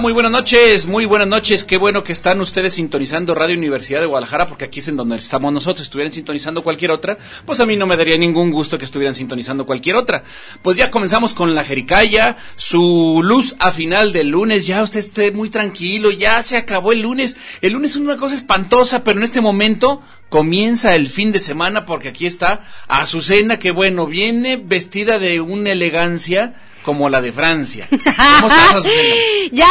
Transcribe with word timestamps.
Muy 0.00 0.12
buenas 0.12 0.30
noches, 0.32 0.86
muy 0.86 1.06
buenas 1.06 1.26
noches. 1.26 1.64
Qué 1.64 1.78
bueno 1.78 2.04
que 2.04 2.12
están 2.12 2.38
ustedes 2.42 2.74
sintonizando 2.74 3.34
Radio 3.34 3.56
Universidad 3.56 4.00
de 4.00 4.06
Guadalajara, 4.06 4.46
porque 4.46 4.66
aquí 4.66 4.80
es 4.80 4.88
en 4.88 4.96
donde 4.96 5.16
estamos 5.16 5.50
nosotros. 5.52 5.78
Si 5.78 5.84
estuvieran 5.84 6.12
sintonizando 6.12 6.62
cualquier 6.62 6.90
otra, 6.90 7.16
pues 7.46 7.60
a 7.60 7.66
mí 7.66 7.76
no 7.76 7.86
me 7.86 7.96
daría 7.96 8.18
ningún 8.18 8.50
gusto 8.50 8.76
que 8.76 8.84
estuvieran 8.84 9.14
sintonizando 9.14 9.64
cualquier 9.64 9.96
otra. 9.96 10.22
Pues 10.60 10.76
ya 10.76 10.90
comenzamos 10.90 11.32
con 11.32 11.54
la 11.54 11.64
Jericaya, 11.64 12.36
su 12.56 13.22
luz 13.24 13.56
a 13.58 13.72
final 13.72 14.12
del 14.12 14.28
lunes. 14.28 14.66
Ya 14.66 14.82
usted 14.82 15.00
esté 15.00 15.32
muy 15.32 15.48
tranquilo, 15.48 16.10
ya 16.10 16.42
se 16.42 16.58
acabó 16.58 16.92
el 16.92 17.00
lunes. 17.00 17.38
El 17.62 17.72
lunes 17.72 17.92
es 17.92 17.96
una 17.96 18.18
cosa 18.18 18.34
espantosa, 18.34 19.02
pero 19.02 19.18
en 19.18 19.24
este 19.24 19.40
momento 19.40 20.02
comienza 20.28 20.94
el 20.94 21.08
fin 21.08 21.32
de 21.32 21.40
semana, 21.40 21.86
porque 21.86 22.08
aquí 22.08 22.26
está 22.26 22.62
Azucena, 22.86 23.58
que 23.58 23.70
bueno, 23.70 24.06
viene 24.06 24.58
vestida 24.58 25.18
de 25.18 25.40
una 25.40 25.72
elegancia 25.72 26.54
como 26.86 27.10
la 27.10 27.20
de 27.20 27.32
Francia. 27.32 27.88
¿Cómo 27.90 28.46
estás, 28.46 28.84
ya, 29.52 29.66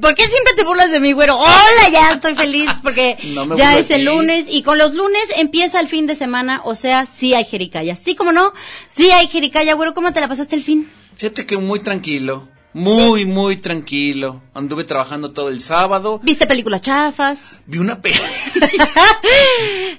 ¿por 0.00 0.14
qué 0.16 0.24
siempre 0.24 0.54
te 0.56 0.64
burlas 0.64 0.90
de 0.90 0.98
mí, 0.98 1.12
güero? 1.12 1.36
Hola, 1.38 1.88
ya 1.92 2.10
estoy 2.14 2.34
feliz 2.34 2.68
porque 2.82 3.16
ya 3.56 3.78
es 3.78 3.90
el 3.90 4.04
lunes 4.04 4.46
y 4.50 4.62
con 4.62 4.76
los 4.76 4.94
lunes 4.94 5.22
empieza 5.36 5.78
el 5.78 5.86
fin 5.86 6.06
de 6.06 6.16
semana, 6.16 6.62
o 6.64 6.74
sea, 6.74 7.06
sí 7.06 7.32
hay 7.32 7.44
jericaya. 7.44 7.94
Sí, 7.94 8.16
como 8.16 8.32
no, 8.32 8.52
sí 8.88 9.12
hay 9.12 9.28
jericaya, 9.28 9.74
güero. 9.74 9.94
¿Cómo 9.94 10.12
te 10.12 10.20
la 10.20 10.26
pasaste 10.26 10.56
el 10.56 10.64
fin? 10.64 10.90
Fíjate 11.14 11.46
que 11.46 11.56
muy 11.58 11.78
tranquilo. 11.78 12.48
Muy, 12.72 13.24
muy 13.24 13.56
tranquilo. 13.56 14.42
Anduve 14.52 14.84
trabajando 14.84 15.30
todo 15.30 15.48
el 15.48 15.60
sábado. 15.60 16.20
¿Viste 16.22 16.46
películas 16.46 16.82
chafas? 16.82 17.48
Vi 17.66 17.78
una 17.78 18.02
película. 18.02 18.28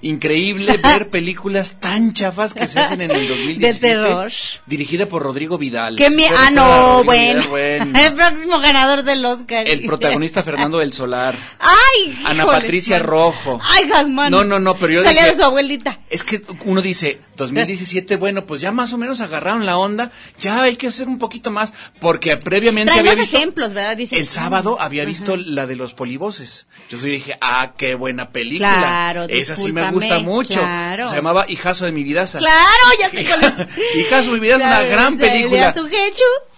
Increíble 0.02 0.78
ver 0.84 1.08
películas 1.08 1.80
tan 1.80 2.13
chafas 2.13 2.53
que 2.53 2.68
se 2.68 2.80
hacen 2.80 3.02
en 3.02 3.12
el 3.12 3.28
2017. 3.28 3.58
De 3.59 3.74
terror. 3.74 4.31
Dirigida 4.66 5.08
por 5.08 5.24
Rodrigo 5.24 5.58
Vidal. 5.58 5.96
Que 5.96 6.09
mi... 6.09 6.25
Ah, 6.25 6.50
no, 6.52 7.03
bueno. 7.03 7.44
El 7.58 8.13
próximo 8.13 8.59
ganador 8.59 9.03
del 9.03 9.25
Oscar. 9.25 9.68
El 9.68 9.86
protagonista 9.86 10.44
Fernando 10.44 10.80
del 10.80 10.94
Solar. 10.94 11.36
Ay, 11.59 12.18
Ana 12.25 12.46
Patricia 12.46 13.00
Rojo. 13.00 13.59
Ay, 13.63 13.88
Gasman. 13.88 14.31
No, 14.31 14.44
no, 14.44 14.59
no, 14.59 14.75
pero 14.75 14.94
yo 14.94 15.03
Salía 15.03 15.25
de 15.25 15.36
su 15.36 15.44
abuelita. 15.44 16.00
Es 16.09 16.24
que 16.24 16.41
uno 16.66 16.81
dice, 16.81 17.19
2017, 17.36 18.16
bueno, 18.18 18.46
pues 18.46 18.62
ya 18.62 18.72
más 18.72 18.94
o 18.94 18.97
menos 18.97 19.22
agarraron 19.22 19.66
la 19.66 19.78
onda. 19.78 20.12
Ya 20.40 20.63
hay 20.63 20.75
que 20.75 20.88
hacer 20.88 21.07
un 21.07 21.19
poquito 21.19 21.52
más. 21.52 21.74
Porque 22.00 22.38
previo 22.38 22.72
había 22.72 23.16
visto. 23.16 23.38
ejemplos, 23.38 23.74
¿verdad? 23.74 23.97
el 24.00 24.28
sábado 24.30 24.78
había 24.80 25.06
visto 25.06 25.36
la 25.38 25.66
de 25.66 25.75
los 25.75 25.94
polivoces. 25.94 26.68
Yo 26.90 26.97
dije, 26.97 27.36
ah, 27.41 27.74
qué 27.78 27.96
buena 27.96 28.30
película. 28.30 28.78
Claro, 28.78 29.25
Esa 29.30 29.56
sí 29.56 29.72
me 29.72 29.87
gusta 29.92 30.20
mucho. 30.20 30.62
Se 31.09 31.16
llamaba 31.16 31.46
Hijazo 31.48 31.86
de 31.86 31.92
mi 31.92 32.03
vidaza. 32.03 32.40
Claro, 32.40 32.86
ya 33.00 33.09
sé 33.09 33.25
cuál 33.25 33.70
Hijazo 33.96 34.31
de 34.31 34.38
mi 34.38 34.40
vida 34.42 34.56
es 34.56 34.62
una 34.62 34.84
gran 34.84 35.18
película. 35.18 35.74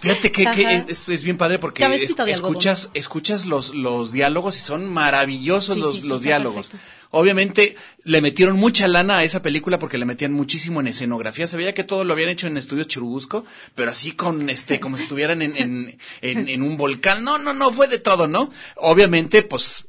Fíjate 0.00 0.32
que, 0.32 0.44
que 0.44 0.84
es, 0.88 1.22
bien 1.22 1.36
padre 1.36 1.58
porque 1.58 1.84
escuchas, 2.28 2.90
escuchas 2.94 3.46
los, 3.46 3.74
los 3.74 4.12
diálogos 4.12 4.56
y 4.56 4.60
son 4.60 4.90
maravillosos 4.90 5.76
los, 5.76 6.02
los 6.04 6.22
diálogos. 6.22 6.70
Obviamente 7.12 7.76
le 8.04 8.20
metieron 8.20 8.56
mucha 8.56 8.86
lana 8.86 9.18
a 9.18 9.24
esa 9.24 9.42
película 9.42 9.80
porque 9.80 9.98
le 9.98 10.04
metían 10.04 10.32
muchísimo 10.32 10.80
en 10.80 10.86
escenografía. 10.86 11.48
Se 11.48 11.56
veía 11.56 11.74
que 11.74 11.82
todo 11.82 12.04
lo 12.04 12.12
habían 12.12 12.28
hecho 12.28 12.46
en 12.46 12.56
estudios 12.56 12.86
Churubusco, 12.86 13.44
pero 13.74 13.90
así 13.90 14.12
con 14.12 14.48
este, 14.48 14.78
como 14.78 14.96
si 14.96 15.02
estuvieran 15.02 15.42
en, 15.42 15.56
en, 15.56 15.98
en, 16.22 16.62
un 16.62 16.76
volcán. 16.76 17.24
No, 17.24 17.36
no, 17.36 17.52
no, 17.52 17.72
fue 17.72 17.88
de 17.88 17.98
todo, 17.98 18.28
¿no? 18.28 18.50
Obviamente, 18.76 19.42
pues, 19.42 19.86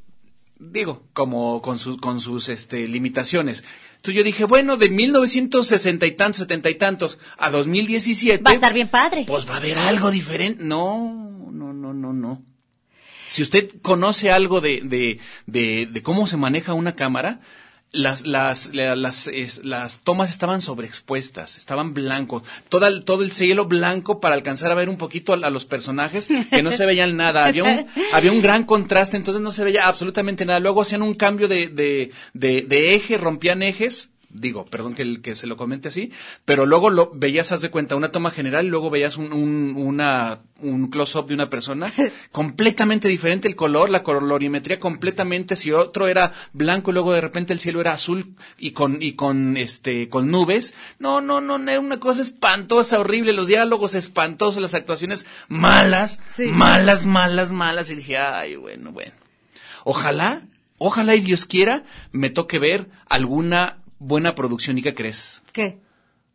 digo, 0.70 1.02
como 1.12 1.60
con 1.62 1.78
sus, 1.78 1.98
con 1.98 2.20
sus 2.20 2.48
este, 2.48 2.86
limitaciones. 2.88 3.64
Entonces 3.96 4.14
yo 4.14 4.24
dije, 4.24 4.44
bueno, 4.44 4.76
de 4.76 4.90
1960 4.90 6.06
y 6.06 6.12
tantos, 6.12 6.38
70 6.38 6.70
y 6.70 6.74
tantos 6.76 7.18
a 7.38 7.50
2017. 7.50 8.42
Va 8.42 8.50
a 8.50 8.54
estar 8.54 8.72
bien 8.72 8.90
padre. 8.90 9.24
Pues 9.26 9.48
va 9.48 9.54
a 9.54 9.56
haber 9.58 9.78
algo 9.78 10.10
diferente. 10.10 10.64
No, 10.64 11.40
no, 11.50 11.72
no, 11.72 11.92
no, 11.92 12.12
no. 12.12 12.42
Si 13.28 13.42
usted 13.42 13.70
conoce 13.80 14.30
algo 14.30 14.60
de, 14.60 14.82
de, 15.46 15.86
de, 15.86 16.02
cómo 16.02 16.26
se 16.26 16.36
maneja 16.36 16.74
una 16.74 16.94
cámara, 16.94 17.38
las, 17.92 18.26
las, 18.26 18.74
la- 18.74 18.96
las, 18.96 19.26
es- 19.28 19.64
las 19.64 20.00
tomas 20.00 20.30
estaban 20.30 20.60
sobreexpuestas, 20.62 21.58
estaban 21.58 21.92
blancos, 21.94 22.42
todo 22.68 22.86
el, 22.86 23.04
todo 23.04 23.22
el 23.22 23.32
cielo 23.32 23.66
blanco 23.66 24.20
para 24.20 24.34
alcanzar 24.34 24.70
a 24.70 24.74
ver 24.74 24.88
un 24.88 24.96
poquito 24.96 25.32
a, 25.34 25.36
a 25.36 25.50
los 25.50 25.64
personajes 25.64 26.28
que 26.50 26.62
no 26.62 26.70
se 26.70 26.86
veían 26.86 27.16
nada, 27.16 27.44
había 27.46 27.64
un, 27.64 27.86
había 28.12 28.32
un 28.32 28.40
gran 28.42 28.64
contraste, 28.64 29.16
entonces 29.16 29.42
no 29.42 29.50
se 29.52 29.64
veía 29.64 29.86
absolutamente 29.88 30.44
nada, 30.46 30.60
luego 30.60 30.82
hacían 30.82 31.02
un 31.02 31.14
cambio 31.14 31.48
de, 31.48 31.68
de, 31.68 32.10
de, 32.32 32.62
de 32.62 32.94
eje, 32.94 33.18
rompían 33.18 33.62
ejes, 33.62 34.08
digo, 34.32 34.64
perdón 34.64 34.94
que, 34.94 35.02
el- 35.02 35.20
que 35.20 35.34
se 35.34 35.46
lo 35.46 35.56
comente 35.56 35.88
así, 35.88 36.10
pero 36.44 36.66
luego 36.66 36.90
lo 36.90 37.10
veías, 37.14 37.52
haz 37.52 37.60
de 37.60 37.70
cuenta, 37.70 37.96
una 37.96 38.10
toma 38.12 38.30
general 38.30 38.66
y 38.66 38.68
luego 38.70 38.90
veías 38.90 39.16
un, 39.16 39.32
un, 39.32 39.74
una, 39.76 40.40
un 40.60 40.88
close-up 40.88 41.26
de 41.26 41.34
una 41.34 41.50
persona 41.50 41.92
completamente 42.32 43.08
diferente 43.08 43.46
el 43.48 43.56
color, 43.56 43.90
la 43.90 44.02
colorimetría 44.02 44.78
completamente, 44.78 45.54
si 45.56 45.72
otro 45.72 46.08
era 46.08 46.32
blanco 46.52 46.90
y 46.90 46.94
luego 46.94 47.12
de 47.12 47.20
repente 47.20 47.52
el 47.52 47.60
cielo 47.60 47.80
era 47.80 47.92
azul 47.92 48.34
y 48.58 48.70
con, 48.72 49.02
y 49.02 49.12
con, 49.12 49.56
este, 49.56 50.08
con 50.08 50.30
nubes, 50.30 50.74
no, 50.98 51.20
no, 51.20 51.40
no, 51.40 51.58
no, 51.58 51.70
era 51.70 51.80
una 51.80 52.00
cosa 52.00 52.22
espantosa, 52.22 52.98
horrible, 53.00 53.32
los 53.32 53.46
diálogos 53.46 53.94
espantosos, 53.94 54.62
las 54.62 54.74
actuaciones 54.74 55.26
malas, 55.48 56.20
malas, 56.52 57.06
malas, 57.06 57.52
malas, 57.52 57.90
y 57.90 57.96
dije, 57.96 58.16
ay, 58.16 58.56
bueno, 58.56 58.92
bueno. 58.92 59.12
Ojalá, 59.84 60.42
ojalá 60.78 61.14
y 61.16 61.20
Dios 61.20 61.44
quiera, 61.44 61.84
me 62.12 62.30
toque 62.30 62.58
ver 62.58 62.88
alguna 63.08 63.81
buena 64.02 64.34
producción. 64.34 64.78
¿Y 64.78 64.82
qué 64.82 64.94
crees? 64.94 65.42
¿Qué? 65.52 65.78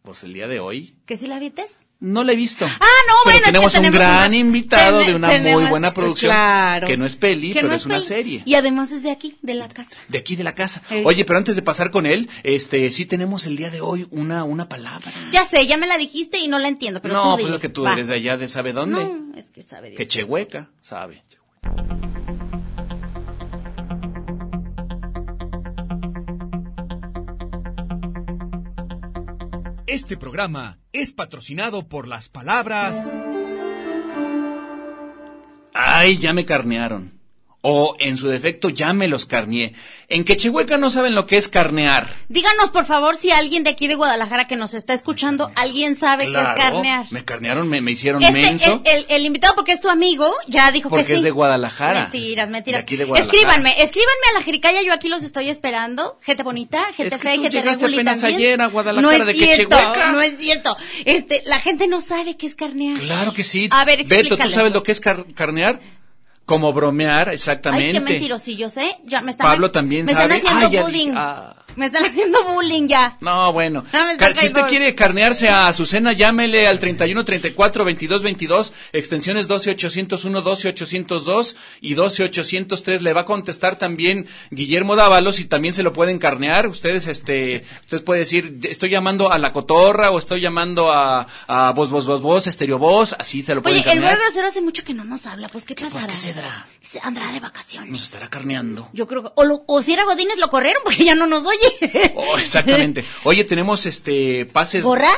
Pues 0.04 0.24
el 0.24 0.34
día 0.34 0.48
de 0.48 0.60
hoy 0.60 0.96
¿Que 1.06 1.18
sí 1.18 1.28
la 1.28 1.38
vietes? 1.40 1.76
no 2.00 2.24
la 2.24 2.32
he 2.32 2.36
visto. 2.36 2.64
Ah, 2.66 2.70
no, 2.80 2.80
Pero 2.80 3.14
bueno, 3.26 3.38
es 3.38 3.42
que 3.42 3.46
tenemos 3.52 3.66
un 3.74 3.82
tenemos 3.82 4.00
gran 4.00 4.28
una- 4.30 4.38
invitado 4.38 5.00
ten- 5.00 5.08
de 5.08 5.16
una 5.16 5.30
tenemos- 5.30 5.62
muy 5.62 5.70
buena 5.70 5.94
producción. 5.94 6.30
claro. 6.32 6.88
Que 6.88 6.96
no 6.96 7.06
es 7.06 7.16
peli, 7.16 7.54
pero 7.54 7.68
no 7.68 7.74
es 7.74 7.86
una 7.86 7.96
peli. 7.96 8.08
serie. 8.08 8.44
Y 8.46 8.54
además 8.56 8.92
es 8.92 9.02
de 9.04 9.12
aquí, 9.12 9.38
de 9.42 9.56
la 9.56 9.68
casa. 9.68 9.96
De 10.08 10.20
aquí 10.20 10.36
de 10.36 10.44
la 10.44 10.54
casa. 10.56 10.82
Eh. 10.92 11.02
Oye, 11.06 11.26
pero 11.26 11.38
antes 11.40 11.56
de 11.56 11.62
pasar 11.64 11.90
con 11.92 12.06
él, 12.06 12.30
este, 12.44 12.90
sí 12.92 13.06
tenemos 13.08 13.46
el 13.48 13.58
día 13.58 13.70
de 13.72 13.82
hoy 13.82 14.08
una, 14.12 14.44
una 14.44 14.70
palabra. 14.70 15.12
Ya 15.32 15.44
sé, 15.44 15.66
ya 15.68 15.76
me 15.78 15.88
la 15.88 15.98
dijiste 15.98 16.38
y 16.40 16.48
no 16.48 16.60
la 16.60 16.68
entiendo, 16.68 17.02
pero 17.02 17.16
no, 17.16 17.24
tú 17.24 17.30
pues 17.32 17.46
dile. 17.46 17.56
es 17.56 17.62
que 17.62 17.70
tú 17.70 17.84
Va. 17.84 17.94
eres 17.94 18.08
de 18.08 18.14
allá, 18.14 18.38
de 18.38 18.48
sabe 18.48 18.74
dónde. 18.74 19.04
No, 19.04 19.36
es 19.36 19.50
que 19.52 19.62
sabe 19.64 19.90
Dios. 19.90 19.98
Que 19.98 20.08
Chehueca, 20.08 20.70
sabe. 20.82 21.24
Este 29.88 30.18
programa 30.18 30.80
es 30.92 31.14
patrocinado 31.14 31.88
por 31.88 32.10
las 32.10 32.28
palabras 32.28 33.18
Ay, 35.74 36.18
ya 36.18 36.34
me 36.34 36.44
carnearon. 36.44 37.17
O, 37.70 37.96
en 38.00 38.16
su 38.18 38.28
defecto, 38.30 38.70
ya 38.70 38.94
me 38.94 39.08
los 39.08 39.26
carneé. 39.26 39.74
En 40.08 40.24
Quechihueca 40.24 40.78
no 40.78 40.90
saben 40.90 41.16
lo 41.16 41.26
que 41.26 41.38
es 41.38 41.50
carnear. 41.50 42.08
Díganos, 42.30 42.70
por 42.72 42.86
favor, 42.86 43.16
si 43.18 43.32
alguien 43.32 43.64
de 43.64 43.72
aquí 43.72 43.88
de 43.88 43.96
Guadalajara 43.96 44.48
que 44.48 44.56
nos 44.56 44.74
está 44.74 44.94
escuchando, 44.94 45.52
alguien 45.56 45.96
sabe 45.96 46.26
qué 46.26 46.32
es 46.42 46.48
carnear. 46.56 47.06
Me 47.12 47.26
carnearon, 47.26 47.68
me, 47.68 47.82
me 47.82 47.92
hicieron 47.92 48.24
Este, 48.24 48.34
menso. 48.40 48.82
el, 48.86 49.00
el- 49.00 49.06
el 49.10 49.26
invitado, 49.26 49.56
porque 49.56 49.74
es 49.74 49.82
tu 49.82 49.90
amigo, 49.90 50.32
ya 50.48 50.72
dijo 50.72 50.90
Porque 50.90 51.06
que 51.06 51.12
sí. 51.14 51.18
es 51.18 51.24
de 51.24 51.32
Guadalajara. 51.32 52.04
Mentiras, 52.04 52.50
mentiras. 52.50 52.80
De 52.80 52.84
aquí 52.84 52.96
de 52.96 53.04
Guadalajara. 53.06 53.38
escríbanme, 53.38 53.82
escríbanme 53.82 54.22
a 54.32 54.40
la 54.40 54.46
jericaya, 54.46 54.82
yo 54.84 54.94
aquí 54.94 55.10
los 55.10 55.24
estoy 55.24 55.50
esperando. 55.50 56.18
Gente 56.22 56.44
bonita, 56.44 56.86
gente 56.94 57.16
Es 57.16 57.22
fea 57.22 57.36
tú 57.36 57.42
gente 57.42 57.58
llegaste 57.58 57.86
apenas 57.86 58.22
también. 58.22 58.38
ayer 58.40 58.62
a 58.62 58.68
Guadalajara 58.68 59.18
no 59.18 59.22
es 59.24 59.26
de 59.26 59.34
cierto, 59.34 59.76
Quechihueca. 59.78 60.12
No 60.12 60.22
es 60.22 60.38
cierto. 60.38 60.78
Este, 61.06 61.44
la 61.46 61.60
gente 61.60 61.88
no 61.88 62.00
sabe 62.02 62.38
qué 62.38 62.46
es 62.48 62.56
carnear. 62.56 63.00
Claro 63.00 63.34
que 63.34 63.44
sí. 63.44 63.68
A 63.72 63.84
ver, 63.84 64.06
Beto, 64.06 64.38
¿tú 64.38 64.48
sabes 64.50 64.72
lo 64.72 64.84
que 64.84 64.92
es 64.94 65.00
car- 65.02 65.26
carnear? 65.34 65.82
Como 66.48 66.72
bromear, 66.72 67.28
exactamente. 67.28 67.88
Ay, 67.88 67.92
qué 67.92 68.00
mentirosillos, 68.00 68.78
¿eh? 68.78 68.98
Ya 69.04 69.22
me 69.22 69.32
están, 69.32 69.48
Pablo 69.48 69.70
también 69.70 70.06
me 70.06 70.14
sabe. 70.14 70.38
están 70.38 70.56
haciendo 70.56 70.68
Ay, 70.68 70.72
ya 70.74 70.84
bullying. 70.84 71.08
dije, 71.08 71.18
ah. 71.20 71.54
Me 71.78 71.86
están 71.86 72.04
haciendo 72.06 72.44
bullying 72.44 72.88
ya. 72.88 73.18
No, 73.22 73.54
bueno. 73.54 73.86
No, 73.94 74.00
si 74.36 74.48
usted 74.48 74.64
quiere 74.68 74.96
carnearse 74.96 75.48
a 75.48 75.68
Azucena, 75.68 76.12
llámele 76.12 76.68
al 76.68 76.80
31 76.80 77.24
34 77.24 77.86
22 77.86 78.24
22, 78.24 78.74
extensiones 78.94 79.48
12 79.48 79.70
801, 79.72 80.42
12 80.42 80.68
802 80.70 81.56
y 81.82 81.94
12 81.94 82.24
803. 82.24 83.02
Le 83.04 83.14
va 83.14 83.22
a 83.22 83.26
contestar 83.26 83.78
también 83.78 84.28
Guillermo 84.52 84.96
Dávalos 84.96 85.40
y 85.40 85.46
también 85.46 85.74
se 85.74 85.84
lo 85.84 85.94
pueden 85.94 86.18
carnear. 86.20 86.68
Ustedes, 86.68 87.08
este, 87.08 87.64
usted 87.84 88.04
puede 88.04 88.22
decir, 88.22 88.60
estoy 88.64 88.90
llamando 88.90 89.32
a 89.32 89.38
la 89.38 89.54
cotorra 89.54 90.10
o 90.12 90.18
estoy 90.20 90.42
llamando 90.42 90.92
a, 90.92 91.28
a 91.48 91.72
vos, 91.74 91.90
vos, 91.90 92.06
vos, 92.08 92.22
vos, 92.22 92.48
estéreo 92.48 92.80
vos, 92.80 93.16
así 93.20 93.44
se 93.44 93.54
lo 93.54 93.62
pueden 93.62 93.78
Oye, 93.80 93.88
el 93.88 93.94
carnear. 93.94 94.16
güey 94.16 94.26
grosero 94.26 94.48
hace 94.48 94.62
mucho 94.62 94.84
que 94.84 94.94
no 94.96 95.04
nos 95.04 95.26
habla, 95.28 95.48
pues 95.48 95.64
¿qué 95.64 95.76
pues, 95.76 95.94
pasará? 95.94 96.14
qué 96.14 97.00
Andará 97.04 97.32
de 97.32 97.40
vacaciones. 97.40 97.92
Nos 97.92 98.02
estará 98.04 98.30
carneando. 98.30 98.90
Yo 98.94 99.06
creo 99.08 99.22
que, 99.22 99.30
o, 99.36 99.44
lo- 99.44 99.64
o 99.68 99.82
si 99.84 99.94
era 99.94 100.06
Godínez 100.06 100.38
lo 100.38 100.50
corrieron 100.50 100.82
porque 100.84 101.06
ya 101.06 101.14
no 101.14 101.28
nos 101.28 101.46
oye. 101.46 101.67
Oh, 102.16 102.38
exactamente. 102.38 103.04
Oye, 103.24 103.44
tenemos 103.44 103.86
este 103.86 104.46
pases. 104.46 104.84
¿Gorra? 104.84 105.10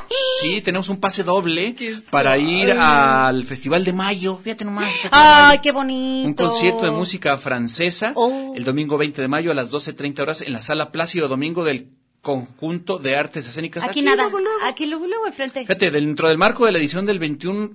Sí, 0.41 0.61
tenemos 0.61 0.89
un 0.89 0.97
pase 0.99 1.23
doble 1.23 1.75
para 2.09 2.37
ir 2.37 2.71
al 2.71 3.45
Festival 3.45 3.83
de 3.83 3.93
Mayo. 3.93 4.39
Fíjate 4.43 4.65
nomás. 4.65 4.89
Ay, 5.11 5.59
qué 5.59 5.71
bonito. 5.71 6.27
Un 6.27 6.33
concierto 6.33 6.85
de 6.85 6.91
música 6.91 7.37
francesa 7.37 8.11
Oh. 8.15 8.53
el 8.55 8.63
domingo 8.63 8.97
20 8.97 9.21
de 9.21 9.27
mayo 9.27 9.51
a 9.51 9.55
las 9.55 9.71
12.30 9.71 10.19
horas 10.21 10.41
en 10.41 10.53
la 10.53 10.61
sala 10.61 10.91
Plácido 10.91 11.27
Domingo 11.27 11.63
del 11.63 11.89
Conjunto 12.21 12.99
de 12.99 13.15
Artes 13.15 13.47
Escénicas. 13.47 13.87
Aquí 13.87 14.01
nada, 14.01 14.23
luego, 14.23 14.39
luego. 14.39 14.65
aquí 14.65 14.85
luego, 14.85 15.07
luego 15.07 15.25
enfrente. 15.27 15.61
Fíjate, 15.61 15.89
dentro 15.91 16.27
del 16.27 16.37
marco 16.37 16.65
de 16.65 16.73
la 16.73 16.77
edición 16.77 17.05
del 17.05 17.17
21, 17.19 17.71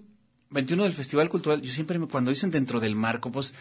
21 0.50 0.82
del 0.84 0.92
Festival 0.92 1.30
Cultural, 1.30 1.62
yo 1.62 1.72
siempre 1.72 1.98
me- 1.98 2.06
cuando 2.08 2.30
dicen 2.30 2.50
dentro 2.50 2.78
del 2.78 2.94
marco, 2.94 3.32
pues, 3.32 3.54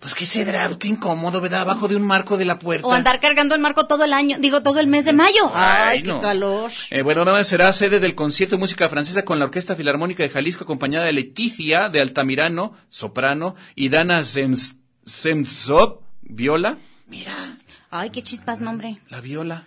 pues 0.00 0.14
qué 0.14 0.24
cedrá, 0.26 0.68
qué 0.78 0.88
incómodo, 0.88 1.40
¿verdad? 1.40 1.60
Abajo 1.60 1.86
de 1.86 1.94
un 1.94 2.02
marco 2.06 2.36
de 2.38 2.44
la 2.46 2.58
puerta. 2.58 2.86
O 2.86 2.92
andar 2.92 3.20
cargando 3.20 3.54
el 3.54 3.60
marco 3.60 3.86
todo 3.86 4.04
el 4.04 4.12
año, 4.14 4.38
digo 4.40 4.62
todo 4.62 4.80
el 4.80 4.86
mes 4.86 5.04
de 5.04 5.12
mayo. 5.12 5.52
Ay, 5.54 6.02
qué 6.02 6.08
no. 6.08 6.20
calor. 6.22 6.70
Eh, 6.90 7.02
bueno, 7.02 7.24
nada 7.24 7.36
más 7.36 7.46
será 7.46 7.72
sede 7.72 8.00
del 8.00 8.14
concierto 8.14 8.56
de 8.56 8.60
música 8.60 8.88
francesa 8.88 9.24
con 9.26 9.38
la 9.38 9.44
Orquesta 9.44 9.76
Filarmónica 9.76 10.22
de 10.22 10.30
Jalisco, 10.30 10.64
acompañada 10.64 11.04
de 11.04 11.12
Leticia 11.12 11.90
de 11.90 12.00
Altamirano, 12.00 12.74
soprano, 12.88 13.54
y 13.74 13.90
Dana 13.90 14.22
Sems- 14.22 14.76
Semtsov, 15.04 16.00
viola. 16.22 16.78
Mira, 17.06 17.56
Ay, 17.90 18.10
qué 18.10 18.22
chispas 18.22 18.60
nombre. 18.60 18.98
la 19.10 19.20
viola. 19.20 19.66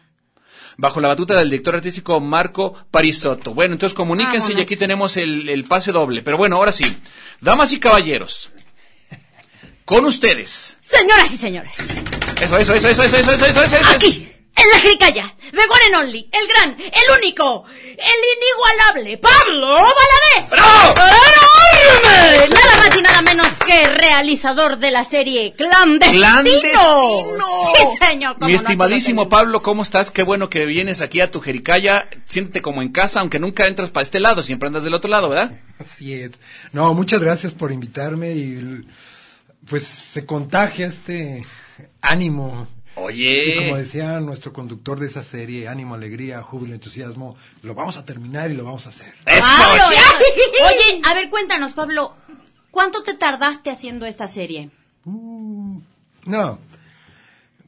Bajo 0.77 0.99
la 1.01 1.09
batuta 1.09 1.35
del 1.37 1.49
director 1.51 1.75
artístico 1.75 2.19
Marco 2.19 2.73
Parisotto. 2.89 3.53
Bueno, 3.53 3.73
entonces 3.73 3.95
comuníquense 3.95 4.53
y 4.53 4.61
aquí 4.61 4.75
tenemos 4.75 5.17
el, 5.17 5.47
el 5.49 5.65
pase 5.65 5.91
doble. 5.91 6.23
Pero 6.23 6.37
bueno, 6.37 6.55
ahora 6.55 6.71
sí. 6.71 6.85
Damas 7.41 7.71
y 7.73 7.79
caballeros. 7.79 8.51
Con 9.85 10.05
ustedes. 10.05 10.77
Señoras 10.79 11.33
y 11.33 11.37
señores, 11.37 11.77
Eso, 12.41 12.57
eso, 12.57 12.73
eso, 12.73 12.87
eso, 12.87 13.03
eso, 13.03 13.03
eso, 13.03 13.17
eso, 13.17 13.45
eso, 13.45 13.63
eso, 13.63 13.75
eso. 13.75 13.89
aquí, 13.95 14.31
en 14.55 14.69
la 14.69 14.79
jericaya, 14.79 15.35
de 15.51 15.57
One 15.59 15.85
and 15.87 15.95
Only, 16.05 16.29
el 16.31 16.47
gran, 16.47 16.77
el 16.79 17.17
único, 17.17 17.65
el 17.67 17.97
inigualable, 18.37 19.17
Pablo 19.17 19.67
Valadez. 19.67 20.49
¡Bravo! 20.49 20.93
¡Enorme! 20.95 22.47
Nada 22.53 22.77
más 22.77 22.97
y 22.97 23.01
nada 23.01 23.21
menos 23.23 23.47
que 23.65 23.87
realizador 23.89 24.77
de 24.77 24.91
la 24.91 25.03
serie 25.03 25.53
Clandestino. 25.57 26.19
¡Clandestino! 26.19 27.37
Sí, 27.75 28.05
señor. 28.05 28.37
Mi 28.39 28.53
no, 28.53 28.59
estimadísimo. 28.59 29.27
Pablo, 29.27 29.61
¿cómo 29.63 29.83
estás? 29.83 30.11
Qué 30.11 30.23
bueno 30.23 30.49
que 30.49 30.65
vienes 30.65 31.01
aquí 31.01 31.19
a 31.19 31.29
tu 31.31 31.41
Jericaya. 31.41 32.07
Siéntete 32.25 32.61
como 32.61 32.81
en 32.81 32.89
casa, 32.89 33.19
aunque 33.19 33.39
nunca 33.39 33.67
entras 33.67 33.91
para 33.91 34.03
este 34.03 34.19
lado, 34.19 34.43
siempre 34.43 34.67
andas 34.67 34.83
del 34.83 34.93
otro 34.93 35.09
lado, 35.09 35.29
¿verdad? 35.29 35.59
Así 35.79 36.13
es. 36.13 36.31
No, 36.71 36.93
muchas 36.93 37.21
gracias 37.21 37.53
por 37.53 37.71
invitarme 37.71 38.31
y 38.31 38.85
pues 39.67 39.83
se 39.83 40.25
contagia 40.25 40.87
este 40.87 41.45
ánimo. 42.01 42.67
Y 42.95 42.95
como 42.95 43.07
Oye, 43.07 43.73
decía 43.77 44.19
nuestro 44.19 44.53
conductor 44.53 44.99
de 44.99 45.07
esa 45.07 45.23
serie, 45.23 45.67
ánimo, 45.67 45.95
alegría, 45.95 46.43
júbilo, 46.43 46.75
entusiasmo, 46.75 47.35
lo 47.63 47.73
vamos 47.73 47.97
a 47.97 48.05
terminar 48.05 48.51
y 48.51 48.55
lo 48.55 48.63
vamos 48.63 48.85
a 48.85 48.89
hacer. 48.89 49.13
eso. 49.25 49.47
Oye, 50.67 51.01
a 51.03 51.13
ver, 51.15 51.29
cuéntanos, 51.31 51.73
Pablo, 51.73 52.15
¿cuánto 52.69 53.01
te 53.01 53.15
tardaste 53.15 53.71
haciendo 53.71 54.05
esta 54.05 54.27
serie? 54.27 54.69
No, 56.25 56.59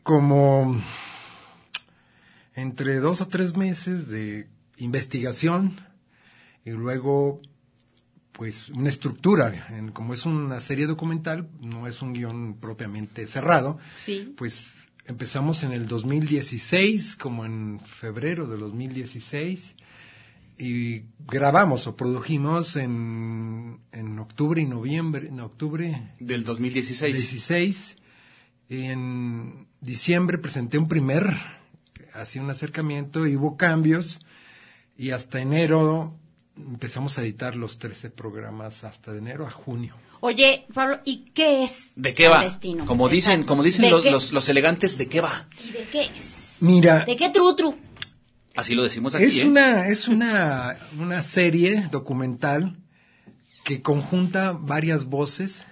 como 0.03 0.79
entre 2.53 2.99
dos 2.99 3.21
o 3.21 3.27
tres 3.27 3.57
meses 3.57 4.07
de 4.07 4.47
investigación 4.77 5.81
y 6.63 6.71
luego 6.71 7.41
pues 8.37 8.69
una 8.69 8.89
estructura, 8.89 9.67
en- 9.69 9.91
como 9.91 10.13
es 10.13 10.25
una 10.25 10.59
serie 10.61 10.85
documental, 10.87 11.49
no 11.61 11.87
es 11.87 12.01
un 12.01 12.13
guion 12.13 12.55
propiamente 12.59 13.27
cerrado, 13.27 13.77
Sí. 13.95 14.33
pues 14.37 14.63
empezamos 15.05 15.63
en 15.63 15.71
el 15.71 15.87
2016, 15.87 17.15
como 17.15 17.45
en 17.45 17.79
febrero 17.85 18.45
de 18.47 18.57
2016, 18.57 19.75
y 20.57 21.03
grabamos 21.27 21.85
o 21.87 21.95
produjimos 21.95 22.75
en, 22.75 23.79
en 23.91 24.19
octubre 24.19 24.61
y 24.61 24.65
noviembre, 24.65 25.27
en 25.27 25.39
octubre 25.41 26.13
Del 26.19 26.43
2016. 26.43 27.13
16. 27.15 27.95
En 28.69 29.67
diciembre 29.81 30.37
presenté 30.39 30.77
un 30.77 30.87
primer, 30.87 31.35
hacía 32.13 32.41
un 32.41 32.49
acercamiento 32.49 33.27
y 33.27 33.35
hubo 33.35 33.57
cambios. 33.57 34.19
Y 34.97 35.11
hasta 35.11 35.41
enero 35.41 36.17
empezamos 36.57 37.17
a 37.17 37.21
editar 37.21 37.55
los 37.55 37.79
13 37.79 38.09
programas, 38.09 38.83
hasta 38.83 39.11
de 39.11 39.19
enero 39.19 39.45
a 39.47 39.51
junio. 39.51 39.95
Oye, 40.21 40.65
Pablo, 40.73 40.99
¿y 41.05 41.25
qué 41.33 41.63
es 41.63 41.91
¿De 41.95 42.13
qué 42.13 42.27
va? 42.27 42.37
clandestino? 42.37 42.85
Como 42.85 43.09
dicen, 43.09 43.43
como 43.43 43.63
dicen 43.63 43.83
¿De 43.83 43.91
los, 43.91 44.05
los, 44.05 44.31
los 44.31 44.49
elegantes, 44.49 44.97
¿de 44.97 45.07
qué 45.07 45.21
va? 45.21 45.47
¿Y 45.63 45.71
de 45.71 45.83
qué 45.91 46.09
es? 46.17 46.57
Mira, 46.61 47.05
¿De 47.05 47.15
qué 47.15 47.29
trutru? 47.29 47.75
Así 48.55 48.73
lo 48.73 48.83
decimos 48.83 49.13
aquí. 49.15 49.25
es 49.25 49.37
¿eh? 49.43 49.47
una, 49.47 49.87
es 49.87 50.07
una, 50.07 50.77
una 50.97 51.21
serie 51.23 51.89
documental 51.91 52.77
que 53.65 53.81
conjunta 53.81 54.53
varias 54.53 55.05
voces 55.05 55.65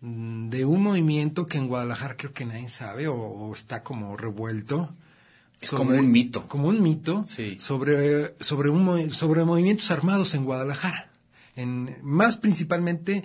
mm, 0.00 0.48
de 0.48 0.64
un 0.64 0.82
movimiento 0.82 1.46
que 1.46 1.58
en 1.58 1.68
Guadalajara 1.68 2.16
creo 2.16 2.32
que 2.32 2.46
nadie 2.46 2.68
sabe 2.68 3.08
o, 3.08 3.14
o 3.14 3.54
está 3.54 3.82
como 3.82 4.16
revuelto. 4.16 4.94
Es 5.60 5.70
como 5.70 5.90
un 5.90 6.10
mito. 6.12 6.46
Como 6.48 6.68
un 6.68 6.82
mito 6.82 7.24
Sí. 7.26 7.56
sobre, 7.60 8.34
sobre, 8.40 8.68
un, 8.70 8.84
mo- 8.84 9.10
sobre 9.12 9.44
movimientos 9.44 9.90
armados 9.90 10.34
en 10.34 10.44
Guadalajara. 10.44 11.10
En, 11.56 11.96
más 12.02 12.36
principalmente, 12.38 13.24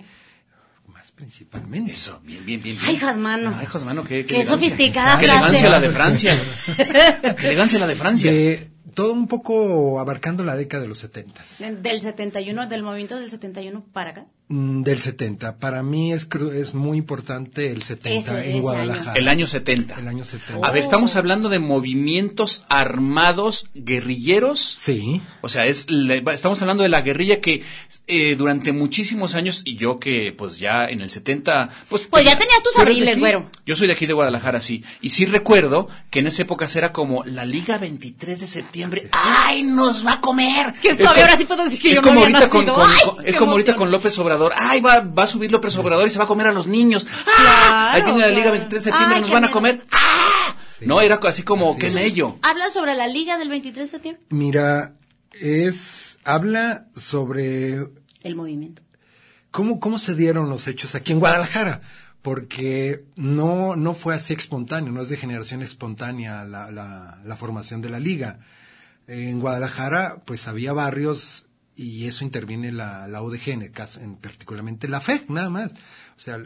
más 0.92 1.12
principalmente. 1.12 1.92
Eso, 1.92 2.20
bien, 2.24 2.44
bien, 2.44 2.60
bien. 2.62 2.76
bien. 2.76 2.88
Ay, 2.90 2.96
Jasmano. 2.96 3.54
Ay, 3.56 3.66
Jasmano, 3.66 4.02
qué, 4.02 4.24
Qué 4.26 4.36
elegancia. 4.36 4.56
sofisticada 4.56 5.18
Qué 5.18 5.26
frase. 5.26 5.38
elegancia 5.40 5.70
la 5.70 5.80
de 5.80 5.88
Francia. 5.90 6.38
qué 7.38 7.46
elegancia 7.46 7.78
la 7.78 7.86
de 7.86 7.94
Francia. 7.96 8.32
De 8.32 8.70
todo 8.94 9.12
un 9.12 9.26
poco 9.28 9.98
abarcando 10.00 10.42
la 10.44 10.56
década 10.56 10.82
de 10.82 10.88
los 10.88 10.98
setentas. 10.98 11.56
Del 11.58 12.00
71, 12.02 12.66
del 12.68 12.82
movimiento 12.82 13.16
del 13.18 13.30
71 13.30 13.84
para 13.92 14.10
acá. 14.10 14.26
Mm, 14.46 14.82
Del 14.82 14.98
70. 14.98 15.56
Para 15.58 15.82
mí 15.82 16.12
es, 16.12 16.28
cru- 16.28 16.52
es 16.52 16.74
muy 16.74 16.98
importante 16.98 17.70
el 17.70 17.82
70 17.82 18.18
Ese- 18.40 18.44
en 18.50 18.56
ese 18.56 18.60
Guadalajara. 18.60 19.12
El 19.14 19.28
año 19.28 19.46
70. 19.46 19.98
El 19.98 20.06
año 20.06 20.24
70. 20.26 20.66
A 20.66 20.70
ver, 20.70 20.82
estamos 20.82 21.16
hablando 21.16 21.48
de 21.48 21.58
movimientos 21.60 22.66
armados 22.68 23.66
guerrilleros. 23.74 24.60
Sí. 24.76 25.22
O 25.40 25.48
sea, 25.48 25.64
es 25.64 25.86
estamos 26.32 26.60
hablando 26.60 26.82
de 26.82 26.90
la 26.90 27.00
guerrilla 27.00 27.40
que 27.40 27.62
eh, 28.06 28.34
durante 28.36 28.72
muchísimos 28.72 29.34
años, 29.34 29.62
y 29.64 29.76
yo 29.76 29.98
que 29.98 30.34
pues 30.36 30.58
ya 30.58 30.84
en 30.84 31.00
el 31.00 31.08
70, 31.08 31.70
pues... 31.88 32.06
Pues 32.10 32.24
ya 32.26 32.36
tenías 32.36 32.62
tus 32.62 32.74
¿Tú 32.74 32.82
eres 32.82 32.94
de 32.96 33.00
abriles, 33.00 33.18
güero. 33.20 33.50
Yo 33.64 33.76
soy 33.76 33.86
de 33.86 33.94
aquí 33.94 34.04
de 34.04 34.12
Guadalajara, 34.12 34.60
sí. 34.60 34.84
Y 35.00 35.10
sí 35.10 35.24
recuerdo 35.24 35.88
que 36.10 36.18
en 36.18 36.26
esa 36.26 36.42
época 36.42 36.68
era 36.74 36.92
como 36.92 37.24
la 37.24 37.46
Liga 37.46 37.78
23 37.78 38.40
de 38.40 38.46
septiembre. 38.46 39.08
¡Ay, 39.12 39.62
nos 39.62 40.04
va 40.06 40.14
a 40.14 40.20
comer! 40.20 40.74
Suave, 40.82 40.96
co- 41.02 41.08
ahora 41.08 41.36
sí 41.38 41.44
puedo 41.46 41.64
decir 41.64 41.80
que 41.80 41.88
es 41.88 41.94
yo 41.94 42.02
no 42.02 42.08
como 42.08 42.24
había 42.24 42.36
ahorita 42.36 42.50
con, 42.50 42.66
nacido. 42.66 42.74
con- 42.82 42.90
¡Ay, 42.90 42.98
con- 43.16 43.26
Es 43.26 43.36
como 43.36 43.52
ahorita 43.52 43.70
emoción! 43.70 43.78
con 43.86 43.90
López 43.90 44.18
Obrador. 44.18 44.33
¡Ay, 44.56 44.80
va, 44.80 45.00
va 45.00 45.22
a 45.24 45.26
subir 45.26 45.50
López 45.52 45.76
Obrador 45.76 46.06
y 46.06 46.10
se 46.10 46.18
va 46.18 46.24
a 46.24 46.28
comer 46.28 46.46
a 46.48 46.52
los 46.52 46.66
niños! 46.66 47.06
¡Ah! 47.26 47.90
Claro, 47.92 47.94
Ahí 47.94 48.02
viene 48.02 48.20
la 48.20 48.28
Liga 48.28 48.42
claro. 48.42 48.50
23 48.58 48.84
de 48.84 48.90
septiembre, 48.90 49.16
Ay, 49.16 49.20
nos 49.22 49.30
van 49.30 49.44
a 49.44 49.50
comer. 49.50 49.86
¡Ah! 49.92 50.56
No, 50.80 51.00
era 51.00 51.16
así 51.22 51.42
como, 51.42 51.78
qué 51.78 51.90
mello. 51.90 52.38
Habla 52.42 52.70
sobre 52.70 52.94
la 52.94 53.06
liga 53.06 53.38
del 53.38 53.48
23 53.48 53.86
de 53.86 53.90
septiembre. 53.90 54.22
Mira, 54.30 54.94
es. 55.32 56.18
Habla 56.24 56.86
sobre 56.94 57.78
El 58.22 58.34
movimiento. 58.34 58.82
cómo, 59.50 59.78
cómo 59.80 59.98
se 59.98 60.14
dieron 60.14 60.48
los 60.50 60.66
hechos 60.66 60.94
aquí 60.94 61.12
en 61.12 61.20
Guadalajara. 61.20 61.80
Porque 62.22 63.04
no, 63.16 63.76
no 63.76 63.92
fue 63.94 64.14
así 64.14 64.32
espontáneo, 64.32 64.92
no 64.92 65.02
es 65.02 65.10
de 65.10 65.18
generación 65.18 65.60
espontánea 65.62 66.44
la, 66.46 66.70
la, 66.70 67.18
la 67.22 67.36
formación 67.36 67.82
de 67.82 67.90
la 67.90 68.00
liga. 68.00 68.38
En 69.06 69.40
Guadalajara, 69.40 70.22
pues 70.24 70.48
había 70.48 70.72
barrios 70.72 71.44
y 71.76 72.06
eso 72.06 72.24
interviene 72.24 72.72
la, 72.72 73.08
la 73.08 73.22
UDG, 73.22 73.48
en 73.50 73.62
el 73.62 73.70
caso, 73.72 74.00
en 74.00 74.16
particularmente 74.16 74.88
la 74.88 75.00
FEC, 75.00 75.28
nada 75.28 75.50
más. 75.50 75.72
O 75.72 76.20
sea, 76.20 76.38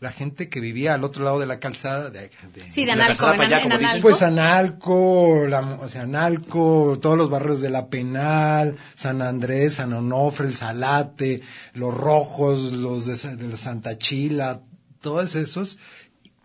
la 0.00 0.12
gente 0.12 0.48
que 0.48 0.60
vivía 0.60 0.94
al 0.94 1.04
otro 1.04 1.24
lado 1.24 1.40
de 1.40 1.46
la 1.46 1.60
calzada, 1.60 2.08
de, 2.10 2.30
de- 2.54 2.70
Sí, 2.70 2.84
de 2.86 2.92
Analco. 2.92 3.08
calzada 3.08 3.32
en 3.32 3.36
para 3.36 3.46
allá, 3.48 3.56
An- 3.58 3.62
como 3.64 3.74
en 3.74 3.80
dicen. 3.80 3.90
Analco. 3.90 4.08
Pues 4.08 4.22
Analco, 4.22 5.46
la, 5.46 5.60
o 5.82 5.88
sea, 5.88 6.02
Analco, 6.02 6.98
todos 7.02 7.16
los 7.18 7.28
barrios 7.30 7.60
de 7.60 7.70
La 7.70 7.88
Penal, 7.88 8.76
San 8.94 9.20
Andrés, 9.22 9.74
San 9.74 9.92
Onofre, 9.92 10.46
El 10.46 10.54
Salate, 10.54 11.42
Los 11.74 11.94
Rojos, 11.94 12.72
los 12.72 13.06
de 13.06 13.48
la 13.48 13.56
Santa 13.58 13.98
Chila, 13.98 14.62
todos 15.02 15.34
esos, 15.34 15.78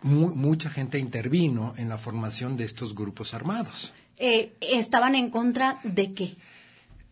mu- 0.01 0.34
mucha 0.36 0.69
gente 0.69 1.00
intervino 1.00 1.74
en 1.77 1.88
la 1.89 1.98
formación 1.98 2.57
de 2.57 2.65
estos 2.65 2.93
grupos 2.95 3.34
armados. 3.34 3.93
Eh, 4.17 4.53
¿Estaban 4.62 5.15
en 5.15 5.29
contra 5.29 5.79
de 5.84 6.13
qué? 6.13 6.36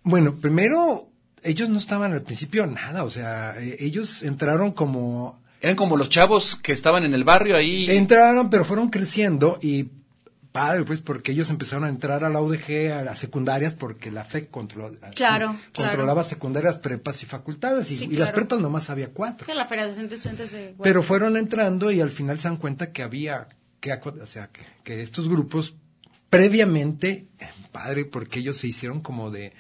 Bueno, 0.03 0.36
primero, 0.36 1.10
ellos 1.43 1.69
no 1.69 1.77
estaban 1.77 2.13
al 2.13 2.22
principio 2.22 2.65
nada, 2.67 3.03
o 3.03 3.10
sea, 3.10 3.55
eh, 3.60 3.77
ellos 3.79 4.24
entraron 4.24 4.72
como 4.72 5.41
Eran 5.62 5.75
como 5.75 5.95
los 5.98 6.10
chavos 6.10 6.55
que 6.62 6.72
estaban 6.74 7.03
en 7.05 7.13
el 7.13 7.24
barrio 7.24 7.55
ahí. 7.55 7.89
Entraron, 7.89 8.50
pero 8.50 8.65
fueron 8.65 8.89
creciendo 8.89 9.60
y 9.62 9.88
padre, 10.51 10.83
pues 10.83 11.01
porque 11.01 11.31
ellos 11.31 11.50
empezaron 11.50 11.86
a 11.86 11.89
entrar 11.89 12.24
a 12.24 12.29
la 12.29 12.39
UDG, 12.41 12.91
a 12.91 13.01
las 13.03 13.17
secundarias, 13.17 13.74
porque 13.74 14.12
la 14.12 14.24
FEC 14.24 14.51
controló- 14.51 14.95
Claro, 15.15 15.55
controlaba 15.74 16.24
secundarias, 16.24 16.77
prepas 16.77 17.24
y 17.24 17.25
facultades, 17.25 17.89
y, 17.91 17.95
Sí, 17.95 18.07
y 18.12 18.17
las 18.17 18.29
prepas 18.31 18.60
nomás 18.60 18.89
había 18.91 19.07
cuatro. 19.10 19.48
Que 19.48 19.55
la 19.55 19.65
Federación 19.65 20.10
de 20.10 20.15
Estudiantes 20.15 20.51
de 20.51 20.75
Pero 20.83 21.01
fueron 21.01 21.38
entrando 21.38 21.89
y 21.91 22.01
al 22.01 22.12
final 22.12 22.38
se 22.38 22.50
dan 22.50 22.57
cuenta 22.57 22.91
que 22.91 23.01
había, 23.01 23.48
que, 23.79 23.91
aco- 23.93 24.13
o 24.22 24.27
sea, 24.27 24.48
que, 24.51 24.62
que 24.83 25.01
estos 25.01 25.27
grupos 25.27 25.75
previamente, 26.29 27.27
padre, 27.72 28.05
porque 28.05 28.39
ellos 28.39 28.57
se 28.57 28.67
hicieron 28.67 29.01
como 29.01 29.31
de, 29.31 29.53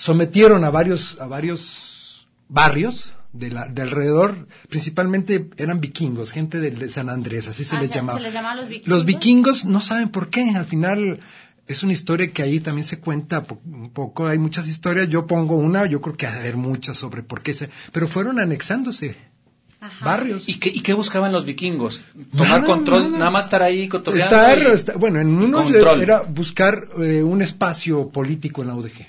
sometieron 0.00 0.64
a 0.64 0.70
varios, 0.70 1.20
a 1.20 1.26
varios 1.26 2.26
barrios 2.48 3.12
de, 3.34 3.50
la, 3.50 3.68
de 3.68 3.82
alrededor, 3.82 4.48
principalmente 4.68 5.50
eran 5.58 5.80
vikingos, 5.80 6.32
gente 6.32 6.58
de, 6.58 6.70
de 6.70 6.90
San 6.90 7.10
Andrés, 7.10 7.46
así 7.48 7.64
se 7.64 7.76
Ah, 7.76 7.80
les 7.80 7.90
se- 7.90 7.96
llamaba. 7.96 8.18
se 8.18 8.22
les 8.24 8.32
llamaba 8.34 8.54
los 8.54 8.68
vikingos. 8.68 8.88
Los 8.88 9.04
vikingos 9.04 9.64
no 9.66 9.80
saben 9.80 10.08
por 10.08 10.30
qué, 10.30 10.50
al 10.56 10.64
final 10.66 11.20
es 11.68 11.82
una 11.82 11.92
historia 11.92 12.32
que 12.32 12.42
ahí 12.42 12.60
también 12.60 12.84
se 12.84 12.98
cuenta 12.98 13.44
po- 13.44 13.60
un 13.66 13.90
poco, 13.90 14.26
hay 14.26 14.38
muchas 14.38 14.66
historias, 14.68 15.08
yo 15.08 15.26
pongo 15.26 15.56
una, 15.56 15.84
yo 15.86 16.00
creo 16.00 16.16
que 16.16 16.26
ha 16.26 16.32
de 16.32 16.38
haber 16.40 16.56
muchas 16.56 16.96
sobre 16.96 17.22
por 17.22 17.42
qué 17.42 17.52
se, 17.54 17.68
pero 17.92 18.08
fueron 18.08 18.40
anexándose 18.40 19.16
Ajá. 19.80 20.04
barrios. 20.04 20.48
¿Y 20.48 20.58
qué, 20.58 20.70
¿Y 20.70 20.80
qué 20.80 20.94
buscaban 20.94 21.30
los 21.30 21.44
vikingos? 21.44 22.04
Tomar 22.32 22.62
Nada, 22.62 22.64
control, 22.64 23.02
nada. 23.04 23.18
nada 23.18 23.30
más 23.30 23.44
estar 23.44 23.62
ahí 23.62 23.86
cotorreando. 23.86 24.72
Estar, 24.72 24.96
y- 24.96 24.98
bueno, 24.98 25.20
en 25.20 25.28
unos 25.28 25.64
Control. 25.70 26.02
era 26.02 26.22
buscar 26.22 26.88
eh, 27.00 27.22
un 27.22 27.42
espacio 27.42 28.08
político 28.08 28.62
en 28.62 28.68
la 28.68 28.74
UDG. 28.74 29.06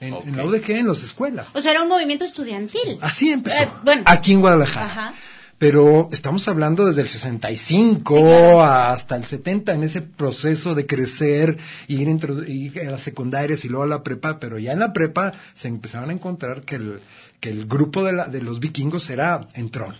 En, 0.00 0.14
en 0.14 0.36
la. 0.36 0.44
UDG, 0.44 0.70
en 0.70 0.88
las 0.88 1.02
escuelas. 1.02 1.48
O 1.54 1.60
sea, 1.60 1.72
era 1.72 1.82
un 1.82 1.88
movimiento 1.88 2.24
estudiantil. 2.24 2.98
Así 3.00 3.30
empezó. 3.30 3.62
Eh, 3.62 3.68
bueno. 3.84 4.02
Aquí 4.06 4.32
en 4.32 4.40
Guadalajara. 4.40 4.86
Ajá. 4.86 5.14
Pero 5.58 6.08
estamos 6.10 6.48
hablando 6.48 6.86
desde 6.86 7.02
el 7.02 7.08
65 7.08 8.14
Sí, 8.14 8.20
claro. 8.22 8.62
hasta 8.64 9.14
el 9.16 9.24
70 9.26 9.74
en 9.74 9.82
ese 9.82 10.00
proceso 10.00 10.74
de 10.74 10.86
crecer, 10.86 11.58
ir, 11.86 12.08
ir 12.48 12.80
a 12.80 12.90
las 12.90 13.02
secundarias 13.02 13.62
y 13.66 13.68
luego 13.68 13.84
a 13.84 13.86
la 13.86 14.02
prepa, 14.02 14.40
pero 14.40 14.58
ya 14.58 14.72
en 14.72 14.78
la 14.78 14.94
prepa 14.94 15.34
se 15.52 15.68
empezaron 15.68 16.08
a 16.08 16.14
encontrar 16.14 16.62
que 16.62 16.76
el, 16.76 17.00
que 17.40 17.50
el 17.50 17.66
grupo 17.66 18.02
de, 18.04 18.12
la, 18.14 18.28
de 18.28 18.40
los 18.40 18.58
vikingos 18.58 19.10
era 19.10 19.48
entrón. 19.52 19.96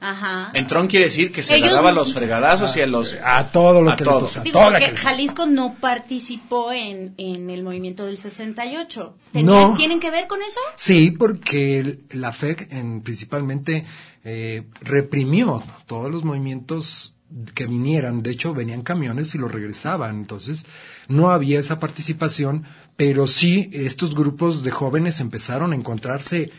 Ajá. 0.00 0.50
Entrón 0.54 0.86
quiere 0.86 1.04
decir 1.06 1.30
que 1.30 1.42
se 1.42 1.54
Ellos 1.56 1.68
agarraba 1.68 1.90
no- 1.92 2.00
los 2.00 2.14
fregadazos 2.14 2.74
y 2.76 2.80
a 2.80 2.86
los... 2.86 3.18
A 3.22 3.52
todo 3.52 3.82
lo 3.82 3.90
a 3.90 3.96
que 3.96 4.04
todo. 4.04 4.20
le 4.20 4.26
pasaba. 4.26 4.44
Digo, 4.44 4.60
que- 4.78 4.96
Jalisco 4.96 5.46
no 5.46 5.74
participó 5.74 6.72
en, 6.72 7.14
en 7.18 7.50
el 7.50 7.62
movimiento 7.62 8.06
del 8.06 8.16
68. 8.16 9.14
¿Tenían- 9.32 9.46
No. 9.46 9.74
¿Tienen 9.76 10.00
que 10.00 10.10
ver 10.10 10.26
con 10.26 10.40
eso? 10.42 10.58
Sí, 10.76 11.10
porque 11.10 11.78
el- 11.80 12.04
la 12.12 12.32
FEC 12.32 12.72
en, 12.72 13.02
principalmente 13.02 13.84
eh, 14.24 14.64
reprimió 14.80 15.62
todos 15.86 16.10
los 16.10 16.24
movimientos 16.24 17.14
que 17.54 17.66
vinieran. 17.66 18.22
De 18.22 18.30
hecho, 18.32 18.52
venían 18.54 18.82
camiones 18.82 19.34
y 19.34 19.38
los 19.38 19.52
regresaban. 19.52 20.16
Entonces, 20.16 20.66
no 21.08 21.30
había 21.30 21.60
esa 21.60 21.78
participación, 21.78 22.64
pero 22.96 23.26
sí 23.26 23.70
estos 23.72 24.14
grupos 24.14 24.62
de 24.64 24.70
jóvenes 24.72 25.20
empezaron 25.20 25.72
a 25.72 25.76
encontrarse 25.76 26.50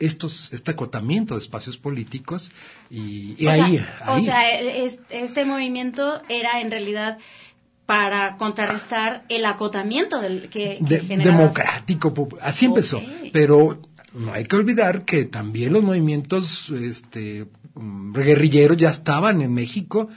estos, 0.00 0.52
este 0.52 0.70
acotamiento 0.72 1.34
de 1.34 1.40
espacios 1.40 1.76
políticos 1.78 2.52
y, 2.90 3.34
y 3.38 3.46
o 3.46 3.50
ahí, 3.50 3.76
sea, 3.78 3.96
ahí. 4.04 4.22
o 4.22 4.24
sea, 4.24 4.58
es- 4.60 5.00
este 5.10 5.44
movimiento 5.44 6.22
era 6.28 6.60
en 6.60 6.70
realidad 6.70 7.18
para 7.86 8.36
contrarrestar 8.36 9.24
el 9.28 9.44
acotamiento 9.46 10.20
del 10.20 10.48
que, 10.50 10.78
que 10.78 10.84
de- 10.84 11.00
generaba- 11.00 11.38
democrático, 11.38 12.28
así 12.42 12.66
empezó. 12.66 13.02
Pero 13.32 13.80
no 14.12 14.32
hay 14.34 14.44
que 14.44 14.56
olvidar 14.56 15.04
que 15.04 15.24
también 15.24 15.72
los 15.72 15.82
movimientos 15.82 16.70
este, 16.70 17.46
mm, 17.74 18.12
guerrilleros 18.12 18.76
ya 18.76 18.90
estaban 18.90 19.40
en 19.42 19.54
México 19.54 20.08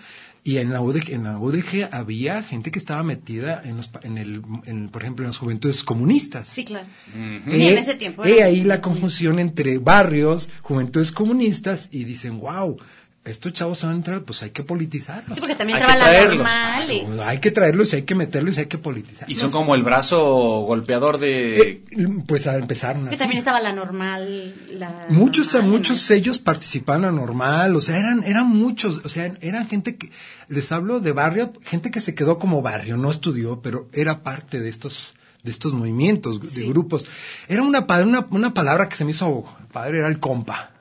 y 0.44 0.58
en 0.58 0.72
la 0.74 0.82
UDG, 0.82 1.12
en 1.12 1.24
la 1.26 1.38
UDG 1.38 1.90
había 1.92 2.42
gente 2.42 2.72
que 2.72 2.80
estaba 2.80 3.04
metida 3.04 3.62
en, 3.64 3.78
los, 3.78 3.88
pa- 3.90 4.00
en 4.04 4.18
el, 4.18 4.42
en, 4.66 4.90
por 4.90 5.04
ejemplo, 5.04 5.24
en 5.24 5.30
las 5.30 5.38
juventudes 5.38 5.84
comunistas. 5.84 6.48
Sí, 6.48 6.66
claro. 6.66 6.88
Eh, 7.16 7.42
Sí, 7.52 7.68
en 7.68 7.78
ese 7.78 7.94
tiempo. 7.96 8.26
eh, 8.26 8.38
era- 8.38 8.46
ahí 8.48 8.64
la 8.64 8.82
conjunción 8.82 9.38
entre 9.38 9.78
barrios, 9.78 10.50
juventudes 10.64 11.12
comunistas 11.12 11.90
y 11.92 12.06
dicen, 12.06 12.40
wow, 12.40 12.78
estos 13.24 13.54
chavos 13.54 13.84
van 13.84 13.92
a 13.94 13.96
entrar, 13.98 14.22
pues 14.24 14.42
hay 14.42 14.50
que 14.50 14.64
politizarlos. 14.64 15.36
Sí, 15.36 15.40
porque 15.40 15.56
también 15.56 15.78
Hay 15.78 15.84
estaba 15.84 15.94
que 15.94 16.00
la 16.00 16.06
traerlos. 16.12 16.38
normal. 16.38 16.92
y- 16.92 17.20
Hay 17.24 17.38
que 17.40 17.52
traerlos 17.52 17.94
y 17.94 17.96
hay 17.98 18.02
que 18.02 18.16
meterlos 18.16 18.58
y 18.58 18.62
hay 18.62 18.66
que 18.66 18.78
politizarlos. 18.80 19.30
Y 19.30 19.40
son 19.40 19.52
como 19.52 19.76
el 19.76 19.84
brazo 19.84 20.20
golpeador 20.62 21.20
de... 21.20 21.62
Eh, 21.62 21.84
pues 22.28 22.48
empezaron 22.48 23.04
que 23.04 23.10
así. 23.10 23.18
también 23.20 23.38
estaba 23.38 23.60
la 23.60 23.74
normal. 23.74 24.54
La 24.74 25.06
Muchos, 25.10 25.54
normal, 25.54 25.72
muchos 25.72 25.98
¿no? 25.98 26.04
sellos 26.04 26.40
participaban 26.40 27.06
a 27.06 27.12
normal, 27.12 27.76
o 27.76 27.82
sea, 27.82 27.98
eran, 28.00 28.24
eran 28.24 28.48
muchos, 28.48 29.02
o 29.04 29.10
sea, 29.10 29.32
eran 29.42 29.68
gente 29.68 29.98
que, 29.98 30.10
les 30.50 30.72
hablo 30.72 31.00
de 31.00 31.12
barrio, 31.12 31.54
gente 31.64 31.92
que 31.92 32.00
se 32.00 32.16
quedó 32.16 32.40
como 32.40 32.62
barrio, 32.64 32.98
no 32.98 33.12
estudió, 33.12 33.62
pero 33.62 33.88
era 33.94 34.24
parte 34.24 34.60
de 34.60 34.70
estos, 34.70 35.14
de 35.44 35.52
estos 35.52 35.74
movimientos, 35.74 36.40
Sí. 36.44 36.62
de 36.62 36.68
grupos. 36.70 37.06
Era 37.48 37.62
una, 37.62 37.86
una, 38.04 38.26
una 38.32 38.54
palabra 38.56 38.90
que 38.90 38.96
se 38.96 39.06
me 39.06 39.12
hizo 39.12 39.46
padre, 39.72 40.00
era 40.00 40.08
el 40.08 40.20
compa. 40.20 40.72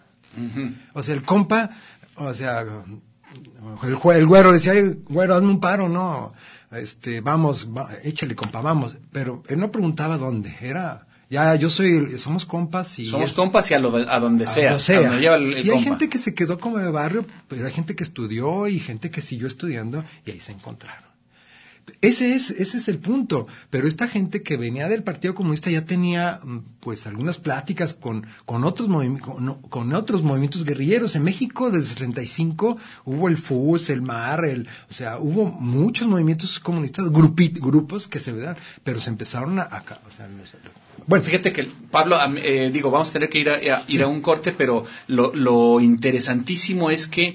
O 0.95 1.03
sea, 1.03 1.15
el 1.15 1.23
compa, 1.23 1.71
o 2.21 2.35
sea, 2.35 2.61
el, 3.83 3.99
el 4.17 4.27
güero 4.27 4.53
decía, 4.53 4.73
"Ay, 4.73 4.99
güero, 5.09 5.35
hazme 5.35 5.49
un 5.51 5.61
paro, 5.61 5.89
¿no? 5.89 6.33
este, 6.73 7.21
vamos, 7.21 7.69
va- 7.77 7.89
échale 8.05 8.37
compa, 8.37 8.61
vamos. 8.61 8.97
Pero 9.11 9.43
él 9.49 9.59
no 9.59 9.73
preguntaba 9.73 10.19
dónde, 10.19 10.55
era, 10.61 11.07
ya, 11.29 11.55
yo 11.57 11.69
soy, 11.69 12.17
somos 12.19 12.47
compas 12.47 12.97
y... 13.01 13.07
Somos 13.07 13.31
es- 13.31 13.37
compas 13.37 13.69
y 13.71 13.75
a, 13.75 13.79
lo 13.81 13.95
a 13.97 14.21
donde 14.21 14.45
a 14.45 14.47
sea. 14.49 14.71
donde 14.79 14.95
a 14.95 15.01
donde 15.03 15.21
lleva 15.21 15.37
el, 15.37 15.53
el 15.55 15.67
y 15.67 15.71
hay 15.71 15.77
compa. 15.77 15.85
gente 15.85 16.09
que 16.09 16.19
se 16.19 16.33
quedó 16.35 16.59
como 16.61 16.79
de 16.79 16.91
barrio, 16.91 17.25
pero 17.49 17.67
hay 17.67 17.73
gente 17.73 17.97
que 17.97 18.05
estudió 18.05 18.69
y 18.69 18.79
gente 18.79 19.11
que 19.11 19.21
siguió 19.21 19.49
estudiando 19.49 20.05
y 20.25 20.31
ahí 20.31 20.41
se 20.41 20.53
encontraron. 20.53 21.10
Ese 22.01 22.35
es, 22.35 22.51
ese 22.51 22.79
es 22.79 22.89
el 22.89 22.99
punto. 22.99 23.47
Pero 23.71 23.87
esta 23.89 24.09
gente 24.09 24.43
que 24.43 24.57
venía 24.57 24.89
del 24.89 25.03
Partido 25.03 25.35
Comunista 25.35 25.71
ya 25.71 25.85
tenía, 25.85 26.39
mm, 26.45 26.59
pues, 26.81 27.07
algunas 27.07 27.39
pláticas 27.39 27.95
con, 27.95 28.27
con 28.45 28.65
otros 28.65 28.89
con, 29.21 29.55
con 29.69 29.93
otros 29.95 30.23
movimientos 30.23 30.65
guerrilleros. 30.65 31.15
En 31.17 31.25
México, 31.25 31.71
desde 31.71 31.91
el 31.93 31.99
65, 31.99 32.77
hubo 33.05 33.29
el 33.29 33.37
FUS, 33.37 33.91
el 33.91 34.03
MAR, 34.03 34.45
el, 34.45 34.69
o 34.89 34.93
sea, 34.93 35.19
hubo 35.19 35.47
muchos 35.47 36.09
movimientos 36.09 36.59
comunistas, 36.61 37.07
grupi- 37.07 37.59
grupos 37.61 38.09
que 38.09 38.19
se 38.21 38.33
vean, 38.33 38.57
pero 38.85 39.01
se 39.01 39.11
empezaron 39.11 39.59
a, 39.59 39.63
a 39.63 39.85
ca- 39.85 40.01
o 40.09 40.11
sea, 40.11 40.27
no 40.29 40.45
sé. 40.47 40.57
Bueno, 41.07 41.25
fíjate 41.25 41.53
que 41.53 41.65
Pablo, 41.91 42.17
eh, 42.37 42.71
digo, 42.73 42.91
vamos 42.91 43.09
a 43.11 43.13
tener 43.15 43.29
que 43.31 43.39
ir 43.39 43.51
a, 43.51 43.55
a- 43.55 43.85
ir 43.89 44.03
a 44.03 44.07
un 44.07 44.21
corte, 44.21 44.53
pero 44.53 44.85
lo, 45.09 45.33
lo 45.35 45.81
interesantísimo 45.81 46.91
es 46.91 47.07
que 47.07 47.35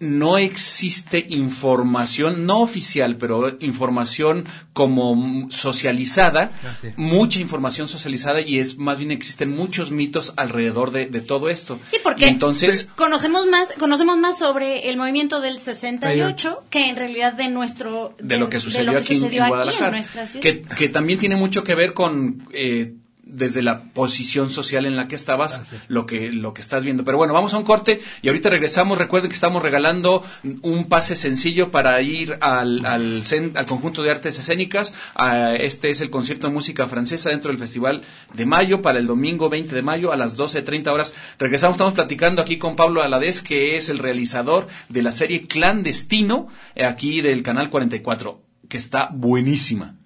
no 0.00 0.38
existe 0.38 1.24
información, 1.28 2.46
no 2.46 2.60
oficial, 2.60 3.16
pero 3.16 3.56
información 3.60 4.44
como 4.72 5.48
socializada, 5.50 6.50
mucha 6.96 7.40
información 7.40 7.86
socializada 7.88 8.40
y 8.40 8.58
es 8.58 8.76
más 8.76 8.98
bien 8.98 9.10
existen 9.12 9.50
muchos 9.50 9.90
mitos 9.90 10.32
alrededor 10.36 10.90
de, 10.90 11.06
de 11.06 11.20
todo 11.20 11.48
esto. 11.48 11.78
Sí, 11.90 11.98
porque 12.02 12.26
Y 12.26 12.28
entonces 12.28 12.88
conocemos 12.96 13.46
más, 13.46 13.72
conocemos 13.78 14.18
más 14.18 14.38
sobre 14.38 14.90
el 14.90 14.96
movimiento 14.96 15.40
del 15.40 15.58
68 15.58 16.64
que 16.70 16.88
en 16.88 16.96
realidad 16.96 17.32
de 17.34 17.48
nuestro 17.48 18.14
de 18.18 18.36
lo 18.38 18.48
que 18.48 18.60
sucedió, 18.60 18.92
que 18.92 18.98
aquí, 18.98 19.14
en- 19.14 19.48
Guadalajara, 19.48 20.02
que, 20.40 20.62
que 20.62 20.88
también 20.88 21.18
tiene 21.18 21.36
mucho 21.36 21.62
que 21.64 21.74
ver 21.74 21.94
con 21.94 22.46
eh, 22.52 22.94
desde 23.34 23.62
la 23.62 23.82
posición 23.92 24.50
social 24.50 24.86
en 24.86 24.96
la 24.96 25.08
que 25.08 25.14
estabas, 25.16 25.60
Ah, 25.60 25.64
sí. 25.68 25.76
lo 25.88 26.06
que 26.06 26.30
lo 26.32 26.54
que 26.54 26.60
estás 26.62 26.84
viendo. 26.84 27.04
Pero 27.04 27.16
bueno, 27.18 27.34
vamos 27.34 27.52
a 27.54 27.58
un 27.58 27.64
corte 27.64 28.00
y 28.22 28.28
ahorita 28.28 28.48
regresamos. 28.50 28.98
Recuerden 28.98 29.30
que 29.30 29.34
estamos 29.34 29.62
regalando 29.62 30.22
un 30.62 30.88
pase 30.88 31.16
sencillo 31.16 31.70
para 31.70 32.00
ir 32.02 32.38
al, 32.40 32.84
al, 32.86 33.22
cen- 33.24 33.56
al 33.56 33.66
conjunto 33.66 34.02
de 34.02 34.10
artes 34.10 34.38
escénicas. 34.38 34.94
Ah, 35.14 35.54
este 35.58 35.90
es 35.90 36.00
el 36.00 36.10
concierto 36.10 36.46
de 36.46 36.52
música 36.52 36.86
francesa 36.86 37.30
dentro 37.30 37.50
del 37.50 37.58
Festival 37.58 38.02
de 38.32 38.46
Mayo 38.46 38.82
para 38.82 38.98
el 38.98 39.06
domingo 39.06 39.48
20 39.50 39.74
de 39.74 39.82
mayo 39.82 40.12
a 40.12 40.16
las 40.16 40.36
12.30 40.36 40.88
horas. 40.92 41.14
Regresamos, 41.38 41.74
estamos 41.74 41.94
platicando 41.94 42.40
aquí 42.42 42.58
con 42.58 42.76
Pablo 42.76 43.02
Aladez, 43.02 43.42
que 43.42 43.76
es 43.76 43.88
el 43.88 43.98
realizador 43.98 44.66
de 44.88 45.02
la 45.02 45.12
serie 45.12 45.46
Clandestino, 45.46 46.48
eh, 46.74 46.84
aquí 46.84 47.20
del 47.20 47.42
Canal 47.42 47.70
44, 47.70 48.40
que 48.68 48.76
está 48.76 49.08
buenísima. 49.12 49.96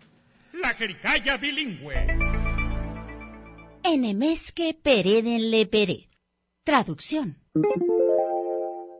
La 0.62 0.70
jericaya 0.74 1.36
bilingüe. 1.36 2.37
Enemesque 3.90 4.74
pereden 4.74 5.50
le 5.50 5.64
pere. 5.64 6.10
Traducción. 6.62 7.42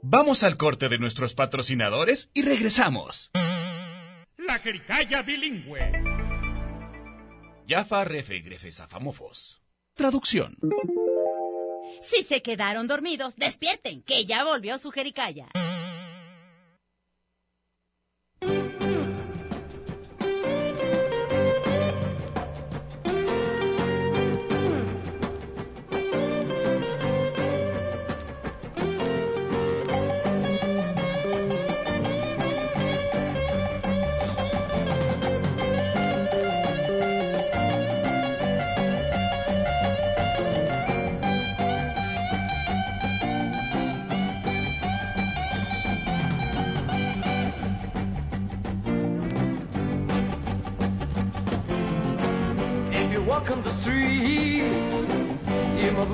Vamos 0.00 0.42
al 0.45 0.57
corte 0.57 0.88
de 0.88 0.99
nuestros 0.99 1.35
patrocinadores 1.35 2.30
y 2.33 2.40
regresamos. 2.40 3.30
La 4.38 4.59
jericaya 4.61 5.21
bilingüe. 5.21 5.92
Jaffa 7.68 8.04
Refe 8.04 8.40
Grefes 8.40 8.80
Afamofos. 8.80 9.61
Traducción. 9.95 10.57
Si 12.00 12.23
se 12.23 12.40
quedaron 12.40 12.87
dormidos, 12.87 13.37
despierten, 13.37 14.02
que 14.02 14.25
ya 14.25 14.45
volvió 14.45 14.78
su 14.78 14.90
jericaya. 14.90 15.49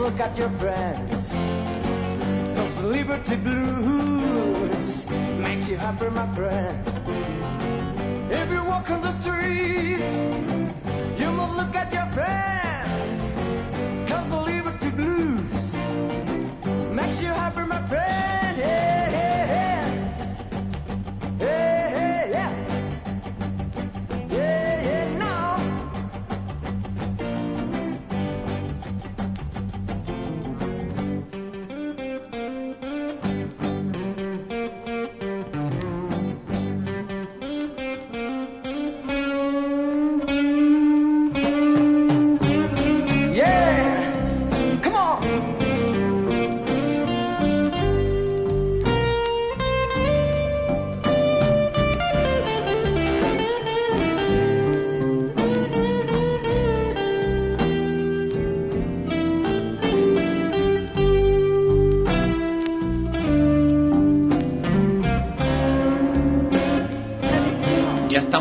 Look 0.05 0.21
at 0.21 0.37
your 0.37 0.51
friends. 0.51 1.33
Cause 2.55 2.83
the 2.83 2.88
liberty 2.88 3.37
blues 3.37 5.07
makes 5.38 5.67
you 5.67 5.79
happy, 5.79 6.11
my 6.11 6.31
friend. 6.35 6.77
If 8.31 8.51
you 8.51 8.62
walk 8.64 8.90
on 8.90 9.01
the 9.01 9.12
streets, 9.23 10.12
you 11.19 11.33
must 11.33 11.57
look 11.57 11.75
at 11.75 11.90
your 11.90 12.07
friends. 12.17 13.23
Cause 14.11 14.29
the 14.29 14.40
liberty 14.43 14.90
blues 14.90 15.73
makes 16.93 17.23
you 17.23 17.29
happy, 17.29 17.64
my 17.67 17.81
friend. 17.88 18.59
Yeah, 18.59 18.94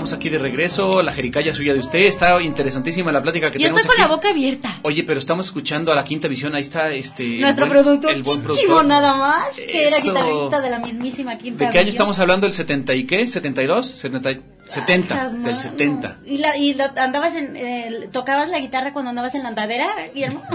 estamos 0.04 0.20
aquí 0.20 0.30
de 0.30 0.38
regreso, 0.38 1.02
la 1.02 1.14
jericaya 1.14 1.54
suya 1.54 1.74
de 1.74 1.80
usted, 1.80 2.00
está 2.00 2.42
interesantísima 2.42 3.10
la 3.12 3.22
plática 3.22 3.50
que 3.52 3.58
Yo 3.60 3.64
tenemos 3.70 3.82
estoy 3.82 3.96
con 3.96 4.04
aquí. 4.04 4.10
la 4.10 4.16
boca 4.16 4.30
abierta. 4.32 4.80
Oye, 4.82 5.04
pero 5.06 5.20
estamos 5.20 5.46
escuchando 5.46 5.92
a 5.94 5.96
la 5.96 6.04
quinta 6.04 6.28
visión, 6.28 6.54
ahí 6.56 6.62
está 6.62 6.92
este... 6.92 7.40
Nuestro 7.40 7.66
buen- 7.68 7.80
productor 7.84 8.12
el 8.12 8.24
buen 8.24 8.42
productor. 8.42 8.86
nada 8.86 9.16
más, 9.16 9.56
que 9.56 9.88
era 9.88 9.98
guitarrista 10.00 10.60
de 10.62 10.70
la 10.70 10.80
mismísima 10.80 11.38
quinta 11.38 11.66
¿De 11.66 11.72
qué 11.72 11.78
año 11.80 11.86
Visión. 11.86 11.94
estamos 11.94 12.20
hablando? 12.20 12.48
¿El 12.48 12.54
70 12.54 12.94
y 12.96 13.06
qué? 13.06 13.24
¿72? 13.24 13.84
70, 13.84 14.32
y- 14.32 14.42
70, 14.68 15.16
Las 15.16 15.32
del 15.34 15.42
manos. 15.42 15.62
70. 15.62 16.18
¿Y, 16.26 16.38
la, 16.38 16.58
y 16.58 16.76
andabas 16.96 17.36
en, 17.36 17.56
eh, 17.56 18.10
tocabas 18.12 18.50
la 18.50 18.60
guitarra 18.60 18.94
cuando 18.94 19.10
andabas 19.10 19.36
en 19.36 19.44
la 19.44 19.50
andadera, 19.50 19.88
Guillermo? 20.14 20.44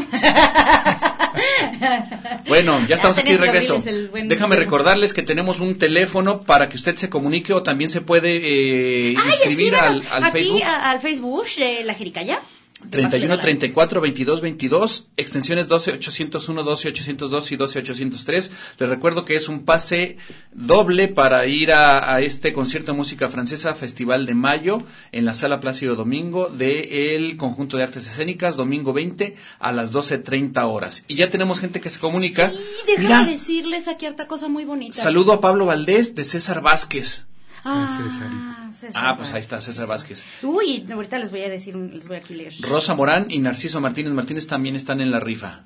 Bueno, 2.49 2.81
ya 2.89 2.97
estamos 2.97 3.19
aquí 3.19 3.33
de 3.33 3.39
regreso. 3.39 3.83
Déjame 4.27 4.57
recordarles 4.57 5.13
que 5.13 5.23
tenemos 5.23 5.61
un 5.61 5.79
teléfono 5.79 6.43
para 6.43 6.69
que 6.69 6.77
usted 6.77 6.97
se 6.97 7.09
comunique 7.09 7.53
o 7.53 7.63
también 7.63 7.91
se 7.91 8.01
puede 8.01 8.39
eh, 8.39 9.13
inscribir 9.13 9.77
al, 9.77 10.03
al 10.11 10.25
aquí 10.25 10.33
Facebook. 10.33 10.63
al 10.65 11.01
Facebook 11.01 11.47
de 11.59 11.85
La 11.85 11.95
Jericaya. 11.95 12.41
31 12.91 13.39
34 13.41 14.01
22 14.01 14.41
22 14.41 15.09
extensiones 15.17 15.69
12 15.69 15.93
801 15.93 16.63
12 16.63 16.89
802 16.89 17.53
y 17.53 17.57
12 17.57 17.79
803 17.81 18.53
les 18.79 18.89
recuerdo 18.89 19.25
que 19.25 19.35
es 19.35 19.49
un 19.49 19.65
pase 19.65 20.17
doble 20.53 21.09
para 21.09 21.47
ir 21.47 21.73
a, 21.73 22.15
a 22.15 22.21
este 22.21 22.53
concierto 22.53 22.93
de 22.93 22.99
música 22.99 23.29
francesa 23.29 23.75
Festival 23.75 24.27
de 24.27 24.35
Mayo 24.35 24.79
en 25.13 25.25
la 25.25 25.35
Sala 25.35 25.61
Plácido 25.61 25.97
Domingo 25.97 26.49
del 26.49 27.37
Conjunto 27.37 27.77
de 27.77 27.83
Artes 27.85 28.07
Escénicas 28.09 28.57
domingo 28.57 28.93
20 28.93 29.37
a 29.59 29.73
las 29.73 29.93
12.30 29.95 30.63
horas. 30.71 31.05
Y 31.09 31.17
ya 31.17 31.29
tenemos 31.29 31.61
gente 31.61 31.81
que 31.81 31.89
se 31.91 31.99
comunica. 31.99 32.51
Sí, 32.51 32.57
déjame 32.87 33.03
Mira, 33.03 33.25
decirles 33.25 33.89
aquí 33.89 34.07
harta 34.07 34.27
cosa 34.27 34.49
muy 34.49 34.65
bonita. 34.65 34.97
saludo 35.01 35.33
a 35.33 35.41
Pablo 35.41 35.67
Valdés 35.67 36.15
de 36.15 36.25
César 36.25 36.63
Vázquez 36.63 37.28
Ah, 37.65 37.99
César. 38.03 38.73
César 38.73 39.03
ah 39.07 39.17
pues 39.17 39.33
ahí 39.33 39.41
está 39.41 39.61
César 39.61 39.87
Vázquez 39.89 40.25
Uy, 40.43 40.87
ahorita 40.93 41.19
les 41.19 41.31
voy 41.31 41.43
a 41.43 41.49
decir, 41.49 41.77
un- 41.77 41.91
les 41.95 42.07
voy 42.07 42.17
a 42.19 42.21
aquí 42.21 42.35
leer. 42.35 42.53
Rosa 42.61 42.95
Morán 42.95 43.27
y 43.31 43.39
Narciso 43.39 43.81
Martínez 43.81 44.13
Martínez 44.13 44.47
también 44.47 44.77
están 44.77 45.01
en 45.01 45.11
la 45.11 45.21
rifa 45.21 45.65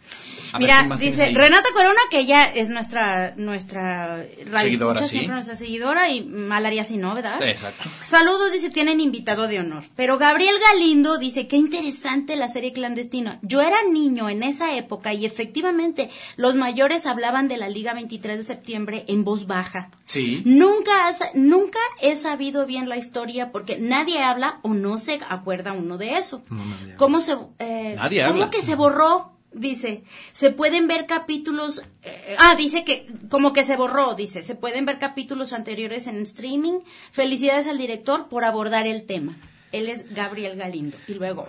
A 0.52 0.58
Mira, 0.58 0.78
¿quién 0.78 0.88
más 0.88 1.00
tienes 1.00 1.18
dice? 1.18 1.32
Renata 1.32 1.68
Corona, 1.74 2.00
que 2.10 2.20
ella 2.20 2.44
es 2.52 2.70
nuestra 2.70 3.34
nuestra 3.36 4.18
radio 4.46 4.62
Seguidora, 4.64 4.94
escucha, 5.00 5.04
sí. 5.10 5.10
siempre 5.18 5.34
nuestra 5.34 5.56
seguidora 5.56 6.10
y 6.10 6.22
mal 6.24 6.64
haría 6.66 6.84
si 6.84 6.96
no, 6.96 7.14
¿verdad? 7.14 7.42
Exacto. 7.42 7.88
Saludos, 8.02 8.52
dice, 8.52 8.70
tienen 8.70 9.00
invitado 9.00 9.48
de 9.48 9.58
honor. 9.60 9.84
Pero 9.96 10.18
Gabriel 10.18 10.54
Galindo 10.72 11.18
dice, 11.18 11.46
qué 11.48 11.56
interesante 11.56 12.36
la 12.36 12.48
serie 12.48 12.72
clandestina. 12.72 13.38
Yo 13.42 13.60
era 13.62 13.76
niño 13.90 14.28
en 14.28 14.42
esa 14.42 14.76
época 14.76 15.12
y 15.14 15.24
efectivamente 15.26 16.10
los 16.36 16.54
mayores 16.56 17.06
hablaban 17.06 17.48
de 17.48 17.56
la 17.56 17.68
Liga 17.68 17.94
23 17.94 18.36
de 18.36 18.42
septiembre 18.42 19.04
en 19.08 19.24
voz 19.24 19.46
baja. 19.46 19.90
Sí. 20.04 20.42
Nunca, 20.44 21.10
nunca 21.34 21.78
he 22.00 22.16
sabido 22.16 22.66
bien 22.66 22.88
la 22.88 22.96
historia 22.96 23.52
porque 23.52 23.78
nadie 23.78 24.22
habla 24.22 24.60
o 24.62 24.74
no 24.74 24.98
se 24.98 25.20
acuerda 25.28 25.72
uno 25.72 25.98
de 25.98 26.18
eso. 26.18 26.42
¿Cómo 26.96 27.20
se, 27.20 27.36
eh, 27.58 27.94
Nadie 27.96 28.22
¿cómo 28.26 28.42
habla. 28.42 28.50
que 28.50 28.62
se 28.62 28.74
borró? 28.74 29.32
Dice, 29.54 30.02
se 30.32 30.50
pueden 30.50 30.88
ver 30.88 31.06
capítulos, 31.06 31.82
eh, 32.02 32.36
ah, 32.38 32.54
dice 32.56 32.84
que, 32.84 33.04
como 33.28 33.52
que 33.52 33.64
se 33.64 33.76
borró, 33.76 34.14
dice, 34.14 34.42
se 34.42 34.54
pueden 34.54 34.86
ver 34.86 34.98
capítulos 34.98 35.52
anteriores 35.52 36.06
en 36.06 36.22
streaming. 36.22 36.80
Felicidades 37.10 37.68
al 37.68 37.76
director 37.76 38.28
por 38.28 38.44
abordar 38.44 38.86
el 38.86 39.04
tema. 39.04 39.36
Él 39.70 39.88
es 39.90 40.14
Gabriel 40.14 40.56
Galindo. 40.56 40.96
Y 41.06 41.14
luego, 41.14 41.46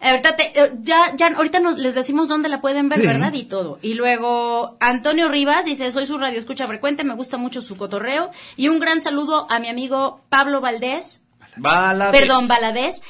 ahorita 0.00 0.36
te- 0.36 0.52
eh, 0.60 0.72
ya, 0.82 1.12
ya, 1.16 1.28
ahorita 1.36 1.60
nos, 1.60 1.78
les 1.78 1.94
decimos 1.94 2.28
dónde 2.28 2.48
la 2.48 2.60
pueden 2.60 2.88
ver, 2.88 3.00
Sí. 3.00 3.06
¿verdad? 3.06 3.32
Y 3.32 3.44
todo. 3.44 3.78
Y 3.82 3.94
luego, 3.94 4.76
Antonio 4.80 5.28
Rivas 5.28 5.64
dice, 5.64 5.90
soy 5.90 6.06
su 6.06 6.18
radio 6.18 6.38
escucha 6.38 6.66
frecuente, 6.66 7.04
me 7.04 7.14
gusta 7.14 7.36
mucho 7.36 7.62
su 7.62 7.76
cotorreo. 7.76 8.30
Y 8.56 8.68
un 8.68 8.78
gran 8.80 9.00
saludo 9.02 9.46
a 9.50 9.58
mi 9.58 9.68
amigo 9.68 10.20
Pablo 10.28 10.60
Valdés, 10.60 11.22
perdón, 12.12 12.48
Valadez, 12.48 13.00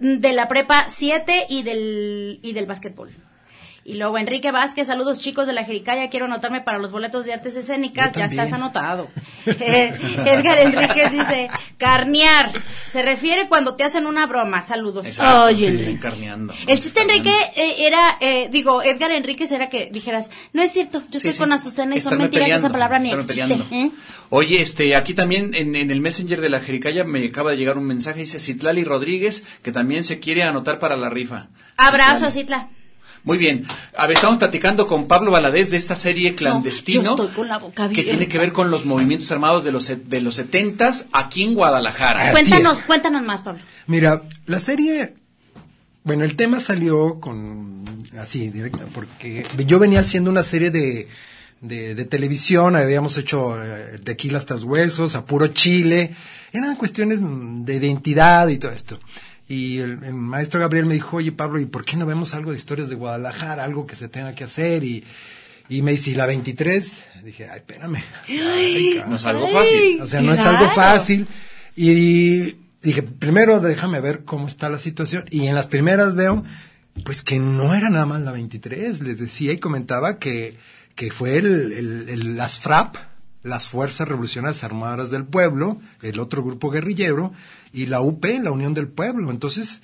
mm, 0.00 0.18
de 0.18 0.32
la 0.32 0.48
prepa 0.48 0.86
7 0.88 1.46
y 1.48 1.62
del, 1.62 2.40
y 2.42 2.52
del 2.52 2.66
básquetbol. 2.66 3.10
Y 3.84 3.94
luego 3.94 4.16
Enrique 4.16 4.52
Vázquez, 4.52 4.86
saludos 4.86 5.18
chicos 5.18 5.46
de 5.48 5.52
la 5.52 5.64
Jericaya, 5.64 6.08
quiero 6.08 6.26
anotarme 6.26 6.60
para 6.60 6.78
los 6.78 6.92
boletos 6.92 7.24
de 7.24 7.32
artes 7.32 7.56
escénicas, 7.56 8.12
ya 8.12 8.26
estás 8.26 8.52
anotado. 8.52 9.08
Eh, 9.44 9.92
Edgar 10.24 10.58
Enríquez 10.60 11.10
dice, 11.10 11.50
carnear, 11.76 12.52
se 12.92 13.02
refiere 13.02 13.48
cuando 13.48 13.74
te 13.74 13.82
hacen 13.82 14.06
una 14.06 14.26
broma, 14.26 14.62
saludos. 14.62 15.04
Exacto, 15.04 15.46
Oye, 15.46 15.76
sí, 15.78 15.98
carneando. 15.98 16.54
El 16.68 16.78
chiste, 16.78 17.02
Enrique, 17.02 17.34
eh, 17.56 17.74
era, 17.80 18.18
eh, 18.20 18.48
digo, 18.52 18.84
Edgar 18.84 19.10
Enríquez 19.10 19.50
era 19.50 19.68
que 19.68 19.90
dijeras, 19.90 20.30
no 20.52 20.62
es 20.62 20.72
cierto, 20.72 21.00
yo 21.10 21.16
estoy 21.18 21.32
Sí, 21.32 21.38
con 21.38 21.48
sí. 21.48 21.54
Azucena 21.54 21.96
y 21.96 22.00
son 22.00 22.18
mentiras, 22.18 22.44
peleando, 22.44 22.66
esa 22.68 22.72
palabra 22.72 23.00
ni 23.00 23.12
existe. 23.12 23.54
¿eh? 23.72 23.90
Oye, 24.30 24.60
este, 24.60 24.94
aquí 24.94 25.12
también 25.14 25.54
en, 25.54 25.74
en 25.74 25.90
el 25.90 26.00
Messenger 26.00 26.40
de 26.40 26.48
la 26.50 26.60
Jericaya 26.60 27.02
me 27.02 27.26
acaba 27.26 27.50
de 27.50 27.56
llegar 27.56 27.78
un 27.78 27.84
mensaje, 27.84 28.20
dice 28.20 28.38
Citlali 28.38 28.84
Rodríguez, 28.84 29.42
que 29.62 29.72
también 29.72 30.04
se 30.04 30.20
quiere 30.20 30.44
anotar 30.44 30.78
para 30.78 30.96
la 30.96 31.08
rifa. 31.08 31.48
Abrazo, 31.76 32.30
Citlali. 32.30 32.62
Citla. 32.62 32.81
Muy 33.24 33.38
bien. 33.38 33.64
A 33.96 34.06
ver, 34.06 34.16
estamos 34.16 34.38
platicando 34.38 34.86
con 34.86 35.06
Pablo 35.06 35.30
Valadez 35.30 35.70
de 35.70 35.76
esta 35.76 35.94
serie 35.94 36.34
clandestino 36.34 37.02
yo 37.04 37.10
estoy 37.10 37.28
con 37.28 37.48
la 37.48 37.58
boca 37.58 37.88
que 37.88 38.02
tiene 38.02 38.26
que 38.26 38.38
ver 38.38 38.52
con 38.52 38.70
los 38.70 38.84
movimientos 38.84 39.30
armados 39.30 39.64
de 39.64 39.70
los 39.70 39.86
de 39.86 40.20
los 40.20 40.34
setentas 40.34 41.06
aquí 41.12 41.44
en 41.44 41.54
Guadalajara. 41.54 42.24
Así 42.24 42.32
Cuéntanos, 42.32 42.78
es. 42.78 42.84
cuéntanos 42.84 43.22
más, 43.22 43.42
Pablo. 43.42 43.62
Mira, 43.86 44.22
la 44.46 44.58
serie, 44.58 45.14
bueno, 46.02 46.24
el 46.24 46.34
tema 46.34 46.58
salió 46.58 47.20
con, 47.20 47.84
así, 48.18 48.50
directa, 48.50 48.86
porque 48.92 49.46
yo 49.66 49.78
venía 49.78 50.00
haciendo 50.00 50.30
una 50.30 50.42
serie 50.42 50.70
de, 50.70 51.08
de, 51.60 51.94
de 51.94 52.04
televisión, 52.04 52.74
habíamos 52.74 53.16
hecho 53.18 53.62
eh, 53.62 54.00
tequila 54.02 54.38
hasta 54.38 54.54
los 54.54 54.64
huesos, 54.64 55.14
a 55.14 55.24
puro 55.24 55.46
chile, 55.48 56.10
eran 56.52 56.74
cuestiones 56.74 57.20
de 57.22 57.76
identidad 57.76 58.48
y 58.48 58.58
todo 58.58 58.72
esto. 58.72 58.98
Y 59.52 59.78
el, 59.78 60.02
el 60.04 60.14
maestro 60.14 60.60
Gabriel 60.60 60.86
me 60.86 60.94
dijo, 60.94 61.16
oye 61.18 61.32
Pablo, 61.32 61.58
¿y 61.60 61.66
por 61.66 61.84
qué 61.84 61.96
no 61.96 62.06
vemos 62.06 62.34
algo 62.34 62.50
de 62.52 62.56
historias 62.56 62.88
de 62.88 62.94
Guadalajara, 62.94 63.64
algo 63.64 63.86
que 63.86 63.96
se 63.96 64.08
tenga 64.08 64.34
que 64.34 64.44
hacer? 64.44 64.84
Y, 64.84 65.04
y 65.68 65.82
me 65.82 65.90
dice, 65.92 66.10
¿y 66.10 66.14
la 66.14 66.26
23? 66.26 67.04
Dije, 67.24 67.48
ay, 67.50 67.58
espérame. 67.58 68.02
Ay. 68.28 69.02
No 69.06 69.16
es 69.16 69.24
algo 69.26 69.48
fácil. 69.48 70.00
O 70.00 70.06
sea, 70.06 70.22
no 70.22 70.32
es 70.32 70.40
algo 70.40 70.68
fácil. 70.70 71.26
Y 71.76 72.56
dije, 72.82 73.02
primero 73.02 73.60
déjame 73.60 74.00
ver 74.00 74.24
cómo 74.24 74.46
está 74.48 74.68
la 74.68 74.78
situación. 74.78 75.24
Y 75.30 75.46
en 75.46 75.54
las 75.54 75.66
primeras 75.66 76.14
veo, 76.14 76.44
pues 77.04 77.22
que 77.22 77.38
no 77.38 77.74
era 77.74 77.90
nada 77.90 78.06
más 78.06 78.20
la 78.22 78.32
23. 78.32 79.00
Les 79.00 79.18
decía 79.18 79.52
y 79.52 79.58
comentaba 79.58 80.18
que, 80.18 80.56
que 80.94 81.10
fue 81.10 81.38
el, 81.38 81.72
el- 81.72 82.08
el- 82.08 82.36
las 82.36 82.58
FRAP, 82.58 82.96
las 83.42 83.68
Fuerzas 83.68 84.06
Revolucionarias 84.08 84.62
Armadas 84.64 85.10
del 85.10 85.24
Pueblo, 85.24 85.78
el 86.02 86.18
otro 86.20 86.42
grupo 86.44 86.70
guerrillero, 86.70 87.32
y 87.72 87.86
la 87.86 88.00
UP, 88.00 88.24
la 88.42 88.50
Unión 88.50 88.74
del 88.74 88.88
Pueblo. 88.88 89.30
Entonces, 89.30 89.82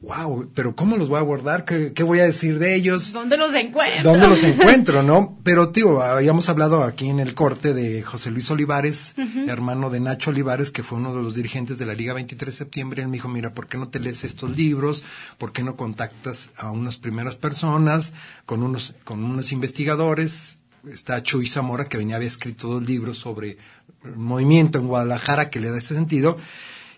wow, 0.00 0.50
pero 0.54 0.74
¿cómo 0.74 0.96
los 0.96 1.08
voy 1.08 1.18
a 1.18 1.20
abordar? 1.20 1.64
¿Qué, 1.64 1.92
qué 1.92 2.02
voy 2.02 2.20
a 2.20 2.24
decir 2.24 2.58
de 2.58 2.74
ellos? 2.74 3.12
¿Dónde 3.12 3.36
los 3.36 3.54
encuentro? 3.54 4.02
¿Dónde 4.02 4.28
los 4.28 4.42
encuentro, 4.44 5.02
no? 5.02 5.38
Pero, 5.42 5.70
tío, 5.70 6.02
habíamos 6.02 6.48
hablado 6.48 6.84
aquí 6.84 7.08
en 7.08 7.20
el 7.20 7.34
corte 7.34 7.74
de 7.74 8.02
José 8.02 8.30
Luis 8.30 8.50
Olivares, 8.50 9.14
hermano 9.46 9.90
de 9.90 10.00
Nacho 10.00 10.30
Olivares, 10.30 10.70
que 10.70 10.82
fue 10.82 10.98
uno 10.98 11.14
de 11.14 11.22
los 11.22 11.34
dirigentes 11.34 11.78
de 11.78 11.86
la 11.86 11.94
Liga 11.94 12.14
23 12.14 12.54
de 12.54 12.58
septiembre. 12.58 13.02
Él 13.02 13.08
me 13.08 13.14
dijo, 13.14 13.28
mira, 13.28 13.52
¿por 13.52 13.68
qué 13.68 13.76
no 13.76 13.88
te 13.88 14.00
lees 14.00 14.24
estos 14.24 14.56
libros? 14.56 15.04
¿Por 15.38 15.52
qué 15.52 15.62
no 15.62 15.76
contactas 15.76 16.50
a 16.56 16.70
unas 16.70 16.96
primeras 16.96 17.36
personas, 17.36 18.14
con 18.46 18.62
unos, 18.62 18.94
con 19.04 19.22
unos 19.22 19.52
investigadores? 19.52 20.56
Está 20.90 21.22
Chuy 21.22 21.46
Zamora, 21.46 21.88
que 21.88 21.98
venía, 21.98 22.16
había 22.16 22.28
escrito 22.28 22.68
dos 22.68 22.88
libros 22.88 23.18
sobre 23.18 23.58
el 24.02 24.16
movimiento 24.16 24.78
en 24.78 24.86
Guadalajara, 24.86 25.50
que 25.50 25.60
le 25.60 25.70
da 25.70 25.76
este 25.76 25.94
sentido. 25.94 26.38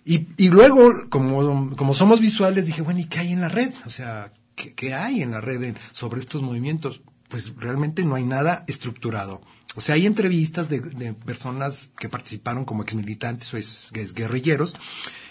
Y, 0.04 0.26
y 0.36 0.48
luego, 0.48 1.08
como, 1.08 1.76
como 1.76 1.94
somos 1.94 2.20
visuales, 2.20 2.66
dije, 2.66 2.82
bueno, 2.82 3.00
¿y 3.00 3.06
qué 3.06 3.20
hay 3.20 3.32
en 3.32 3.40
la 3.40 3.48
red? 3.48 3.72
O 3.86 3.90
sea, 3.90 4.32
¿qué, 4.54 4.74
qué 4.74 4.94
hay 4.94 5.22
en 5.22 5.30
la 5.30 5.40
red 5.40 5.76
sobre 5.92 6.20
estos 6.20 6.42
movimientos? 6.42 7.02
Pues 7.28 7.54
realmente 7.56 8.04
no 8.04 8.14
hay 8.14 8.24
nada 8.24 8.64
estructurado. 8.66 9.40
O 9.74 9.80
sea, 9.80 9.94
hay 9.94 10.06
entrevistas 10.06 10.68
de, 10.68 11.14
personas 11.14 11.88
que 11.98 12.10
participaron 12.10 12.66
como 12.66 12.82
exmilitantes 12.82 13.52
o 13.54 13.56
ex, 13.56 13.90
guerrilleros, 14.14 14.76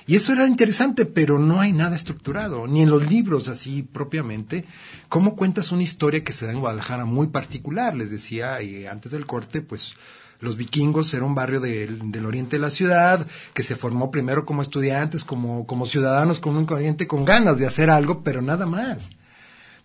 y 0.07 0.15
eso 0.15 0.33
era 0.33 0.47
interesante, 0.47 1.05
pero 1.05 1.37
no 1.37 1.61
hay 1.61 1.73
nada 1.73 1.95
estructurado, 1.95 2.65
ni 2.65 2.81
en 2.81 2.89
los 2.89 3.07
libros 3.07 3.47
así 3.47 3.83
propiamente. 3.83 4.65
¿Cómo 5.09 5.35
cuentas 5.35 5.71
una 5.71 5.83
historia 5.83 6.23
que 6.23 6.33
se 6.33 6.47
da 6.47 6.53
en 6.53 6.59
Guadalajara 6.59 7.05
muy 7.05 7.27
particular? 7.27 7.95
Les 7.95 8.09
decía 8.09 8.61
y 8.63 8.87
antes 8.87 9.11
del 9.11 9.27
corte, 9.27 9.61
pues 9.61 9.95
los 10.41 10.57
vikingos 10.57 11.13
era 11.13 11.23
un 11.23 11.35
barrio 11.35 11.59
del, 11.61 12.25
oriente 12.25 12.57
de 12.57 12.61
la 12.61 12.69
ciudad 12.69 13.25
que 13.53 13.63
se 13.63 13.75
formó 13.75 14.11
primero 14.11 14.45
como 14.45 14.61
estudiantes, 14.61 15.23
como, 15.23 15.65
como 15.65 15.85
ciudadanos 15.85 16.39
con 16.39 16.57
un 16.57 16.65
corriente 16.65 17.07
con 17.07 17.23
ganas 17.25 17.57
de 17.57 17.67
hacer 17.67 17.89
algo, 17.89 18.23
pero 18.23 18.41
nada 18.41 18.65
más. 18.65 19.09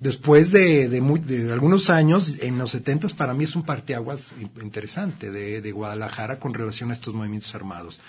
Después 0.01 0.51
de, 0.53 0.89
de, 0.91 1.53
algunos 1.53 1.89
años, 1.89 2.41
en 2.41 2.59
los 2.59 2.73
setentas 2.73 3.15
para 3.15 3.33
mí 3.33 3.45
es 3.45 3.57
un 3.57 3.63
parteaguas 3.63 4.33
in- 4.41 4.51
interesante 4.63 5.31
de, 5.31 5.63
de 5.63 5.73
Guadalajara 5.73 6.39
con 6.39 6.53
relación 6.53 6.91
a 6.91 6.95
estos 6.95 7.15
movimientos 7.15 7.55
armados. 7.55 8.01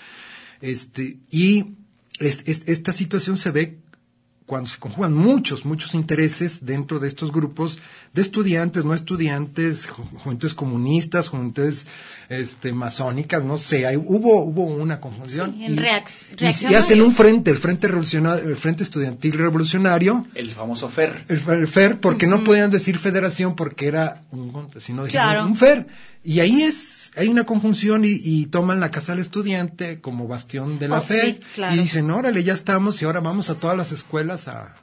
Este, 0.60 1.16
y 1.30 1.76
es- 2.18 2.42
es- 2.46 2.62
esta 2.66 2.92
situación 2.92 3.38
se 3.38 3.50
ve 3.52 3.78
cuando 4.48 4.68
se 4.70 4.78
conjugan 4.78 5.12
muchos, 5.12 5.66
muchos 5.66 5.94
intereses 5.94 6.64
dentro 6.64 6.98
de 6.98 7.06
estos 7.06 7.30
grupos 7.32 7.78
de 8.14 8.22
estudiantes, 8.22 8.86
no 8.86 8.94
estudiantes, 8.94 9.88
ju- 9.90 10.08
juventudes 10.18 10.54
comunistas, 10.54 11.28
juventudes 11.28 11.84
este, 12.30 12.72
masónicas, 12.72 13.44
no 13.44 13.58
sé, 13.58 13.86
hay- 13.86 13.98
hubo, 13.98 14.42
hubo 14.42 14.64
una 14.64 15.00
conjunción. 15.00 15.54
Sí, 15.58 15.64
en 15.66 15.74
y, 15.76 16.44
y- 16.46 16.70
y 16.70 16.74
hacen 16.74 17.02
un 17.02 17.12
frente, 17.12 17.50
el 17.50 17.58
Frente 17.58 17.88
Revolucionario, 17.88 18.48
el 18.48 18.56
Frente 18.56 18.82
Estudiantil 18.84 19.34
Revolucionario, 19.34 20.26
El 20.34 20.50
famoso 20.52 20.88
FER. 20.88 21.24
el, 21.28 21.42
el 21.46 21.68
FER, 21.68 22.00
porque 22.00 22.26
no 22.26 22.42
podían 22.42 22.70
decir 22.70 22.98
federación 22.98 23.54
porque 23.54 23.86
era 23.86 24.22
un, 24.30 24.68
sino 24.78 25.04
dijeron 25.04 25.26
Claro. 25.28 25.46
un 25.46 25.54
FER. 25.56 25.86
Y 26.24 26.40
ahí 26.40 26.62
es, 26.62 26.97
hay 27.18 27.28
una 27.28 27.44
conjunción 27.44 28.04
y, 28.04 28.10
y 28.22 28.46
toman 28.46 28.80
la 28.80 28.90
Casa 28.90 29.12
del 29.12 29.20
Estudiante 29.20 30.00
como 30.00 30.26
bastión 30.28 30.78
de 30.78 30.88
la 30.88 30.98
Oh, 30.98 31.02
fe. 31.02 31.20
sí, 31.20 31.40
claro. 31.54 31.74
Y 31.74 31.78
dicen, 31.78 32.10
órale, 32.10 32.42
ya 32.44 32.52
estamos 32.52 33.00
y 33.02 33.04
ahora 33.04 33.20
vamos 33.20 33.50
a 33.50 33.54
todas 33.56 33.76
las 33.76 33.92
escuelas 33.92 34.48
a... 34.48 34.74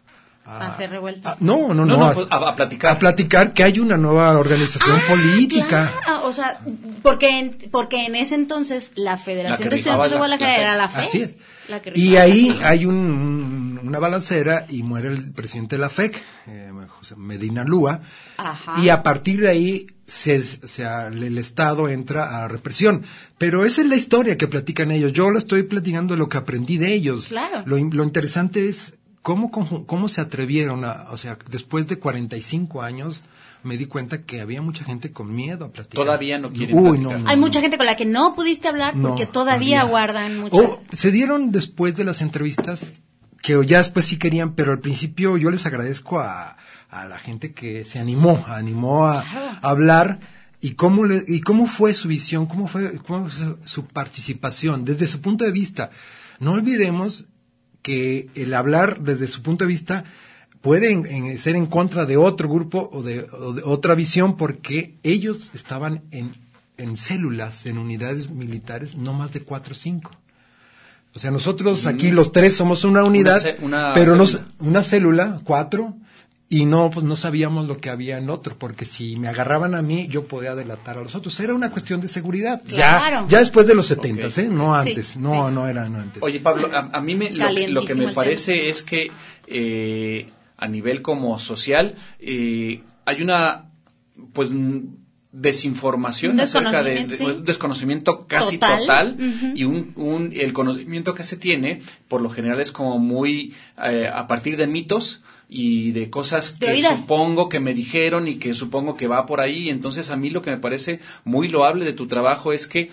A 0.48 0.68
hacer 0.68 0.92
revueltas. 0.92 1.34
a- 1.34 1.38
no, 1.40 1.70
no, 1.70 1.74
no. 1.74 1.86
No, 1.86 1.98
no, 1.98 2.06
a, 2.06 2.14
pues, 2.14 2.28
a- 2.30 2.36
a 2.50 2.56
platicar. 2.56 2.92
A 2.96 3.00
platicar 3.00 3.52
que 3.54 3.64
hay 3.64 3.80
una 3.80 3.98
nueva 3.98 4.38
organización 4.38 5.00
política. 5.08 5.92
Claro, 6.04 6.28
o 6.28 6.32
sea, 6.32 6.60
porque 7.02 7.40
en, 7.40 7.58
porque 7.72 8.06
en 8.06 8.16
ese 8.16 8.36
entonces 8.36 8.92
la 8.94 9.18
Federación 9.18 9.66
La 9.66 9.70
de 9.72 9.76
Estudiantes 9.78 10.12
de 10.12 10.16
la- 10.16 10.18
Guadalajara 10.20 10.58
era 10.58 10.76
la 10.78 10.88
fe. 10.90 11.02
Así 11.02 11.22
es. 11.24 11.36
La 11.68 11.82
que 11.82 11.94
Y 11.96 12.18
ahí 12.18 12.56
hay 12.64 12.86
un- 12.86 12.96
un- 12.96 13.80
una 13.88 13.98
balancera 13.98 14.68
y 14.70 14.84
muere 14.84 15.08
el 15.08 15.32
presidente 15.32 15.78
de 15.78 15.80
la 15.82 15.90
FEC, 15.90 16.22
eh, 16.46 16.72
José 16.90 17.16
Medina 17.16 17.64
Lúa. 17.64 18.02
Ajá. 18.38 18.80
Y 18.80 18.90
a 18.90 19.02
partir 19.02 19.42
de 19.42 19.50
ahí 19.50 19.88
se, 20.06 20.42
se- 20.44 20.84
el 20.84 21.38
Estado 21.38 21.90
entra 21.90 22.44
a 22.44 22.48
represión. 22.48 23.04
Pero 23.38 23.66
esa 23.66 23.82
es 23.82 23.88
la 23.88 23.96
historia 23.96 24.38
que 24.38 24.48
platican 24.48 24.92
ellos. 24.92 25.14
Yo 25.14 25.32
la 25.32 25.40
estoy 25.40 25.64
platicando 25.64 26.14
de 26.14 26.20
lo 26.20 26.30
que 26.30 26.38
aprendí 26.38 26.78
de 26.78 26.94
ellos. 26.94 27.28
Claro. 27.28 27.64
Lo, 27.66 27.78
in- 27.78 27.96
lo 27.96 28.04
interesante 28.04 28.70
es 28.70 28.94
cómo, 29.22 29.52
conju- 29.52 29.86
cómo 29.86 30.08
se 30.08 30.22
atrevieron 30.22 30.86
a, 30.86 31.08
o 31.12 31.18
sea, 31.18 31.38
después 31.50 31.88
de 31.88 31.98
45 31.98 32.82
años 32.84 33.24
me 33.64 33.78
di 33.78 33.88
cuenta 33.88 34.22
que 34.22 34.42
había 34.42 34.62
mucha 34.62 34.84
gente 34.84 35.12
con 35.12 35.34
miedo 35.36 35.66
a 35.66 35.72
platicar. 35.72 36.06
Todavía 36.06 36.38
no 36.38 36.52
quieren 36.54 36.78
Uy, 36.78 36.84
platicar. 37.00 37.12
no, 37.14 37.24
no, 37.24 37.30
Hay 37.30 37.36
no. 37.36 37.42
mucha 37.42 37.62
gente 37.62 37.78
con 37.78 37.88
la 37.88 37.96
que 37.98 38.06
no 38.06 38.36
pudiste 38.36 38.68
hablar 38.68 38.96
No, 38.96 39.08
porque 39.10 39.26
todavía 39.26 39.82
había. 39.82 39.90
guardan 39.90 40.40
mucho. 40.40 40.56
O 40.56 40.82
se 40.96 41.12
dieron 41.12 41.52
después 41.52 41.96
de 41.96 42.04
las 42.04 42.22
entrevistas 42.22 42.94
que 43.42 43.60
ya 43.66 43.80
después 43.80 44.06
sí 44.06 44.18
querían, 44.18 44.54
pero 44.54 44.72
al 44.72 44.80
principio 44.80 45.36
yo 45.38 45.50
les 45.50 45.66
agradezco 45.66 46.20
a, 46.20 46.58
a 46.90 47.06
la 47.08 47.18
gente 47.18 47.54
que 47.54 47.84
se 47.86 48.00
animó, 48.00 48.44
animó 48.48 49.06
a, 49.08 49.22
a 49.22 49.60
hablar. 49.70 50.20
Y 50.62 50.72
cómo 50.72 51.06
le, 51.06 51.24
y 51.28 51.42
cómo 51.42 51.68
fue 51.68 51.94
su 51.94 52.08
visión, 52.08 52.48
cómo 52.48 52.68
fue, 52.68 52.98
cómo 53.06 53.30
fue 53.30 53.46
su, 53.46 53.58
su 53.66 53.86
participación 53.86 54.84
desde 54.84 55.08
su 55.08 55.22
punto 55.22 55.46
de 55.46 55.52
vista. 55.52 55.92
No 56.40 56.54
olvidemos 56.54 57.26
que 57.84 58.30
el 58.34 58.52
hablar 58.56 59.02
desde 59.02 59.28
su 59.28 59.44
punto 59.44 59.64
de 59.66 59.68
vista 59.68 60.04
puede 60.62 60.92
en- 60.92 61.06
en 61.06 61.38
ser 61.38 61.56
en 61.56 61.68
contra 61.68 62.08
de 62.08 62.18
otro 62.18 62.50
grupo 62.50 62.90
o 62.92 63.04
de, 63.04 63.28
o 63.32 63.54
de 63.54 63.62
otra 63.64 63.94
visión 63.94 64.38
porque 64.38 64.96
ellos 65.04 65.52
estaban 65.54 66.02
en, 66.10 66.32
en 66.78 66.98
células, 66.98 67.68
en 67.68 67.78
unidades 67.78 68.32
militares, 68.32 68.96
no 68.96 69.14
más 69.14 69.34
de 69.34 69.42
cuatro 69.42 69.74
o 69.74 69.76
cinco. 69.76 70.12
O 71.14 71.20
sea, 71.20 71.30
nosotros 71.30 71.86
aquí 71.86 72.10
los 72.12 72.32
tres 72.32 72.56
somos 72.56 72.84
una 72.84 73.04
unidad, 73.04 73.40
una 73.62 73.94
pero 73.94 74.16
una 74.60 74.82
célula, 74.82 75.42
cuatro, 75.44 75.96
y 76.48 76.66
no, 76.66 76.92
pues 76.92 77.04
no 77.04 77.16
sabíamos 77.16 77.68
lo 77.68 77.78
que 77.78 77.90
había 77.90 78.20
en 78.20 78.30
otro, 78.30 78.56
porque 78.58 78.86
si 78.86 79.16
me 79.18 79.28
agarraban 79.28 79.74
a 79.74 79.82
mí, 79.82 80.08
yo 80.10 80.26
podía 80.28 80.54
delatar 80.54 80.98
a 80.98 81.02
los 81.02 81.16
otros. 81.16 81.40
Era 81.40 81.56
una 81.56 81.72
cuestión 81.72 82.02
de 82.02 82.08
seguridad. 82.08 82.62
Claro. 82.68 83.22
Ya, 83.24 83.28
ya 83.28 83.40
después 83.40 83.66
de 83.66 83.74
los 83.74 83.88
setentas, 83.88 84.38
Ok. 84.38 84.44
¿eh? 84.44 84.48
No 84.52 84.82
Sí, 84.84 84.90
antes, 84.90 85.18
no, 85.18 85.48
sí. 85.50 85.54
no 85.56 85.68
era 85.68 85.90
no 85.90 86.00
antes. 86.00 86.22
Oye, 86.22 86.40
Pablo, 86.40 86.70
a, 86.72 86.80
a 86.98 87.02
mí 87.02 87.16
me, 87.16 87.32
lo, 87.32 87.48
que- 87.56 87.68
lo 87.68 87.84
que 87.86 87.96
me 87.96 88.10
parece 88.14 88.70
es 88.70 88.84
que 88.84 89.10
eh, 89.48 90.30
a 90.58 90.68
nivel 90.68 91.02
como 91.02 91.40
social 91.40 91.96
eh, 92.20 92.84
hay 93.06 93.22
una, 93.24 93.72
pues, 94.34 94.52
mm, 94.52 94.82
desinformación 95.32 96.40
acerca 96.40 96.82
de, 96.82 96.92
Desconocimiento, 97.06 97.28
de- 97.28 97.34
sí. 97.36 97.42
desconocimiento 97.46 98.26
casi 98.28 98.58
Total. 98.58 99.18
y 99.54 99.64
un, 99.66 99.92
un- 99.96 100.32
el 100.34 100.54
conocimiento 100.54 101.14
que 101.14 101.24
se 101.24 101.38
tiene 101.38 101.82
por 102.08 102.22
lo 102.22 102.30
general 102.30 102.60
es 102.62 102.72
como 102.72 103.00
muy 103.00 103.54
eh, 103.84 104.10
a 104.14 104.28
partir 104.28 104.56
de 104.58 104.68
mitos 104.68 105.22
y 105.48 105.92
de 105.92 106.10
cosas 106.10 106.52
que 106.52 106.82
supongo 106.82 107.50
que 107.50 107.60
me 107.60 107.74
dijeron 107.74 108.28
y 108.28 108.36
que 108.36 108.54
supongo 108.54 108.96
que 108.98 109.08
va 109.08 109.26
por 109.26 109.42
ahí 109.42 109.70
entonces 109.70 110.10
a 110.10 110.16
mí 110.16 110.30
lo 110.30 110.42
que 110.42 110.50
me 110.52 110.58
parece 110.58 111.00
muy 111.24 111.48
loable 111.48 111.86
de 111.86 111.94
tu 111.94 112.08
trabajo 112.08 112.52
es 112.52 112.68
que 112.68 112.90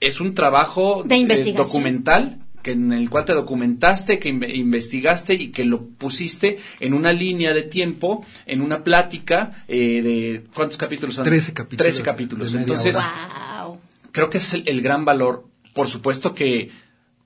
es 0.00 0.20
un 0.20 0.34
trabajo 0.34 1.02
De 1.04 1.16
eh, 1.16 1.52
documental 1.54 2.38
que 2.62 2.72
en 2.72 2.92
el 2.92 3.08
cual 3.08 3.24
te 3.24 3.34
documentaste, 3.34 4.18
que 4.18 4.32
inve- 4.32 4.54
investigaste 4.54 5.34
y 5.34 5.48
que 5.48 5.64
lo 5.64 5.80
pusiste 5.82 6.58
en 6.80 6.92
una 6.92 7.12
línea 7.12 7.54
de 7.54 7.62
tiempo, 7.62 8.24
en 8.46 8.62
una 8.62 8.82
plática 8.82 9.64
eh, 9.68 10.02
de 10.02 10.44
¿cuántos 10.54 10.76
capítulos 10.76 11.14
son? 11.14 11.24
Trece 11.24 11.52
capítulos 11.52 11.86
Trece 11.86 12.02
capítulos. 12.02 12.54
Entonces. 12.54 12.96
Wow. 12.96 13.78
creo 14.10 14.28
que 14.28 14.38
es 14.38 14.54
el, 14.54 14.64
el 14.66 14.80
gran 14.82 15.04
valor. 15.04 15.46
Por 15.72 15.88
supuesto 15.88 16.34
que 16.34 16.70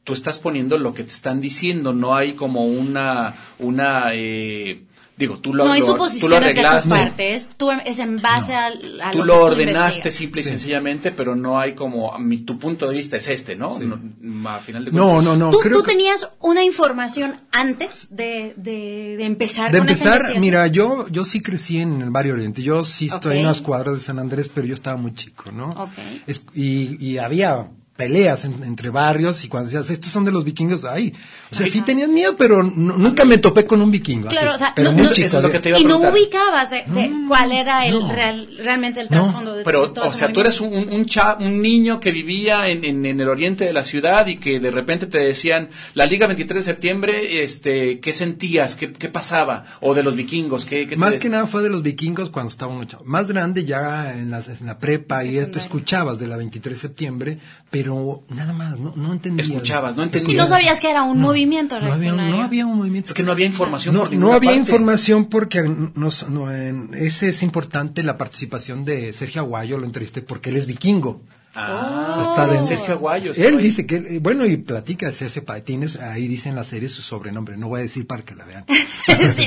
tú 0.05 0.13
estás 0.13 0.39
poniendo 0.39 0.79
lo 0.79 0.95
que 0.95 1.05
te 1.05 1.11
están 1.13 1.41
diciendo, 1.41 1.93
no 1.93 2.15
hay 2.15 2.33
como 2.35 2.67
una, 2.67 3.35
una, 3.61 4.11
eh, 4.13 4.83
digo, 5.17 5.39
tú 5.39 5.55
lo, 5.55 5.65
no 5.67 5.73
hay 5.73 5.81
lo- 5.81 5.97
tú 6.19 6.29
lo 6.29 6.37
arreglaste. 6.39 7.47
tú, 7.57 7.71
es 7.71 7.99
en 8.01 8.21
base 8.21 8.55
a, 8.55 8.67
a 8.67 9.11
Tú 9.13 9.19
lo 9.19 9.25
lo 9.27 9.33
que 9.35 9.39
tú 9.39 9.45
ordenaste 9.63 10.11
simple 10.11 10.41
y 10.41 10.45
Sí. 10.45 10.51
sencillamente, 10.51 11.13
pero 11.13 11.37
no 11.37 11.61
hay 11.61 11.75
como, 11.75 12.13
a 12.13 12.19
mi- 12.19 12.39
tu 12.41 12.59
punto 12.59 12.89
de 12.89 12.95
vista 12.97 13.17
es 13.17 13.29
este, 13.29 13.55
¿no? 13.55 13.79
Sí. 13.79 13.85
No, 14.21 14.49
a 14.51 14.59
final 14.59 14.85
de 14.85 14.91
No, 14.91 15.05
cuentas. 15.05 15.25
no, 15.25 15.37
no. 15.37 15.51
¿Tú, 15.51 15.59
creo 15.59 15.79
tú 15.79 15.85
que- 15.85 15.93
tenías 15.93 16.29
una 16.41 16.65
información 16.65 17.37
antes 17.53 18.09
de, 18.11 18.55
de, 18.57 19.15
de 19.17 19.25
empezar 19.25 19.71
De 19.71 19.79
con 19.79 19.89
empezar, 19.89 20.37
mira, 20.41 20.67
yo, 20.67 21.07
yo 21.11 21.25
sí 21.25 21.41
crecí 21.41 21.79
en 21.79 22.03
el 22.03 22.11
barrio 22.11 22.35
oriente. 22.35 22.61
Yo 22.63 22.83
sí 22.83 23.07
estoy 23.07 23.39
en 23.39 23.45
las 23.45 23.61
cuadras 23.63 23.95
de 23.95 24.01
San 24.01 24.19
Andrés, 24.19 24.51
pero 24.53 24.67
yo 24.67 24.75
estaba 24.75 24.97
muy 24.97 25.15
chico, 25.15 25.53
¿no? 25.53 25.69
Ok. 25.69 25.93
Es- 26.27 26.43
y, 26.55 26.97
y 27.05 27.19
había 27.19 27.69
peleas 27.97 28.45
en- 28.45 28.63
entre 28.65 28.91
barrios 28.91 29.45
y 29.45 29.49
cuando 29.49 29.69
decías, 29.71 29.91
estos 29.91 30.11
son 30.11 30.25
de 30.25 30.33
los 30.33 30.45
vikingos, 30.45 30.85
ay, 30.85 31.13
o 31.51 31.55
sea, 31.55 31.67
sí 31.67 31.83
tenían 31.83 32.13
miedo, 32.13 32.35
pero 32.37 32.63
nu- 32.63 32.97
nunca 32.97 33.25
me 33.25 33.39
topé 33.39 33.67
con 33.67 33.83
un 33.83 33.91
vikingo. 33.91 34.29
así, 34.29 34.37
Claro, 34.37 34.55
o 34.55 34.59
sea, 34.59 34.73
pero 34.75 34.91
no- 34.91 34.97
muy 34.97 35.07
no- 35.07 35.13
chico. 35.13 35.27
Eso 35.27 35.37
es 35.39 35.43
lo 35.43 35.51
que 35.51 35.61
te 35.61 35.69
iba 35.69 35.79
a 35.79 35.81
Y 35.81 35.85
no 35.85 35.99
ubicabas 35.99 36.71
de, 36.71 36.85
de 36.87 37.13
cuál 37.29 37.53
era 37.53 37.87
el 37.87 38.01
no. 38.01 38.13
real, 38.13 38.49
realmente 38.59 39.01
el 39.01 39.07
No. 39.11 39.23
trasfondo 39.23 39.55
de 39.55 39.63
Pero, 39.65 39.93
todo 39.93 40.07
o 40.07 40.11
sea, 40.11 40.33
tú 40.33 40.41
eres 40.41 40.61
un, 40.61 40.73
un, 40.73 41.05
cha- 41.07 41.37
un 41.39 41.61
niño 41.61 42.01
que 42.01 42.11
vivía 42.13 42.69
en, 42.69 42.83
en, 42.85 43.05
en 43.05 43.21
el 43.21 43.29
oriente 43.29 43.65
de 43.67 43.73
la 43.75 43.85
ciudad 43.85 44.27
y 44.27 44.37
que 44.37 44.59
de 44.59 44.71
repente 44.71 45.07
te 45.07 45.19
decían, 45.19 45.69
la 45.95 46.07
Liga 46.07 46.27
23 46.27 46.65
de 46.65 46.73
septiembre, 46.73 47.43
este, 47.45 48.01
¿qué 48.01 48.13
sentías? 48.15 48.75
¿Qué, 48.75 48.93
qué 48.93 49.09
pasaba? 49.09 49.65
O 49.81 49.95
de 49.95 50.03
los 50.03 50.17
vikingos, 50.17 50.65
¿qué, 50.67 50.87
qué 50.87 50.97
Más 50.97 51.19
que 51.19 51.29
nada 51.29 51.47
fue 51.47 51.63
de 51.63 51.69
los 51.69 51.83
vikingos 51.83 52.31
cuando 52.31 52.49
estaba 52.49 52.73
uno 52.73 52.85
chavo. 52.85 53.05
Más 53.05 53.29
grande 53.29 53.65
ya 53.67 54.15
en, 54.17 54.31
las- 54.31 54.49
en 54.49 54.67
la 54.67 54.79
prepa 54.79 55.25
y 55.25 55.37
esto 55.37 55.59
escuchabas 55.59 56.19
de 56.19 56.27
la 56.27 56.37
23 56.37 56.77
de 56.77 56.81
septiembre, 56.81 57.39
pero 57.71 57.82
nada 58.29 58.53
más, 58.53 58.79
no, 58.79 58.93
no 58.97 59.13
entendía. 59.13 59.45
Escuchabas, 59.45 59.97
no 59.97 60.03
Y 60.03 60.07
entendías. 60.07 60.37
no 60.37 60.49
sabías 60.49 60.81
que 60.81 60.91
era 60.91 61.03
un 61.03 61.21
movimiento 61.21 61.75
No 61.79 61.87
había, 61.87 61.95
reaccionario. 61.97 62.37
no 62.37 62.43
había 62.43 62.67
un 62.67 62.77
movimiento. 62.79 63.09
Es 63.09 63.15
que 63.15 63.23
no 63.23 63.33
había 63.33 63.47
información 63.47 63.95
No, 63.95 64.01
por 64.03 64.15
no 64.15 64.33
había 64.33 64.51
parte. 64.51 64.59
información 64.61 65.25
porque 65.27 65.63
nos, 65.95 66.29
no, 66.31 66.51
en- 66.53 66.91
ese 66.95 67.29
es 67.29 67.43
importante 67.43 68.03
la 68.03 68.17
participación 68.19 68.85
de 68.85 69.13
Sergio 69.13 69.43
Aguayo, 69.43 69.79
lo 69.79 69.87
entrevisté 69.87 70.23
porque 70.23 70.51
él 70.51 70.57
es 70.57 70.67
vikingo. 70.67 71.23
Ah, 71.55 72.21
Está 72.23 72.47
de- 72.47 72.63
Sergio 72.63 72.95
Aguayo. 72.95 73.33
Él 73.37 73.59
ahí. 73.59 73.63
dice 73.63 73.85
que, 73.87 73.97
eh, 73.97 74.19
bueno, 74.23 74.47
y 74.47 74.57
platica, 74.57 75.13
se 75.13 75.27
hace 75.27 75.43
patines, 75.43 75.97
ahí 75.97 76.27
dice 76.27 76.49
en 76.49 76.55
la 76.57 76.65
serie 76.65 76.89
su 76.89 77.03
sobrenombre, 77.03 77.59
no 77.59 77.69
voy 77.69 77.81
a 77.81 77.83
decir 77.83 78.07
para 78.07 78.23
que 78.23 78.35
la 78.35 78.45
vean. 78.47 78.65
Sí. 79.37 79.47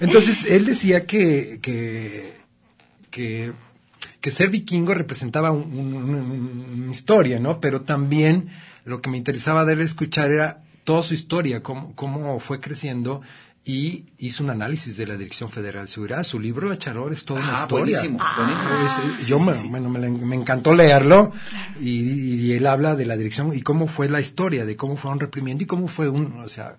Entonces, 0.00 0.44
él 0.44 0.64
decía 0.64 1.06
que, 1.06 1.58
que, 1.60 2.34
que, 3.10 3.52
que 4.20 4.30
ser 4.30 4.50
vikingo 4.50 4.94
representaba 4.94 5.50
un- 5.50 5.72
un- 5.78 5.94
un- 6.04 6.82
una 6.82 6.92
historia, 6.92 7.38
¿no? 7.40 7.60
Pero 7.60 7.82
también 7.82 8.48
lo 8.84 9.00
que 9.00 9.10
me 9.10 9.16
interesaba 9.16 9.64
de 9.64 9.74
él 9.74 9.80
escuchar 9.80 10.30
era 10.30 10.62
toda 10.84 11.02
su 11.02 11.14
historia, 11.14 11.62
cómo, 11.62 11.94
cómo 11.94 12.40
fue 12.40 12.60
creciendo 12.60 13.20
y 13.64 14.06
hizo 14.18 14.42
un 14.42 14.50
análisis 14.50 14.96
de 14.96 15.06
la 15.06 15.16
Dirección 15.18 15.50
Federal 15.50 15.84
de 15.84 15.92
Seguridad. 15.92 16.24
Su 16.24 16.40
libro, 16.40 16.68
La 16.68 16.78
Charor, 16.78 17.12
es 17.12 17.24
toda 17.26 17.40
una 17.40 17.50
Ah, 17.58 17.62
historia. 17.62 17.98
buenísimo, 18.00 18.18
buenísimo. 18.36 19.16
Es- 19.18 19.26
yo 19.26 19.38
sí, 19.38 19.44
me, 19.44 19.52
sí. 19.52 19.68
bueno, 19.68 19.90
me, 19.90 19.98
la- 20.00 20.08
me 20.08 20.34
encantó 20.34 20.74
leerlo 20.74 21.30
y, 21.78 21.90
y 22.46 22.52
él 22.54 22.66
habla 22.66 22.96
de 22.96 23.04
la 23.06 23.16
dirección 23.18 23.54
y 23.54 23.60
cómo 23.60 23.86
fue 23.86 24.08
la 24.08 24.20
historia, 24.20 24.64
de 24.64 24.76
cómo 24.76 24.96
fueron 24.96 25.20
reprimiendo 25.20 25.62
y 25.62 25.66
cómo 25.66 25.88
fue 25.88 26.08
un, 26.08 26.40
o 26.40 26.48
sea, 26.48 26.76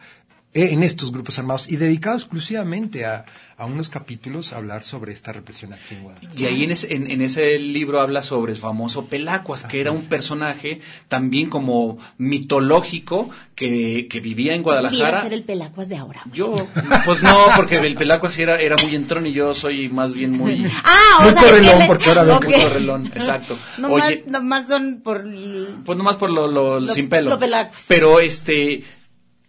en 0.54 0.84
estos 0.84 1.12
grupos 1.14 1.40
armados 1.40 1.72
y 1.72 1.78
dedicado 1.78 2.18
exclusivamente 2.18 3.06
a, 3.06 3.24
a 3.58 3.66
unos 3.66 3.90
capítulos 3.90 4.52
a 4.52 4.58
hablar 4.58 4.84
sobre 4.84 5.14
esta 5.14 5.32
represión 5.32 5.72
aquí 5.72 5.96
en 5.96 6.04
Guadalajara. 6.04 6.34
Y 6.42 6.46
ahí 6.46 6.64
en 6.66 6.72
ese, 6.72 6.94
en, 6.94 7.10
en 7.10 7.22
ese 7.22 7.58
libro 7.60 8.02
habla 8.02 8.22
sobre 8.22 8.52
el 8.52 8.58
famoso 8.58 9.06
Pelacuas, 9.06 9.64
que 9.64 9.80
era 9.80 9.92
un 9.92 10.04
personaje 10.06 10.82
también 11.08 11.50
como 11.50 11.98
mitológico 12.18 13.30
que, 13.56 14.08
que 14.10 14.20
vivía 14.20 14.54
en 14.54 14.64
Guadalajara. 14.64 15.22
ser 15.22 15.34
el 15.34 15.44
pelacuas 15.44 15.88
de 15.88 15.96
ahora. 15.98 16.24
Yo, 16.34 16.68
pues 17.06 17.22
no, 17.24 17.46
porque 17.56 17.78
el 17.78 17.96
Pelacuas 17.96 18.38
era, 18.38 18.60
era 18.60 18.76
muy 18.82 18.94
entrón 18.96 19.28
y 19.28 19.32
yo 19.34 19.54
soy 19.54 19.88
más 19.90 20.14
bien 20.14 20.32
muy... 20.32 20.66
Ah, 20.84 21.20
o 21.20 21.24
Muy 21.24 21.32
sea, 21.34 21.42
correlón, 21.44 21.80
porque 21.88 22.10
ahora 22.10 22.24
veo 22.24 22.40
que 22.40 22.48
Ok. 22.48 22.54
muy 22.54 22.62
correlón, 22.64 23.06
exacto. 23.16 23.58
No 23.78 23.90
Oye, 23.94 24.24
más, 24.26 24.32
nomás 24.42 24.68
son 24.68 25.02
por... 25.04 25.24
Pues 25.86 25.98
nomás 25.98 26.18
por 26.18 26.30
lo, 26.30 26.48
lo- 26.48 26.80
Lo- 26.80 26.94
sin 26.94 27.08
pelo. 27.10 27.30
lo 27.32 27.40
pelacuas. 27.40 27.82
Pero 27.88 28.20
este, 28.20 28.84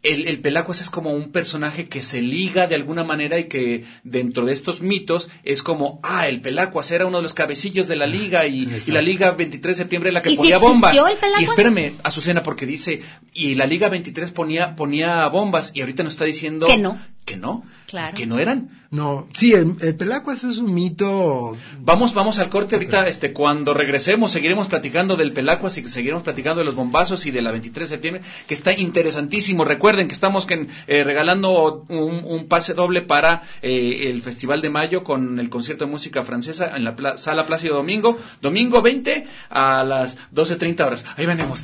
el, 0.03 0.27
el 0.27 0.41
Pelacuas 0.41 0.81
es 0.81 0.91
como 0.91 1.11
un 1.11 1.31
personaje 1.31 1.89
que 1.89 2.03
se 2.03 2.23
liga 2.23 2.67
de 2.67 2.75
alguna 2.75 3.05
manera 3.05 3.39
y 3.39 3.45
que 3.45 3.85
dentro 4.03 4.47
de 4.47 4.53
estos 4.53 4.83
mitos 4.83 5.31
es 5.45 5.63
como, 5.63 6.01
ah, 6.03 6.29
el 6.29 6.41
Pelacuas 6.41 6.91
era 6.91 7.07
uno 7.07 7.19
de 7.19 7.23
los 7.23 7.35
cabecillos 7.35 7.87
de 7.87 7.97
la 7.97 8.07
liga 8.07 8.47
y, 8.47 8.69
y 8.87 8.91
la 8.91 9.01
liga 9.01 9.31
23 9.31 9.77
de 9.77 9.83
septiembre 9.83 10.11
la 10.11 10.23
que 10.23 10.31
¿Y 10.31 10.33
si 10.33 10.39
ponía 10.39 10.59
bombas. 10.59 10.97
el? 10.97 11.41
Y 11.41 11.45
espérame, 11.45 11.95
Azucena, 12.03 12.43
porque 12.43 12.67
dice, 12.67 13.01
y 13.33 13.55
la 13.55 13.67
liga 13.67 13.89
23 13.89 14.33
ponía, 14.33 14.75
ponía 14.75 15.27
bombas 15.29 15.71
y 15.75 15.81
ahorita 15.81 16.03
nos 16.03 16.15
está 16.15 16.25
diciendo 16.25 16.67
Que 16.67 16.79
no. 16.79 16.99
Que 17.25 17.37
no. 17.37 17.65
Claro. 17.87 18.17
Que 18.17 18.27
no 18.27 18.39
eran. 18.39 18.69
No, 18.91 19.29
sí, 19.33 19.53
el, 19.53 19.77
el 19.81 19.95
Pelacuas 19.95 20.43
es 20.45 20.59
un 20.59 20.75
mito. 20.75 21.57
Vamos, 21.79 22.13
vamos 22.15 22.39
al 22.41 22.49
corte 22.51 22.75
ahorita, 22.75 23.07
este, 23.07 23.33
cuando 23.33 23.73
regresemos 23.75 24.33
seguiremos 24.33 24.67
platicando 24.69 25.17
del 25.17 25.33
Pelacuas 25.33 25.79
y 25.79 25.87
seguiremos 25.89 26.23
platicando 26.25 26.59
de 26.59 26.65
los 26.65 26.75
bombazos 26.75 27.25
y 27.27 27.31
de 27.31 27.41
la 27.43 27.53
23 27.53 27.89
de 27.89 27.95
septiembre, 27.97 28.23
que 28.47 28.55
está 28.55 28.73
interesantísimo. 28.73 29.65
Recuerden 29.65 30.09
que 30.09 30.15
estamos 30.15 30.47
que, 30.47 30.67
eh, 30.89 31.05
regalando 31.05 31.85
un, 31.89 32.23
un 32.27 32.49
pase 32.49 32.75
doble 32.75 33.03
para 33.03 33.43
eh, 33.63 34.11
el 34.11 34.21
Festival 34.21 34.61
de 34.61 34.71
Mayo 34.71 35.05
con 35.05 35.39
el 35.39 35.49
concierto 35.49 35.85
de 35.87 35.91
música 35.91 36.25
francesa 36.25 36.77
en 36.77 36.85
la 36.85 36.97
pla- 36.97 37.17
Sala 37.17 37.47
Plácido 37.47 37.77
Domingo, 37.77 38.19
domingo 38.43 38.83
20 38.83 39.27
a 39.51 39.85
las 39.85 40.19
12.30 40.35 40.85
horas. 40.87 41.05
Ahí 41.17 41.25
venimos. 41.27 41.63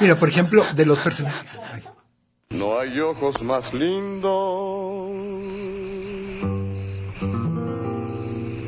Mira, 0.00 0.16
por 0.16 0.28
ejemplo, 0.28 0.64
de 0.74 0.84
los 0.84 0.98
personajes. 0.98 1.50
ay. 1.72 1.82
No 2.50 2.78
hay 2.78 3.00
ojos 3.00 3.42
más 3.42 3.74
lindos 3.74 5.10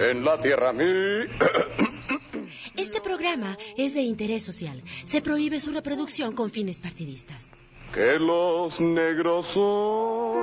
en 0.01 0.25
la 0.25 0.41
tierra 0.41 0.73
mí. 0.73 0.85
Este 2.77 3.01
programa 3.01 3.59
es 3.77 3.95
de 3.95 4.01
interés 4.03 4.45
social. 4.45 4.83
Se 5.05 5.21
prohíbe 5.21 5.59
su 5.61 5.73
reproducción 5.73 6.33
con 6.35 6.49
fines 6.51 6.79
partidistas. 6.79 7.51
que 7.93 8.19
los 8.19 8.81
negros 8.81 9.47
son. 9.47 10.37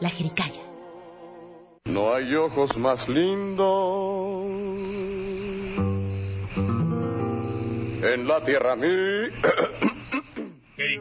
La 0.00 0.08
Jericaya. 0.10 0.62
No 1.86 2.14
hay 2.14 2.34
ojos 2.34 2.76
más 2.76 3.08
lindos 3.08 4.46
en 8.12 8.28
la 8.28 8.42
tierra 8.44 8.76
mí. 8.76 8.88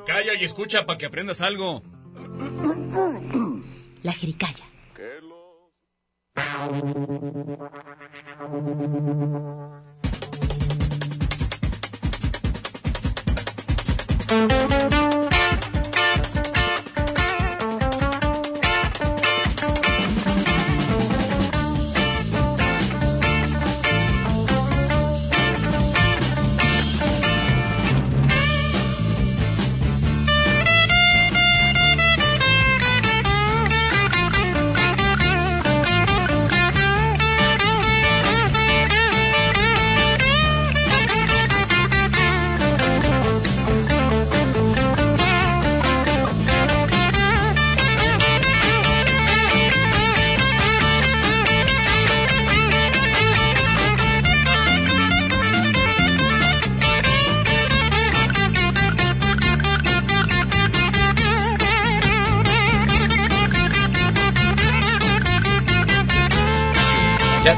Calla 0.06 0.34
y 0.40 0.44
escucha 0.44 0.86
para 0.86 0.98
que 0.98 1.06
aprendas 1.06 1.42
algo. 1.42 1.82
La 4.04 4.14
jericaya. 4.14 4.66
Ya 14.72 15.21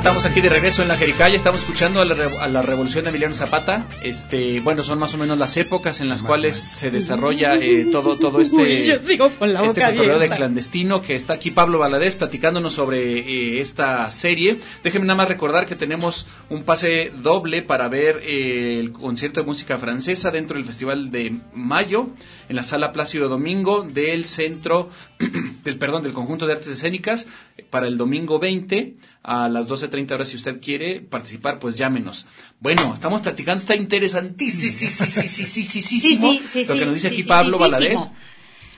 estamos 0.03 0.25
aquí 0.25 0.41
de 0.41 0.49
regreso 0.49 0.81
en 0.81 0.89
la 0.89 0.97
Jericaya, 0.97 1.37
estamos 1.37 1.61
escuchando 1.61 2.01
a 2.01 2.05
la, 2.05 2.15
a 2.41 2.49
la 2.49 2.61
revolución 2.61 3.05
de 3.05 3.11
Emiliano 3.11 3.35
Zapata. 3.35 3.87
Este, 4.03 4.59
bueno, 4.59 4.83
son 4.83 4.99
más 4.99 5.13
o 5.13 5.17
menos 5.17 5.37
las 5.37 5.55
épocas 5.55 6.01
en 6.01 6.09
las 6.09 6.23
Más 6.23 6.27
cuales 6.27 6.59
se 6.59 6.91
desarrolla 6.91 7.55
eh, 7.55 7.87
todo 7.89 8.17
todo 8.17 8.41
este 8.41 8.85
Yo 8.85 8.99
sigo 8.99 9.29
con 9.29 9.53
la 9.53 9.63
este 9.63 9.81
cotorreo 9.81 10.19
de 10.19 10.27
clandestino 10.27 11.01
que 11.01 11.15
está 11.15 11.35
aquí 11.35 11.51
Pablo 11.51 11.79
Valadez 11.79 12.15
platicándonos 12.15 12.73
sobre 12.73 13.19
eh, 13.19 13.61
esta 13.61 14.11
serie. 14.11 14.57
Déjenme 14.83 15.07
nada 15.07 15.15
más 15.15 15.29
recordar 15.29 15.67
que 15.67 15.77
tenemos 15.77 16.27
un 16.49 16.63
pase 16.63 17.13
doble 17.23 17.61
para 17.61 17.87
ver 17.87 18.19
eh, 18.23 18.81
el 18.81 18.91
concierto 18.91 19.39
de 19.39 19.45
música 19.45 19.77
francesa 19.77 20.31
dentro 20.31 20.57
del 20.57 20.65
Festival 20.65 21.11
de 21.11 21.37
Mayo 21.53 22.09
en 22.49 22.57
la 22.57 22.63
Sala 22.63 22.91
Plácido 22.91 23.29
Domingo 23.29 23.83
del 23.83 24.25
Centro 24.25 24.89
del 25.63 25.77
perdón, 25.77 26.03
del 26.03 26.11
Conjunto 26.11 26.45
de 26.45 26.53
Artes 26.53 26.67
Escénicas 26.67 27.29
eh, 27.55 27.65
para 27.69 27.87
el 27.87 27.97
domingo 27.97 28.37
20 28.37 28.95
a 29.23 29.47
las 29.49 29.67
12.30 29.69 30.11
horas 30.11 30.29
si 30.29 30.35
usted 30.35 30.59
quiere 30.61 30.99
participar, 31.01 31.57
pues 31.59 31.77
llámenos. 31.77 32.27
Bueno, 32.59 32.93
estamos 32.93 33.21
platicando, 33.21 33.61
está 33.61 33.75
interesantísimo 33.75 34.71
Sí, 34.73 35.45
sí, 35.45 35.99
sí, 35.99 36.65
lo 36.67 36.75
que 36.75 36.85
nos 36.85 36.93
dice 36.95 37.07
sí, 37.09 37.13
aquí 37.15 37.23
sí, 37.23 37.29
Pablo 37.29 37.57
Valadez. 37.57 38.01
sí, 38.01 38.07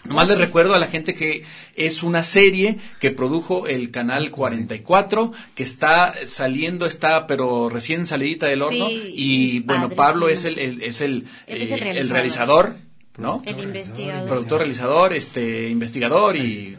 Nomás 0.06 0.26
Oh, 0.26 0.28
les 0.30 0.38
sí. 0.38 0.44
recuerdo 0.46 0.76
a 0.76 0.80
la 0.80 0.86
gente 0.86 1.16
que 1.16 1.44
es 1.76 2.04
una 2.04 2.24
serie 2.24 2.78
que 3.00 3.10
produjo 3.10 3.66
el 3.66 3.90
canal 3.90 4.30
44, 4.30 5.32
que 5.56 5.64
está 5.64 6.14
saliendo, 6.28 6.86
está 6.86 7.26
pero 7.26 7.70
recién 7.70 8.06
salidita 8.06 8.46
del 8.46 8.62
horno. 8.62 8.88
Sí, 8.88 9.12
y 9.16 9.60
bueno. 9.62 9.90
Pablo 9.90 10.30
es 10.30 10.46
el, 10.46 10.60
el- 10.60 10.84
es 10.84 11.02
el, 11.02 11.26
es 11.48 11.72
el 11.72 11.80
eh, 11.80 11.84
realizador. 11.84 12.14
realizador, 12.14 12.76
¿no? 13.18 13.42
El 13.46 13.64
investigador. 13.64 14.28
Productor, 14.28 14.60
realizador, 14.60 15.14
este, 15.16 15.70
investigador 15.70 16.36
y 16.38 16.78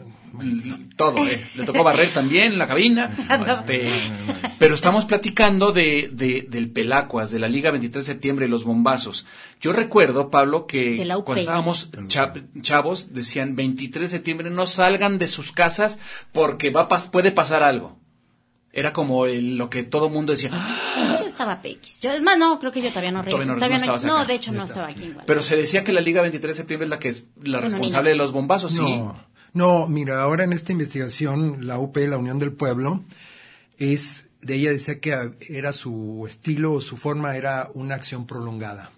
todo, 0.95 1.25
eh. 1.27 1.43
le 1.55 1.63
tocó 1.65 1.83
barrer 1.83 2.13
también 2.13 2.57
la 2.57 2.67
cabina, 2.67 3.09
este, 3.47 3.91
pero 4.59 4.75
estamos 4.75 5.05
platicando 5.05 5.71
de, 5.71 6.09
de- 6.11 6.45
del 6.49 6.69
Pelacuas, 6.71 7.31
de 7.31 7.39
la 7.39 7.47
Liga 7.47 7.71
23 7.71 8.05
de 8.05 8.13
septiembre 8.13 8.45
y 8.45 8.49
los 8.49 8.63
bombazos. 8.63 9.25
Yo 9.61 9.73
recuerdo, 9.73 10.29
Pablo, 10.29 10.65
que 10.67 10.95
cuando 11.23 11.39
estábamos 11.41 11.89
cha- 12.07 12.33
chavos, 12.61 13.13
decían 13.13 13.55
23 13.55 14.03
de 14.03 14.09
septiembre, 14.17 14.49
no 14.49 14.65
salgan 14.67 15.19
de 15.19 15.27
sus 15.27 15.51
casas 15.51 15.99
porque 16.31 16.69
va 16.71 16.81
a 16.81 16.89
pas- 16.89 17.09
puede 17.09 17.31
pasar 17.31 17.63
algo. 17.63 17.97
Era 18.73 18.93
como 18.93 19.25
el- 19.25 19.57
lo 19.57 19.71
que 19.71 19.81
todo 19.83 20.07
mundo 20.09 20.33
decía. 20.33 20.51
"Ah". 20.53 21.17
Yo 21.19 21.25
estaba 21.25 21.61
pequis. 21.63 21.99
Yo, 22.01 22.11
es 22.11 22.21
más, 22.21 22.37
no, 22.37 22.59
creo 22.59 22.71
que 22.71 22.81
yo 22.81 22.89
todavía 22.89 23.11
no 23.11 23.23
re- 23.23 23.31
Todavía 23.31 23.55
no- 24.05 24.25
de 24.25 24.33
hecho 24.35 24.51
no 24.51 24.65
estaba 24.65 24.87
aquí 24.87 25.05
igual. 25.05 25.25
Pero 25.25 25.41
se 25.41 25.57
decía 25.57 25.83
que 25.83 25.91
la 25.93 26.01
Liga 26.01 26.21
23 26.21 26.55
de 26.55 26.61
septiembre 26.61 26.85
es 26.85 26.89
la 26.91 26.99
que 26.99 27.09
es 27.09 27.25
la 27.41 27.59
Bueno, 27.59 27.61
responsable 27.69 28.09
de 28.11 28.15
los 28.17 28.31
bombazos, 28.33 28.73
¿sí? 28.73 28.81
No, 29.57 29.87
mira, 29.87 30.21
ahora 30.21 30.43
en 30.43 30.53
esta 30.53 30.71
investigación, 30.71 31.65
la 31.65 31.79
UP, 31.79 31.97
la 31.97 32.19
Unión 32.19 32.37
del 32.37 32.51
Pueblo, 32.51 33.03
es, 33.79 34.27
de 34.41 34.53
ella 34.53 34.69
decía 34.69 34.99
que 34.99 35.31
era 35.49 35.73
su 35.73 36.25
estilo 36.27 36.73
o 36.73 36.81
su 36.81 36.95
forma 36.95 37.35
era 37.35 37.67
una 37.73 37.95
acción 37.95 38.27
prolongada. 38.27 38.91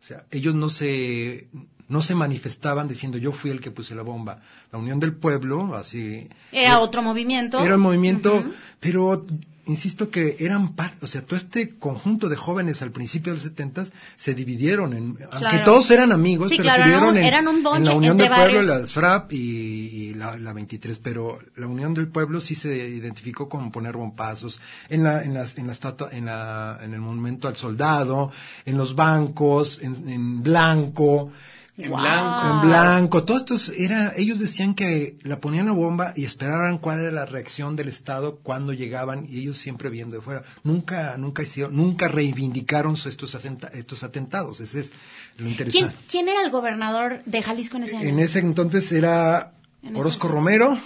O 0.00 0.02
sea, 0.02 0.24
ellos 0.30 0.54
no 0.54 0.70
se, 0.70 1.48
no 1.88 2.00
se 2.00 2.14
manifestaban 2.14 2.88
diciendo 2.88 3.18
yo 3.18 3.30
fui 3.30 3.50
el 3.50 3.60
que 3.60 3.70
puse 3.70 3.94
la 3.94 4.00
bomba. 4.00 4.40
La 4.72 4.78
Unión 4.78 5.00
del 5.00 5.12
Pueblo, 5.12 5.74
así. 5.74 6.30
Era 6.50 6.72
eh, 6.72 6.76
otro 6.76 7.02
movimiento. 7.02 7.62
Era 7.62 7.74
un 7.74 7.82
movimiento, 7.82 8.42
pero 8.80 9.26
insisto 9.66 10.10
que 10.10 10.36
eran 10.40 10.74
parte, 10.74 11.04
o 11.04 11.08
sea, 11.08 11.22
todo 11.22 11.36
este 11.36 11.76
conjunto 11.76 12.28
de 12.28 12.36
jóvenes 12.36 12.82
al 12.82 12.92
principio 12.92 13.32
de 13.32 13.36
los 13.38 13.42
setentas 13.42 13.90
se 14.16 14.34
dividieron 14.34 14.94
en, 14.94 15.18
aunque 15.32 15.58
todos 15.64 15.90
eran 15.90 16.12
amigos, 16.12 16.48
Sí, 16.50 16.56
pero 16.56 16.68
claro, 16.68 16.82
se 16.84 16.88
dieron 16.88 17.02
eran 17.02 17.08
un- 17.12 17.16
en, 17.18 17.24
eran 17.26 17.48
un 17.48 17.56
en 17.76 17.84
la 17.84 17.94
Unión 17.94 18.16
del 18.16 18.28
Pueblo, 18.28 18.62
la 18.62 18.86
FRAP 18.86 19.32
y, 19.32 19.36
y 19.38 20.14
la, 20.14 20.36
la 20.36 20.52
23, 20.52 20.98
pero 21.00 21.38
la 21.56 21.66
Unión 21.66 21.94
del 21.94 22.08
Pueblo 22.08 22.40
sí 22.40 22.54
se 22.54 22.76
identificó 22.88 23.48
como 23.48 23.70
poner 23.72 23.96
bombazos 23.96 24.60
en 24.88 25.02
la, 25.02 25.22
en 25.24 25.34
las, 25.34 25.58
en 25.58 25.66
la 25.66 25.72
estatua, 25.72 26.08
en 26.12 26.26
la, 26.26 26.78
en 26.82 26.94
el 26.94 27.00
monumento 27.00 27.48
al 27.48 27.56
soldado, 27.56 28.30
en 28.64 28.76
los 28.76 28.94
bancos, 28.94 29.80
en, 29.82 30.08
en 30.08 30.42
blanco. 30.42 31.32
En 31.78 31.90
Wow. 31.90 32.00
blanco. 32.00 32.46
En 32.62 32.68
blanco, 32.68 33.24
todos 33.24 33.40
estos 33.42 33.68
era, 33.76 34.12
ellos 34.16 34.38
decían 34.38 34.74
que 34.74 35.18
la 35.22 35.40
ponían 35.40 35.68
a 35.68 35.72
bomba 35.72 36.14
y 36.16 36.24
esperaban 36.24 36.78
cuál 36.78 37.00
era 37.00 37.10
la 37.12 37.26
reacción 37.26 37.76
del 37.76 37.88
Estado 37.88 38.36
cuando 38.42 38.72
llegaban 38.72 39.26
y 39.28 39.40
ellos 39.40 39.58
siempre 39.58 39.90
viendo 39.90 40.16
de 40.16 40.22
fuera. 40.22 40.42
Nunca, 40.64 41.16
nunca 41.18 41.42
hicieron, 41.42 41.76
nunca 41.76 42.08
reivindicaron 42.08 42.94
estos, 42.94 43.34
asenta- 43.34 43.68
estos 43.74 44.02
atentados. 44.04 44.60
Ese 44.60 44.80
es 44.80 44.90
lo 45.36 45.44
¿Quién, 45.44 45.48
interesante. 45.50 45.96
quién 46.10 46.28
era 46.30 46.42
el 46.42 46.50
gobernador 46.50 47.22
de 47.26 47.42
Jalisco 47.42 47.76
en 47.76 47.82
ese 47.82 47.96
año? 47.98 48.08
En 48.08 48.18
ese 48.20 48.38
entonces 48.38 48.90
era 48.92 49.52
En 49.82 49.94
Orozco 49.96 50.28
Romero 50.28 50.78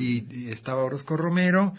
y, 0.00 0.24
y 0.34 0.50
estaba 0.50 0.82
Orozco 0.82 1.16
Romero. 1.16 1.74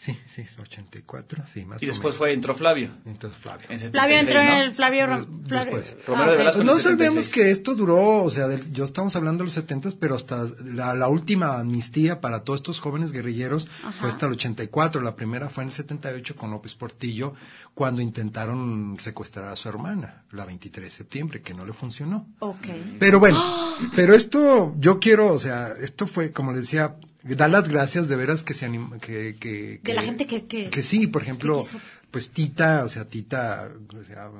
Sí, 0.00 0.16
sí, 0.32 0.44
84, 0.60 1.44
sí, 1.52 1.64
más 1.64 1.82
Y 1.82 1.86
o 1.86 1.88
después 1.88 2.12
menos. 2.12 2.16
fue, 2.18 2.32
entró 2.32 2.54
Flavio. 2.54 2.90
Entonces 3.04 3.36
Flavio. 3.40 3.66
En 3.68 3.80
Flavio 3.80 4.16
76, 4.18 4.22
entró 4.22 4.40
en 4.40 4.46
¿no? 4.46 4.62
el 4.62 4.74
Flavio, 4.74 5.06
Ram- 5.06 5.26
Des- 5.26 5.48
Flavio- 5.48 5.76
después. 5.78 6.06
Romero 6.06 6.26
de 6.26 6.32
ok. 6.32 6.38
Velasco. 6.38 6.56
Pues 6.58 6.66
no 6.66 6.72
en 6.72 6.76
el 6.76 6.82
76. 6.82 7.08
sabemos 7.08 7.28
que 7.28 7.50
esto 7.50 7.74
duró, 7.74 8.22
o 8.22 8.30
sea, 8.30 8.46
del- 8.46 8.72
yo 8.72 8.84
estamos 8.84 9.16
hablando 9.16 9.42
de 9.42 9.46
los 9.46 9.54
70, 9.54 9.90
pero 9.98 10.14
hasta 10.14 10.46
la, 10.64 10.94
la 10.94 11.08
última 11.08 11.58
amnistía 11.58 12.20
para 12.20 12.44
todos 12.44 12.60
estos 12.60 12.78
jóvenes 12.78 13.10
guerrilleros 13.10 13.66
fue 13.98 14.08
hasta 14.08 14.26
el 14.26 14.32
84. 14.34 15.00
La 15.00 15.16
primera 15.16 15.48
fue 15.50 15.64
en 15.64 15.70
el 15.70 15.74
78 15.74 16.36
con 16.36 16.52
López 16.52 16.76
Portillo, 16.76 17.34
cuando 17.74 18.00
intentaron 18.00 18.96
secuestrar 19.00 19.46
a 19.52 19.56
su 19.56 19.68
hermana, 19.68 20.22
la 20.30 20.44
23 20.44 20.84
de 20.86 20.90
septiembre, 20.90 21.42
que 21.42 21.54
no 21.54 21.66
le 21.66 21.72
funcionó. 21.72 22.26
Ok. 22.38 22.66
Pero 23.00 23.18
bueno, 23.18 23.76
pero 23.96 24.14
esto 24.14 24.74
yo 24.78 25.00
quiero, 25.00 25.32
o 25.32 25.38
sea, 25.40 25.70
esto 25.80 26.06
fue, 26.06 26.30
como 26.32 26.52
les 26.52 26.62
decía, 26.62 26.94
dar 27.22 27.50
las 27.50 27.68
gracias 27.68 28.08
de 28.08 28.16
veras 28.16 28.42
que 28.42 28.54
se 28.54 28.64
anima, 28.66 28.98
que, 28.98 29.36
que, 29.38 29.80
De 29.82 29.94
la 29.94 30.02
gente 30.02 30.26
que- 30.26 30.44
que- 30.46 30.82
sí, 30.82 31.06
por 31.06 31.22
ejemplo, 31.22 31.64
que 31.70 31.78
pues 32.10 32.30
Tita, 32.30 32.84
o 32.84 32.88
sea, 32.88 33.04
Tita, 33.06 33.68
o 34.00 34.02
sea, 34.04 34.30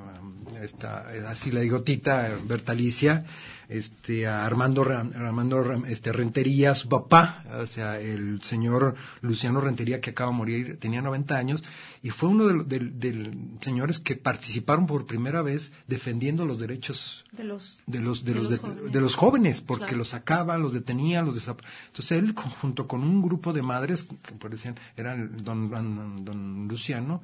esta, 0.62 1.06
así 1.28 1.50
le 1.50 1.60
digo 1.60 1.82
Tita, 1.82 2.38
Bertalicia, 2.44 3.24
este, 3.68 4.26
a 4.26 4.46
Armando, 4.46 4.82
Armando 4.82 5.84
este, 5.86 6.12
Rentería, 6.12 6.74
su 6.74 6.88
papá, 6.88 7.44
o 7.60 7.66
sea, 7.66 8.00
el 8.00 8.40
señor 8.42 8.94
Luciano 9.20 9.60
Rentería 9.60 10.00
que 10.00 10.10
acaba 10.10 10.30
de 10.30 10.36
morir, 10.38 10.78
tenía 10.78 11.02
90 11.02 11.36
años, 11.36 11.64
y 12.02 12.11
fue 12.11 12.28
uno 12.28 12.46
de 12.46 12.54
los 12.54 12.68
del- 12.68 12.98
del 13.00 13.32
señores 13.61 13.98
que 13.98 14.14
participaron 14.16 14.87
por 14.87 15.06
primera 15.06 15.42
vez 15.42 15.72
defendiendo 15.87 16.46
los 16.46 16.58
derechos 16.58 17.24
De 17.32 17.44
los... 17.44 17.80
de 17.87 18.00
los 18.00 18.24
de, 18.24 18.32
De 18.34 18.38
los, 18.38 18.42
los 18.42 18.50
de, 18.50 18.58
jóvenes. 18.58 18.92
de 18.92 19.00
los 19.00 19.14
jóvenes 19.16 19.61
porque 19.62 19.84
Claro. 19.87 19.98
los 19.98 20.08
sacaban 20.08 20.62
los 20.62 20.72
detenían 20.72 21.26
los 21.26 21.34
desap 21.34 21.61
entonces 21.88 22.18
él 22.18 22.34
junto 22.61 22.87
con 22.87 23.02
un 23.02 23.22
grupo 23.22 23.52
de 23.52 23.62
madres 23.62 24.06
que 24.22 24.32
parecían 24.34 24.76
eran 24.96 25.37
don, 25.42 25.70
don 25.70 26.24
don 26.24 26.68
Luciano 26.68 27.22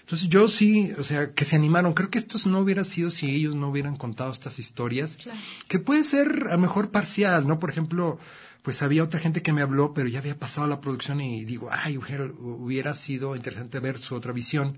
entonces 0.00 0.28
yo 0.28 0.48
sí 0.48 0.92
o 0.98 1.04
sea 1.04 1.32
que 1.32 1.44
se 1.44 1.56
animaron 1.56 1.92
creo 1.94 2.10
que 2.10 2.18
esto 2.18 2.38
no 2.48 2.60
hubiera 2.60 2.84
sido 2.84 3.10
si 3.10 3.28
ellos 3.34 3.54
no 3.54 3.68
hubieran 3.70 3.96
contado 3.96 4.30
estas 4.32 4.58
historias 4.58 5.16
Claro. 5.22 5.38
que 5.68 5.78
puede 5.78 6.04
ser 6.04 6.48
a 6.48 6.52
lo 6.54 6.58
mejor 6.58 6.90
parcial 6.90 7.46
no 7.46 7.58
por 7.58 7.70
ejemplo 7.70 8.18
pues 8.66 8.82
había 8.82 9.04
otra 9.04 9.20
gente 9.20 9.42
que 9.42 9.52
me 9.52 9.62
habló 9.62 9.94
pero 9.94 10.08
ya 10.08 10.18
había 10.18 10.36
pasado 10.36 10.66
la 10.66 10.80
producción 10.80 11.20
y 11.20 11.44
digo 11.44 11.68
ay 11.70 11.96
hubiera, 11.96 12.24
hubiera 12.24 12.94
sido 12.94 13.36
interesante 13.36 13.78
ver 13.78 13.96
su 13.98 14.16
otra 14.16 14.32
visión 14.32 14.76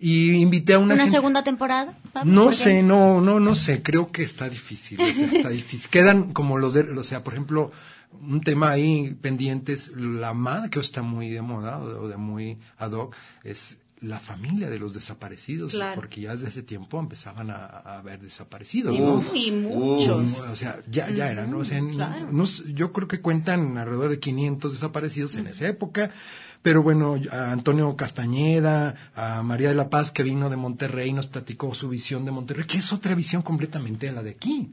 y 0.00 0.32
invité 0.32 0.74
a 0.74 0.78
una, 0.80 0.94
¿Una 0.94 1.04
gente- 1.04 1.16
segunda 1.18 1.44
temporada? 1.44 1.96
No 2.24 2.50
sé, 2.52 2.82
no, 2.82 3.20
no, 3.20 3.38
no 3.40 3.54
sé. 3.54 3.82
Creo 3.82 4.08
que 4.08 4.22
está 4.24 4.48
difícil. 4.50 5.00
o 5.00 5.14
sea, 5.14 5.26
está 5.28 5.48
difícil. 5.48 5.88
Quedan 5.90 6.32
como 6.34 6.58
los 6.58 6.74
de, 6.74 6.80
o 6.82 7.02
sea, 7.04 7.22
por 7.24 7.32
ejemplo, 7.32 7.70
un 8.10 8.40
tema 8.42 8.70
ahí 8.70 9.16
pendiente 9.22 9.72
es 9.72 9.92
la 9.96 10.34
MAD, 10.34 10.68
que 10.68 10.80
está 10.80 11.00
muy 11.02 11.30
de 11.30 11.40
moda 11.40 11.78
o 11.78 12.08
de 12.08 12.16
muy 12.18 12.58
ad 12.76 12.92
hoc, 12.92 13.16
es 13.44 13.78
la 14.04 14.18
familia 14.20 14.70
de 14.70 14.78
los 14.78 14.92
desaparecidos, 14.94 15.72
Claro. 15.72 15.94
porque 15.96 16.20
ya 16.20 16.34
desde 16.36 16.48
ese 16.48 16.62
tiempo 16.62 16.98
empezaban 17.00 17.50
a, 17.50 17.56
a 17.66 17.98
haber 17.98 18.20
desaparecidos. 18.20 18.94
Y, 18.94 18.98
mu- 19.00 19.22
y 19.34 19.50
muchos. 19.50 20.38
O 20.50 20.56
sea, 20.56 20.80
ya, 20.90 21.10
ya 21.10 21.30
eran, 21.30 21.50
¿no? 21.50 21.58
O 21.58 21.64
sea, 21.64 21.82
Ujú, 21.82 21.94
claro. 21.94 22.28
no 22.30 22.46
sé, 22.46 22.72
yo 22.74 22.92
creo 22.92 23.08
que 23.08 23.20
cuentan 23.20 23.76
alrededor 23.78 24.10
de 24.10 24.20
500 24.20 24.72
desaparecidos 24.72 25.36
en 25.36 25.46
esa 25.48 25.66
época, 25.68 26.10
pero 26.62 26.82
bueno, 26.82 27.16
a 27.30 27.52
Antonio 27.52 27.94
Castañeda, 27.96 28.94
a 29.14 29.42
María 29.42 29.68
de 29.68 29.74
la 29.74 29.90
Paz 29.90 30.10
que 30.10 30.22
vino 30.22 30.48
de 30.50 30.56
Monterrey 30.56 31.12
nos 31.12 31.26
platicó 31.26 31.74
su 31.74 31.88
visión 31.88 32.24
de 32.24 32.30
Monterrey, 32.30 32.64
que 32.66 32.78
es 32.78 32.92
otra 32.92 33.14
visión 33.14 33.42
completamente 33.42 34.08
a 34.08 34.12
la 34.12 34.22
de 34.22 34.30
aquí. 34.30 34.70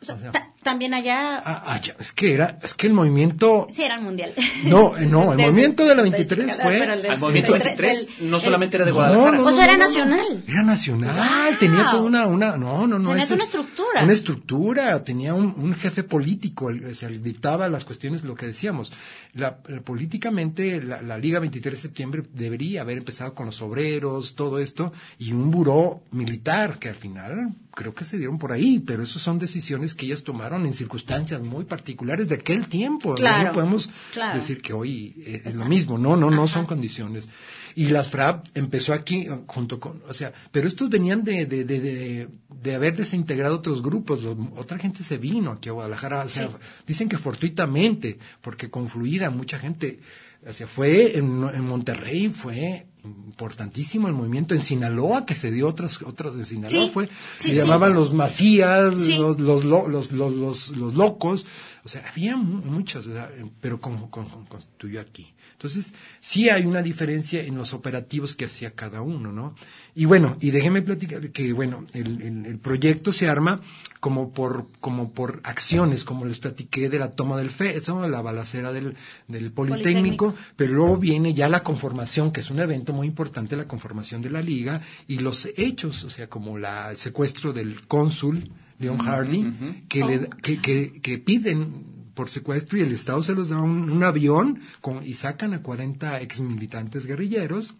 O 0.00 0.04
sea, 0.04 0.14
O 0.14 0.18
sea, 0.18 0.32
ta- 0.32 0.52
también 0.62 0.92
allá, 0.94 1.38
ah, 1.44 1.62
ah, 1.66 1.80
es 1.98 2.12
que 2.12 2.34
era, 2.34 2.58
es 2.62 2.74
que 2.74 2.86
el 2.88 2.92
movimiento, 2.92 3.66
sí 3.72 3.82
era 3.82 3.94
el 3.96 4.02
mundial. 4.02 4.34
no, 4.64 4.96
eh, 4.96 5.06
no, 5.06 5.32
el 5.32 5.38
movimiento 5.52 5.84
de 5.84 5.94
la 5.94 6.02
del- 6.02 6.10
23 6.12 6.46
del- 6.46 6.56
fue- 6.60 6.78
pero 6.78 6.92
el 6.94 7.18
movimiento 7.18 7.52
del- 7.52 7.62
23 7.62 8.06
del- 8.18 8.30
no 8.30 8.36
el- 8.36 8.42
solamente 8.42 8.76
era 8.76 8.84
de 8.84 8.90
No, 8.90 8.96
Guadalajara. 8.96 9.38
no, 9.38 9.44
O 9.46 9.52
sea, 9.52 9.66
no, 9.66 9.72
era 9.72 9.72
no, 9.72 9.78
no. 9.78 9.84
nacional. 9.86 10.44
Era 10.46 10.62
nacional, 10.62 11.48
Wow. 11.50 11.58
tenía 11.58 11.90
toda 11.90 12.02
una, 12.02 12.26
una, 12.26 12.56
no, 12.56 12.86
no, 12.86 12.98
no. 12.98 13.08
Tenía 13.10 13.24
ese- 13.24 13.34
una 13.34 13.44
estructura. 13.44 14.02
Una 14.04 14.12
estructura, 14.12 15.04
tenía 15.04 15.34
un, 15.34 15.54
un 15.56 15.74
jefe 15.74 16.02
político, 16.02 16.70
el- 16.70 16.84
o 16.84 16.94
sea, 16.94 17.08
dictaba 17.08 17.68
las 17.68 17.84
cuestiones, 17.84 18.24
lo 18.24 18.34
que 18.34 18.46
decíamos. 18.46 18.92
La, 19.34 19.58
la- 19.68 19.80
políticamente, 19.80 20.82
la, 20.82 21.02
la 21.02 21.18
Liga 21.18 21.38
23 21.38 21.74
de 21.76 21.80
septiembre 21.82 22.22
debería 22.32 22.80
haber 22.82 22.98
empezado 22.98 23.34
con 23.34 23.46
los 23.46 23.62
obreros, 23.62 24.34
todo 24.34 24.58
esto, 24.58 24.92
y 25.18 25.32
un 25.32 25.50
buró 25.50 26.02
militar, 26.10 26.78
que 26.78 26.88
al 26.88 26.96
final 26.96 27.54
creo 27.74 27.94
que 27.94 28.04
se 28.04 28.16
dieron 28.18 28.38
por 28.38 28.50
ahí, 28.50 28.80
pero 28.80 29.04
eso 29.04 29.18
son 29.20 29.38
decisiones 29.38 29.94
que 29.94 30.06
ellas 30.06 30.24
tomaron 30.24 30.57
en 30.66 30.74
circunstancias 30.74 31.40
muy 31.42 31.64
particulares 31.64 32.28
de 32.28 32.36
aquel 32.36 32.68
tiempo. 32.68 33.14
Claro, 33.14 33.48
No 33.48 33.52
podemos 33.52 33.90
claro. 34.12 34.36
decir 34.36 34.60
que 34.62 34.72
hoy 34.72 35.14
es, 35.26 35.46
es 35.46 35.54
lo 35.54 35.64
mismo, 35.64 35.98
no, 35.98 36.16
no, 36.16 36.30
no 36.30 36.46
son 36.46 36.66
condiciones. 36.66 37.28
Y 37.74 37.86
las 37.88 38.10
FRAP 38.10 38.46
empezó 38.54 38.92
aquí 38.92 39.28
eh, 39.28 39.38
junto 39.46 39.78
con, 39.78 40.02
o 40.08 40.12
sea, 40.12 40.32
pero 40.50 40.66
estos 40.66 40.88
venían 40.88 41.22
de, 41.22 41.46
de, 41.46 41.64
de, 41.64 41.80
de, 41.80 42.28
de 42.48 42.74
haber 42.74 42.96
desintegrado 42.96 43.56
otros 43.56 43.82
grupos, 43.82 44.20
otra 44.56 44.78
gente 44.78 45.04
se 45.04 45.16
vino 45.16 45.52
aquí 45.52 45.68
a 45.68 45.72
Guadalajara, 45.72 46.24
o 46.24 46.28
sea, 46.28 46.48
dicen 46.86 47.08
que 47.08 47.18
fortuitamente, 47.18 48.18
porque 48.40 48.68
confluida 48.68 49.30
mucha 49.30 49.58
gente, 49.58 50.00
o 50.46 50.52
sea, 50.52 50.66
fue 50.68 51.18
en, 51.18 51.44
en 51.52 51.64
Monterrey, 51.66 52.28
fue 52.28 52.86
importantísimo 53.04 54.08
el 54.08 54.14
movimiento. 54.14 54.54
En 54.54 54.60
Sinaloa 54.60 55.24
que 55.26 55.34
se 55.34 55.50
dio 55.50 55.68
otras 55.68 56.00
otras 56.02 56.36
de 56.36 56.44
Sinaloa 56.44 56.84
Sí, 56.86 56.90
fue 56.92 57.06
sí, 57.36 57.48
se 57.48 57.50
sí. 57.52 57.56
llamaban 57.56 57.94
los 57.94 58.12
Macías 58.12 58.94
los 59.08 59.40
los, 59.40 59.64
lo- 59.64 59.88
los 59.88 60.12
los 60.12 60.34
los 60.34 60.68
los 60.76 60.94
locos. 60.94 61.46
O 61.84 61.88
sea 61.88 62.04
había 62.10 62.36
mu- 62.36 62.62
muchos 62.62 63.06
o 63.06 63.12
sea, 63.12 63.30
pero 63.60 63.80
con- 63.80 64.08
con- 64.08 64.28
constituyó 64.46 65.00
aquí 65.00 65.32
entonces 65.58 65.92
sí 66.20 66.48
hay 66.50 66.64
una 66.66 66.82
diferencia 66.82 67.42
en 67.42 67.56
los 67.56 67.74
operativos 67.74 68.36
que 68.36 68.44
hacía 68.44 68.70
cada 68.76 69.02
uno 69.02 69.32
no 69.32 69.56
y 69.96 70.04
bueno 70.04 70.36
y 70.40 70.52
déjeme 70.52 70.82
platicar 70.82 71.30
que 71.32 71.52
bueno 71.52 71.84
el, 71.94 72.22
el, 72.22 72.46
el 72.46 72.58
proyecto 72.60 73.10
se 73.12 73.28
arma 73.28 73.60
como 73.98 74.32
por 74.32 74.68
como 74.78 75.12
por 75.12 75.40
acciones 75.42 76.04
como 76.04 76.24
les 76.26 76.38
platiqué 76.38 76.88
de 76.88 77.00
la 77.00 77.10
toma 77.10 77.36
del 77.36 77.50
fe 77.50 77.76
eso, 77.76 78.08
la 78.08 78.22
balacera 78.22 78.72
del, 78.72 78.94
del 79.26 79.50
politécnico, 79.50 80.26
Politécnico. 80.26 80.34
pero 80.54 80.72
luego 80.74 80.96
viene 80.96 81.34
ya 81.34 81.48
la 81.48 81.64
conformación 81.64 82.30
que 82.30 82.38
es 82.38 82.50
un 82.50 82.60
evento 82.60 82.92
muy 82.92 83.08
importante 83.08 83.56
la 83.56 83.66
conformación 83.66 84.22
de 84.22 84.30
la 84.30 84.40
liga 84.42 84.80
y 85.08 85.18
los 85.18 85.48
hechos 85.56 86.04
o 86.04 86.10
sea 86.10 86.28
como 86.28 86.56
la 86.56 86.92
el 86.92 86.96
secuestro 86.98 87.52
del 87.52 87.84
cónsul 87.88 88.52
Leon 88.78 88.98
Hardy 88.98 89.84
que 89.88 90.04
le 90.04 90.18
da- 90.20 90.28
que, 90.40 90.60
que, 90.60 90.92
que 91.02 91.18
piden 91.18 91.97
por 92.18 92.28
secuestro 92.28 92.76
y 92.76 92.80
el 92.80 92.90
Estado 92.90 93.22
se 93.22 93.32
los 93.32 93.50
da 93.50 93.60
un, 93.60 93.90
un 93.90 94.02
avión 94.02 94.60
con, 94.80 95.06
y 95.06 95.14
sacan 95.14 95.54
a 95.54 95.62
40 95.62 96.20
ex 96.20 96.40
militantes 96.40 97.06
guerrilleros 97.06 97.74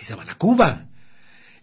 y 0.00 0.04
se 0.04 0.14
van 0.14 0.30
a 0.30 0.38
Cuba. 0.38 0.86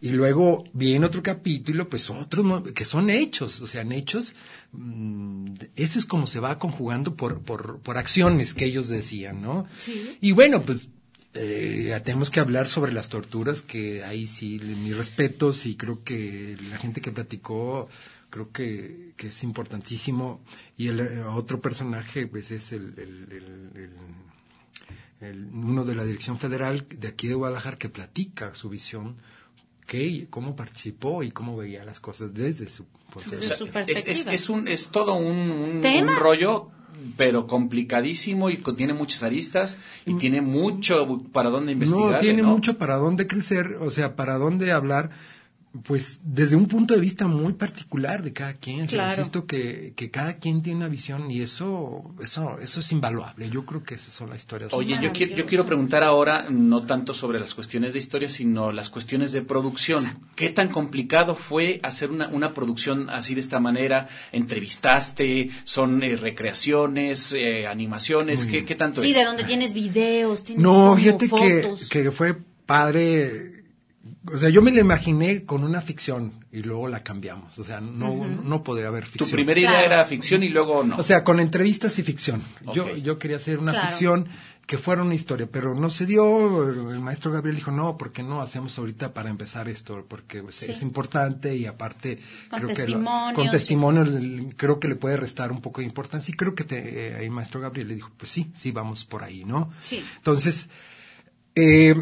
Y 0.01 0.09
luego 0.09 0.65
viene 0.73 1.05
otro 1.05 1.23
capítulo, 1.23 1.87
pues 1.87 2.09
otros 2.09 2.69
que 2.73 2.83
son 2.83 3.09
hechos, 3.09 3.61
o 3.61 3.67
sea, 3.67 3.83
hechos, 3.83 4.35
mm, 4.73 5.45
eso 5.77 5.99
es 5.99 6.05
como 6.05 6.27
se 6.27 6.41
va 6.41 6.59
conjugando 6.59 7.15
por, 7.15 7.43
por, 7.43 7.79
por 7.79 7.97
acciones 7.97 8.53
que 8.53 8.65
ellos 8.65 8.89
decían, 8.89 9.41
¿no? 9.41 9.65
Sí. 9.79 10.17
Y 10.19 10.33
bueno, 10.33 10.63
pues 10.63 10.89
eh, 11.33 11.97
tenemos 12.03 12.29
que 12.29 12.41
hablar 12.41 12.67
sobre 12.67 12.91
las 12.91 13.07
torturas, 13.07 13.61
que 13.61 14.03
ahí 14.03 14.27
sí, 14.27 14.59
mis 14.59 14.97
respetos 14.97 15.65
y 15.65 15.75
creo 15.75 16.03
que 16.03 16.57
la 16.69 16.77
gente 16.77 16.99
que 16.99 17.11
platicó, 17.11 17.87
creo 18.31 18.51
que, 18.51 19.11
que 19.17 19.27
es 19.27 19.43
importantísimo. 19.43 20.41
Y 20.77 20.87
el 20.87 20.99
eh, 21.01 21.23
otro 21.23 21.61
personaje, 21.61 22.25
pues 22.25 22.49
es 22.49 22.71
el, 22.71 22.95
el- 22.97 23.27
el- 23.31 23.71
el- 23.75 23.91
el- 25.27 25.45
uno 25.53 25.85
de 25.85 25.93
la 25.93 26.03
Dirección 26.03 26.39
Federal 26.39 26.87
de 26.89 27.07
aquí 27.07 27.27
de 27.27 27.35
Guadalajara 27.35 27.77
que 27.77 27.89
platica 27.89 28.55
su 28.55 28.69
visión, 28.69 29.17
que, 29.85 30.27
cómo 30.29 30.55
participó 30.55 31.21
y 31.21 31.31
cómo 31.31 31.55
veía 31.57 31.85
las 31.85 31.99
cosas 31.99 32.33
desde 32.33 32.67
su 32.69 32.85
punto 32.85 33.29
de 33.29 33.37
Desde 33.37 33.39
vista. 33.39 33.57
su 33.57 33.63
es, 33.65 33.69
es, 33.69 33.73
perspectiva. 34.03 34.33
es 34.33 34.49
un, 34.49 34.67
es 34.67 34.87
todo 34.87 35.15
un, 35.15 35.37
un- 35.51 35.81
¿Tema? 35.81 36.13
un 36.13 36.17
rollo, 36.17 36.69
pero 37.17 37.45
complicadísimo 37.47 38.49
y 38.49 38.57
tiene 38.77 38.93
muchas 38.93 39.23
aristas 39.23 39.77
y 40.05 40.13
tiene 40.15 40.39
mucho 40.41 41.21
para 41.33 41.49
dónde 41.49 41.73
investigar. 41.73 42.11
No, 42.13 42.17
tiene 42.19 42.43
mucho 42.43 42.77
para 42.77 42.95
dónde 42.95 43.27
crecer, 43.27 43.77
o 43.81 43.89
sea, 43.91 44.15
para 44.15 44.37
dónde 44.37 44.71
hablar, 44.71 45.09
pues 45.83 46.19
desde 46.23 46.57
un 46.57 46.67
punto 46.67 46.93
de 46.93 46.99
vista 46.99 47.27
muy 47.27 47.53
particular 47.53 48.21
de 48.23 48.33
cada 48.33 48.53
quien. 48.55 48.81
O 48.83 48.87
sea, 48.87 48.97
Claro. 49.05 49.11
insisto 49.21 49.45
que, 49.45 49.93
que 49.95 50.11
cada 50.11 50.33
quien 50.37 50.61
tiene 50.61 50.77
una 50.79 50.87
visión 50.89 51.31
y 51.31 51.41
eso, 51.41 52.13
eso, 52.21 52.57
eso 52.59 52.79
es 52.81 52.91
invaluable. 52.91 53.49
Yo 53.49 53.65
creo 53.65 53.81
que 53.81 53.95
esas 53.95 54.13
son 54.13 54.29
las 54.29 54.39
historias. 54.39 54.73
Oye, 54.73 54.99
yo 55.01 55.13
quiero, 55.13 55.33
yo 55.35 55.45
quiero 55.45 55.65
preguntar 55.65 56.03
ahora 56.03 56.47
no 56.49 56.85
tanto 56.85 57.13
sobre 57.13 57.39
las 57.39 57.55
cuestiones 57.55 57.93
de 57.93 57.99
historia, 57.99 58.29
sino 58.29 58.71
las 58.73 58.89
cuestiones 58.89 59.31
de 59.31 59.41
producción. 59.43 60.19
¿Qué 60.35 60.49
tan 60.49 60.67
complicado 60.69 61.35
fue 61.35 61.79
hacer 61.83 62.11
una, 62.11 62.27
una 62.27 62.53
producción 62.53 63.09
así 63.09 63.33
de 63.33 63.39
esta 63.41 63.59
manera? 63.61 64.07
¿Entrevistaste? 64.33 65.49
¿Son 65.63 66.03
eh, 66.03 66.15
recreaciones, 66.15 67.33
eh, 67.33 67.65
animaciones? 67.67 68.45
¿Qué, 68.45 68.65
qué 68.65 68.75
tanto 68.75 69.01
Sí, 69.01 69.09
es? 69.09 69.15
de 69.15 69.23
donde 69.23 69.43
tienes 69.45 69.73
videos, 69.73 70.43
tienes 70.43 70.61
No, 70.63 70.95
fíjate 70.95 71.29
que, 71.29 71.61
fotos. 71.63 71.89
que 71.89 72.11
fue 72.11 72.35
padre. 72.65 73.50
O 74.25 74.37
sea, 74.37 74.49
yo 74.49 74.61
me 74.61 74.71
la 74.71 74.81
imaginé 74.81 75.45
con 75.45 75.63
una 75.63 75.81
ficción 75.81 76.45
y 76.51 76.61
luego 76.61 76.87
la 76.87 77.01
cambiamos. 77.03 77.57
O 77.57 77.63
sea, 77.63 77.81
no, 77.81 78.25
no 78.27 78.63
podría 78.63 78.87
haber 78.89 79.05
Tu 79.05 79.11
ficción. 79.11 79.31
primera 79.31 79.59
idea 79.59 79.71
Claro. 79.71 79.85
era 79.87 80.05
ficción 80.05 80.43
y 80.43 80.49
luego 80.49 80.83
no. 80.83 80.97
O 80.97 81.03
sea, 81.03 81.23
con 81.23 81.39
entrevistas 81.39 81.97
y 81.97 82.03
ficción. 82.03 82.43
Yo, 82.73 82.95
yo 82.97 83.17
quería 83.17 83.37
hacer 83.37 83.57
una 83.57 83.71
Claro. 83.71 83.87
ficción 83.87 84.27
que 84.67 84.77
fuera 84.77 85.01
una 85.01 85.15
historia, 85.15 85.49
pero 85.51 85.73
no 85.73 85.89
se 85.89 86.05
dio. 86.05 86.69
El 86.69 86.99
maestro 86.99 87.31
Gabriel 87.31 87.55
dijo, 87.55 87.71
no, 87.71 87.97
¿por 87.97 88.11
qué 88.11 88.21
no 88.21 88.41
hacemos 88.43 88.77
ahorita 88.77 89.11
para 89.11 89.31
empezar 89.31 89.67
esto? 89.67 90.05
Porque 90.07 90.43
pues, 90.43 90.53
Sí. 90.55 90.69
es 90.71 90.83
importante 90.83 91.55
y 91.57 91.65
aparte 91.65 92.19
Con 92.51 92.59
creo 92.59 92.67
que 92.75 92.81
lo- 92.83 92.85
testimonios. 92.85 93.35
con 93.35 93.49
testimonios 93.49 94.09
creo 94.55 94.79
que 94.79 94.87
le 94.87 94.95
puede 94.95 95.17
restar 95.17 95.51
un 95.51 95.61
poco 95.61 95.81
de 95.81 95.87
importancia 95.87 96.31
y 96.31 96.35
creo 96.37 96.53
que 96.53 96.63
te, 96.63 97.07
eh, 97.09 97.15
ahí 97.15 97.25
el 97.25 97.31
maestro 97.31 97.59
Gabriel 97.59 97.87
le 97.87 97.95
dijo, 97.95 98.11
pues 98.15 98.31
sí, 98.31 98.51
sí, 98.53 98.71
vamos 98.71 99.03
por 99.03 99.23
ahí, 99.23 99.43
¿no? 99.45 99.71
Sí. 99.79 100.03
Entonces, 100.17 100.69
eh, 101.55 101.95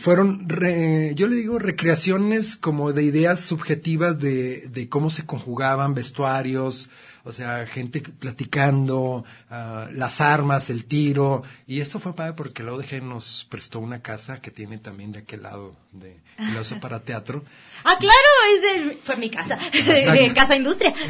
fueron, 0.00 0.48
re- 0.48 1.12
yo 1.14 1.28
le 1.28 1.36
digo, 1.36 1.58
recreaciones 1.58 2.56
como 2.56 2.92
de 2.92 3.02
ideas 3.02 3.40
subjetivas 3.40 4.18
de, 4.18 4.68
de 4.68 4.88
cómo 4.88 5.10
se 5.10 5.26
conjugaban 5.26 5.94
vestuarios, 5.94 6.88
o 7.24 7.32
sea, 7.32 7.66
gente 7.66 8.00
platicando, 8.00 9.24
ah, 9.50 9.88
las 9.92 10.20
armas, 10.20 10.70
el 10.70 10.84
tiro, 10.84 11.42
y 11.66 11.80
esto 11.80 12.00
fue 12.00 12.14
padre 12.14 12.32
porque 12.34 12.62
la 12.62 12.72
ODG 12.72 13.02
nos 13.02 13.46
prestó 13.50 13.78
una 13.80 14.00
casa 14.00 14.40
que 14.40 14.50
tiene 14.50 14.78
también 14.78 15.12
de 15.12 15.20
aquel 15.20 15.42
lado, 15.42 15.76
de, 15.92 16.16
que 16.38 16.52
la 16.52 16.60
usa 16.60 16.80
para 16.80 17.00
teatro. 17.00 17.44
Ah, 17.84 17.96
claro, 17.98 18.16
ese 18.58 18.98
fue 19.02 19.16
mi 19.16 19.30
casa, 19.30 19.58
de. 19.72 20.32
Casa 20.34 20.56
Industria. 20.56 20.94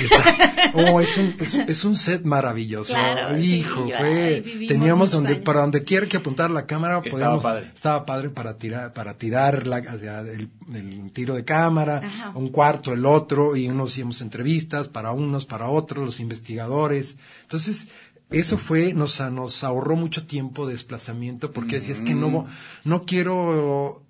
Oh, 0.73 1.01
es 1.01 1.17
un, 1.19 1.35
es, 1.41 1.55
es 1.55 1.85
un 1.85 1.97
set 1.97 2.23
maravilloso. 2.25 2.93
Claro, 2.95 3.37
Hijo, 3.39 3.89
fue, 3.99 4.43
teníamos 4.69 5.11
donde, 5.11 5.31
años. 5.31 5.45
para 5.45 5.61
donde 5.61 5.83
quiera 5.83 6.07
que 6.07 6.17
apuntar 6.19 6.51
la 6.51 6.67
cámara, 6.67 6.99
Estaba 6.99 7.11
podíamos- 7.11 7.43
padre. 7.43 7.71
estaba 7.75 8.07
padre 8.07 8.31
para 8.31 8.57
tirar, 8.57 8.93
para 8.93 9.17
tirar 9.19 9.67
la, 9.67 9.79
o 9.79 9.99
sea, 9.99 10.21
el, 10.21 10.49
el 10.73 11.11
tiro 11.13 11.35
de 11.35 11.45
cámara, 11.45 12.01
Ajá. 12.05 12.33
un 12.35 12.49
cuarto, 12.49 12.93
el 12.93 13.07
otro, 13.07 13.57
y 13.57 13.69
unos 13.69 13.93
hacíamos 13.93 14.21
entrevistas 14.21 14.89
para 14.89 15.13
unos, 15.13 15.47
para 15.47 15.69
otros, 15.69 16.05
los 16.05 16.21
investigadores. 16.21 17.17
Entonces, 17.43 17.89
eso 18.31 18.59
fue, 18.59 18.95
nos, 18.95 19.21
nos 19.33 19.65
ahorró 19.65 19.97
mucho 19.97 20.27
tiempo 20.27 20.67
de 20.67 20.73
desplazamiento, 20.75 21.53
porque 21.53 21.77
decía, 21.77 21.95
es 21.95 22.03
que 22.03 22.15
no, 22.15 22.47
no 22.85 23.05
quiero 23.05 24.03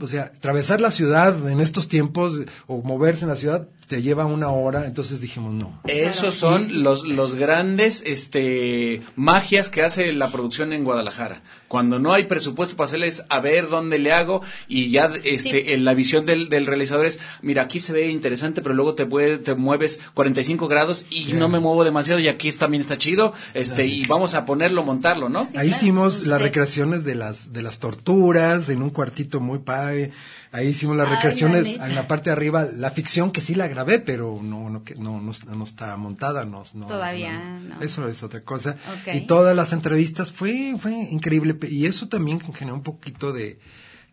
o 0.00 0.06
sea, 0.06 0.32
atravesar 0.36 0.80
la 0.80 0.90
ciudad 0.90 1.48
en 1.48 1.60
estos 1.60 1.88
tiempos 1.88 2.40
o 2.66 2.82
moverse 2.82 3.24
en 3.24 3.30
la 3.30 3.36
ciudad 3.36 3.68
te 3.88 4.02
lleva 4.02 4.26
una 4.26 4.50
hora, 4.50 4.86
entonces 4.86 5.20
dijimos 5.20 5.54
no. 5.54 5.80
Esos 5.86 6.34
son 6.34 6.82
los, 6.82 7.04
los 7.04 7.34
grandes 7.34 8.02
este, 8.06 9.02
magias 9.16 9.70
que 9.70 9.82
hace 9.82 10.12
la 10.12 10.30
producción 10.30 10.72
en 10.72 10.84
Guadalajara. 10.84 11.42
Cuando 11.68 11.98
no 11.98 12.12
hay 12.12 12.24
presupuesto 12.24 12.76
para 12.76 12.86
hacerles 12.86 13.24
a 13.28 13.40
ver 13.40 13.68
dónde 13.68 13.98
le 13.98 14.12
hago 14.12 14.42
y 14.68 14.90
ya 14.90 15.12
este, 15.24 15.74
en 15.74 15.84
la 15.84 15.94
visión 15.94 16.26
del, 16.26 16.48
del 16.48 16.66
realizador 16.66 17.06
es, 17.06 17.18
mira, 17.42 17.62
aquí 17.62 17.78
se 17.80 17.92
ve 17.92 18.10
interesante, 18.10 18.62
pero 18.62 18.74
luego 18.74 18.94
te, 18.94 19.06
puede, 19.06 19.38
te 19.38 19.54
mueves 19.54 20.00
45 20.14 20.68
grados 20.68 21.06
y 21.10 21.34
no 21.34 21.48
me 21.48 21.60
muevo 21.60 21.84
demasiado 21.84 22.20
y 22.20 22.28
aquí 22.28 22.50
también 22.52 22.80
está 22.80 22.96
chido 22.96 23.32
este, 23.54 23.86
y 23.86 24.04
vamos 24.06 24.34
a 24.34 24.44
ponerlo, 24.44 24.82
montarlo, 24.82 25.28
¿no? 25.28 25.48
Ahí 25.54 25.68
hicimos 25.68 26.26
las 26.26 26.40
recreaciones 26.40 27.04
de 27.04 27.14
las, 27.14 27.52
de 27.52 27.62
las 27.62 27.78
torturas 27.78 28.68
en 28.68 28.82
un 28.82 28.90
cuartito 28.90 29.40
muy 29.40 29.58
padre. 29.58 30.12
Ahí 30.50 30.68
hicimos 30.68 30.96
las 30.96 31.08
Ay, 31.08 31.14
recreaciones 31.16 31.76
la 31.76 31.88
en 31.88 31.94
la 31.94 32.08
parte 32.08 32.30
de 32.30 32.32
arriba, 32.36 32.66
la 32.74 32.90
ficción 32.90 33.32
que 33.32 33.40
sí 33.40 33.54
la 33.54 33.68
grabé, 33.68 33.98
pero 33.98 34.38
no 34.42 34.70
no 34.70 34.82
que- 34.82 34.94
no, 34.94 35.20
no, 35.20 35.30
no 35.54 35.64
está 35.64 35.96
montada, 35.96 36.44
no, 36.46 36.64
no- 36.74 36.86
Todavía, 36.86 37.38
no. 37.60 37.80
Eso 37.82 38.08
es 38.08 38.22
otra 38.22 38.40
cosa. 38.40 38.76
Ok. 39.00 39.14
Y 39.14 39.20
todas 39.26 39.54
las 39.54 39.72
entrevistas 39.72 40.32
fue 40.32 40.74
fue 40.78 40.92
increíble 40.92 41.56
y 41.68 41.86
eso 41.86 42.08
también 42.08 42.40
generó 42.40 42.76
un 42.76 42.82
poquito 42.82 43.32
de 43.32 43.58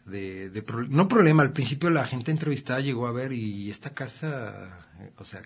de, 0.05 0.49
de 0.51 0.63
no 0.89 1.07
problema, 1.07 1.41
al 1.41 1.51
principio 1.51 1.89
la 1.89 2.05
gente 2.05 2.29
entrevistada 2.31 2.79
llegó 2.79 3.07
a 3.07 3.11
ver 3.11 3.31
y 3.33 3.71
esta 3.71 3.89
casa, 3.89 4.84
o 5.17 5.25
sea, 5.25 5.41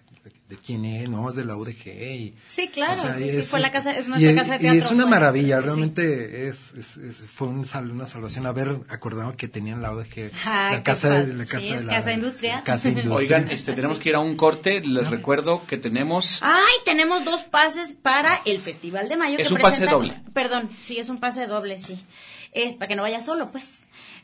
de, 0.47 0.57
quién 0.57 0.85
es, 0.85 1.09
no, 1.09 1.29
es 1.29 1.35
de 1.35 1.45
la 1.45 1.55
UDG 1.55 1.87
y 1.87 2.35
Sí, 2.47 2.67
claro, 2.69 2.99
o 2.99 3.03
sea, 3.03 3.13
sí, 3.13 3.25
y 3.25 3.31
sí, 3.31 3.37
es- 3.37 3.47
fue 3.47 3.59
la 3.59 3.71
casa, 3.71 3.91
es 3.97 4.07
y 4.07 4.09
nuestra 4.09 4.29
es- 4.31 4.35
casa 4.35 4.51
de 4.51 4.57
y 4.57 4.59
teatro. 4.61 4.79
es 4.79 4.91
una 4.91 5.05
maravilla, 5.05 5.59
realmente 5.61 6.47
es, 6.49 6.57
es- 6.77 6.97
es- 6.97 7.27
fue 7.27 7.47
un 7.47 7.65
sal- 7.65 7.91
una 7.91 8.07
salvación 8.07 8.45
haber 8.45 8.79
acordado 8.89 9.35
que 9.37 9.47
tenían 9.47 9.81
la 9.81 9.93
UDG, 9.93 10.31
Ay, 10.45 10.75
la 10.75 10.83
casa 10.83 11.21
de 11.21 11.33
la 11.33 11.45
Sí, 11.45 11.51
casa 11.53 11.65
es 11.75 11.79
de 11.81 11.85
la 11.85 11.93
Casa 11.93 12.11
Industria. 12.13 12.55
la 12.57 12.63
casa 12.63 12.89
industria. 12.89 13.15
Oigan, 13.15 13.49
este, 13.51 13.73
tenemos 13.73 13.99
que 13.99 14.09
ir 14.09 14.15
a 14.15 14.19
un 14.19 14.35
corte. 14.35 14.81
Les 14.81 15.09
recuerdo 15.09 15.65
que 15.67 15.77
tenemos... 15.77 16.39
Ay, 16.41 16.73
tenemos 16.85 17.23
dos 17.25 17.43
pases 17.43 17.95
para 18.01 18.41
el 18.45 18.59
Festival 18.59 19.09
de 19.09 19.17
Mayo. 19.17 19.37
Es 19.39 19.47
que 19.47 19.53
un 19.53 19.61
pase 19.61 19.85
doble. 19.85 20.21
Perdón, 20.33 20.69
sí, 20.79 20.97
es 20.99 21.09
un 21.09 21.19
pase 21.19 21.47
doble, 21.47 21.77
sí. 21.77 22.03
Es 22.51 22.73
para 22.73 22.87
que 22.87 22.95
no 22.95 23.03
vaya 23.03 23.21
solo, 23.21 23.51
pues. 23.51 23.65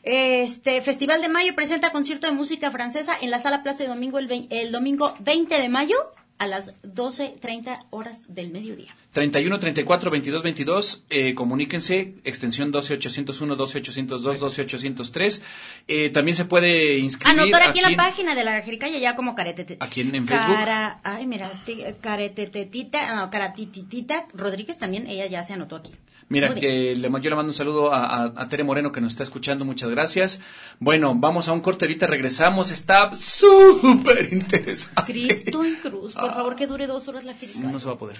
Este 0.06 0.80
Festival 0.82 1.20
de 1.20 1.28
Mayo 1.28 1.56
presenta 1.56 1.90
concierto 1.90 2.28
de 2.28 2.32
música 2.32 2.70
francesa 2.70 3.16
en 3.20 3.30
la 3.32 3.40
Sala 3.40 3.64
Plaza 3.64 3.82
de 3.82 3.88
Domingo 3.88 4.20
el, 4.20 4.28
vein- 4.28 4.46
el 4.50 4.70
domingo 4.70 5.14
20 5.18 5.58
de 5.60 5.68
mayo 5.68 5.96
a 6.38 6.46
las 6.46 6.74
12.30 6.84 7.86
horas 7.90 8.22
del 8.32 8.50
mediodía. 8.52 8.94
31 9.12 9.58
34 9.58 10.10
22 10.12 10.42
22, 10.44 11.04
eh, 11.10 11.34
comuníquense, 11.34 12.14
extensión 12.22 12.70
12801, 12.70 13.56
12802, 13.56 14.38
12803. 14.38 15.42
Eh, 15.88 16.10
también 16.10 16.36
se 16.36 16.44
puede 16.44 16.98
inscribir. 16.98 17.40
Anotar 17.40 17.62
aquí 17.62 17.80
en 17.80 17.90
la 17.90 17.96
página 17.96 18.36
de 18.36 18.44
la 18.44 18.62
Jericaya 18.62 18.98
ya 18.98 19.16
como 19.16 19.34
caretete. 19.34 19.76
Aquí 19.80 20.02
en- 20.02 20.14
en 20.14 20.24
Facebook. 20.28 20.54
Cara, 20.54 21.00
ay, 21.02 21.26
mira, 21.26 21.50
este, 21.50 21.96
caretetetita, 22.00 23.16
no, 23.16 23.28
caratititita 23.30 24.28
Rodríguez 24.34 24.78
también, 24.78 25.08
ella 25.08 25.26
ya 25.26 25.42
se 25.42 25.54
anotó 25.54 25.74
aquí. 25.74 25.90
Mira, 26.28 26.54
que 26.56 26.96
le, 26.96 27.08
yo 27.08 27.30
le 27.30 27.36
mando 27.36 27.50
un 27.50 27.54
saludo 27.54 27.92
a, 27.94 28.04
a- 28.04 28.32
a 28.36 28.48
Tere 28.48 28.64
Moreno 28.64 28.90
que 28.90 29.00
nos 29.00 29.12
está 29.12 29.22
escuchando, 29.22 29.64
muchas 29.64 29.90
gracias. 29.90 30.40
Bueno, 30.80 31.14
vamos 31.14 31.46
a 31.48 31.52
un 31.52 31.60
corte, 31.60 31.84
ahorita 31.84 32.08
regresamos, 32.08 32.72
está 32.72 33.14
súper 33.14 34.32
interesante. 34.32 35.04
Cristo 35.12 35.64
en 35.64 35.76
cruz, 35.76 36.14
por 36.14 36.32
favor 36.34 36.56
que 36.56 36.66
dure 36.66 36.86
dos 36.88 37.06
horas 37.06 37.24
la 37.24 37.34
Jericaya. 37.34 37.68
No 37.70 37.78
se 37.78 37.86
va 37.86 37.92
a 37.92 37.98
poder. 37.98 38.16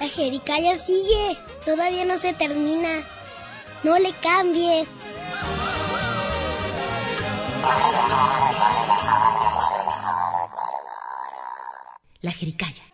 La 0.00 0.08
jericaya 0.08 0.78
sigue. 0.78 1.36
Todavía 1.64 2.04
no 2.04 2.18
se 2.18 2.32
termina. 2.32 2.88
No 3.84 3.98
le 3.98 4.12
cambies. 4.14 4.88
La 12.22 12.30
Jericaya. 12.30 12.84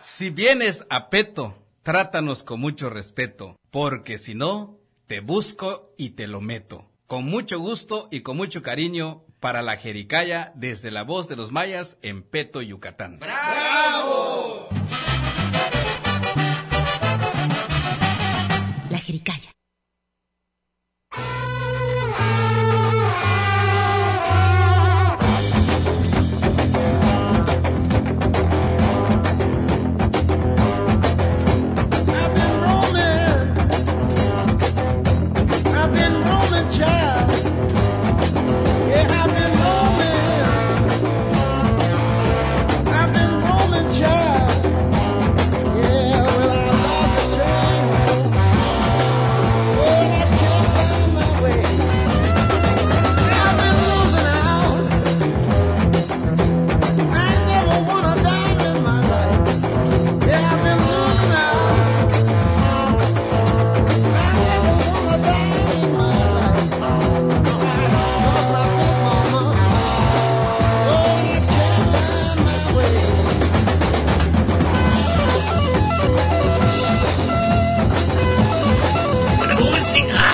Si 0.00 0.30
vienes 0.30 0.86
a 0.88 1.10
Peto, 1.10 1.54
trátanos 1.82 2.44
con 2.44 2.60
mucho 2.60 2.88
respeto, 2.88 3.56
porque 3.70 4.16
si 4.16 4.34
no, 4.34 4.78
te 5.06 5.20
busco 5.20 5.92
y 5.98 6.10
te 6.10 6.26
lo 6.26 6.40
meto. 6.40 6.90
Con 7.06 7.24
mucho 7.24 7.58
gusto 7.58 8.08
y 8.10 8.22
con 8.22 8.38
mucho 8.38 8.62
cariño 8.62 9.26
para 9.38 9.60
la 9.60 9.76
Jericaya 9.76 10.52
desde 10.54 10.90
la 10.90 11.02
voz 11.02 11.28
de 11.28 11.36
los 11.36 11.52
mayas 11.52 11.98
en 12.00 12.22
Peto, 12.22 12.62
Yucatán. 12.62 13.20
La 18.90 18.98
Jericaya. 18.98 19.52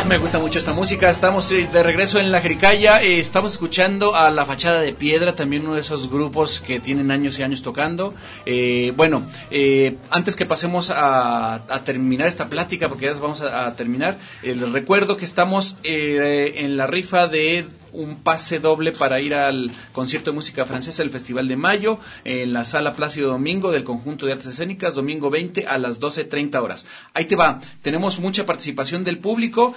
Me 0.08 0.16
gusta 0.16 0.38
mucho 0.38 0.58
esta 0.58 0.72
música. 0.72 1.10
Estamos 1.10 1.52
eh, 1.52 1.68
de 1.70 1.82
regreso 1.82 2.18
en 2.18 2.32
la 2.32 2.40
Jericaya. 2.40 3.02
Eh, 3.02 3.20
estamos 3.20 3.52
escuchando 3.52 4.16
a 4.16 4.30
La 4.30 4.46
Fachada 4.46 4.80
de 4.80 4.94
Piedra, 4.94 5.36
también 5.36 5.66
uno 5.66 5.74
de 5.74 5.82
esos 5.82 6.10
grupos 6.10 6.60
que 6.60 6.80
tienen 6.80 7.10
años 7.10 7.38
y 7.38 7.42
años 7.42 7.62
tocando. 7.62 8.14
Eh, 8.46 8.94
bueno, 8.96 9.24
eh, 9.50 9.98
antes 10.10 10.34
que 10.34 10.46
pasemos 10.46 10.90
a, 10.94 11.60
terminar 11.84 12.26
esta 12.26 12.48
plática, 12.48 12.88
porque 12.88 13.04
ya 13.04 13.12
vamos 13.20 13.42
a, 13.42 13.66
a 13.66 13.76
terminar, 13.76 14.16
eh, 14.42 14.54
les 14.54 14.72
recuerdo 14.72 15.14
que 15.16 15.26
estamos 15.26 15.76
en 15.84 16.78
la 16.78 16.86
rifa 16.86 17.28
de 17.28 17.66
un 17.92 18.16
pase 18.22 18.58
doble 18.60 18.92
para 18.92 19.20
ir 19.20 19.34
al 19.34 19.70
concierto 19.92 20.30
de 20.30 20.34
música 20.36 20.64
francesa 20.66 21.02
del 21.02 21.10
Festival 21.12 21.48
de 21.48 21.56
Mayo 21.56 21.98
en 22.24 22.52
la 22.52 22.64
Sala 22.64 22.94
Plácido 22.94 23.30
Domingo 23.30 23.70
del 23.70 23.84
Conjunto 23.84 24.26
de 24.26 24.32
Artes 24.32 24.48
Escénicas, 24.48 24.94
domingo 24.94 25.30
20 25.30 25.66
a 25.66 25.78
las 25.78 26.00
12.30 26.00 26.62
horas. 26.62 26.86
Ahí 27.14 27.24
te 27.26 27.36
va, 27.36 27.60
tenemos 27.82 28.18
mucha 28.18 28.44
participación 28.46 29.04
del 29.04 29.18
público 29.18 29.74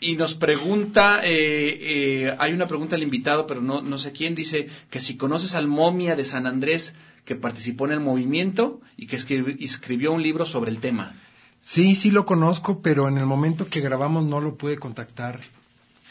y 0.00 0.16
nos 0.16 0.34
pregunta, 0.34 1.20
eh, 1.22 1.78
eh, 2.26 2.36
hay 2.38 2.52
una 2.52 2.66
pregunta 2.66 2.96
al 2.96 3.02
invitado, 3.02 3.46
pero 3.46 3.62
no, 3.62 3.80
no 3.80 3.96
sé 3.98 4.12
quién, 4.12 4.34
dice 4.34 4.68
que 4.90 5.00
si 5.00 5.16
conoces 5.16 5.54
al 5.54 5.66
momia 5.68 6.16
de 6.16 6.24
San 6.24 6.46
Andrés 6.46 6.94
que 7.24 7.36
participó 7.36 7.86
en 7.86 7.92
el 7.92 8.00
movimiento 8.00 8.80
y 8.98 9.06
que 9.06 9.16
escribi- 9.16 9.56
escribió 9.64 10.12
un 10.12 10.22
libro 10.22 10.44
sobre 10.44 10.70
el 10.70 10.78
tema. 10.78 11.14
Sí, 11.62 11.94
sí 11.94 12.10
lo 12.10 12.26
conozco, 12.26 12.82
pero 12.82 13.08
en 13.08 13.16
el 13.16 13.24
momento 13.24 13.68
que 13.68 13.80
grabamos 13.80 14.24
no 14.24 14.42
lo 14.42 14.56
pude 14.56 14.78
contactar. 14.78 15.40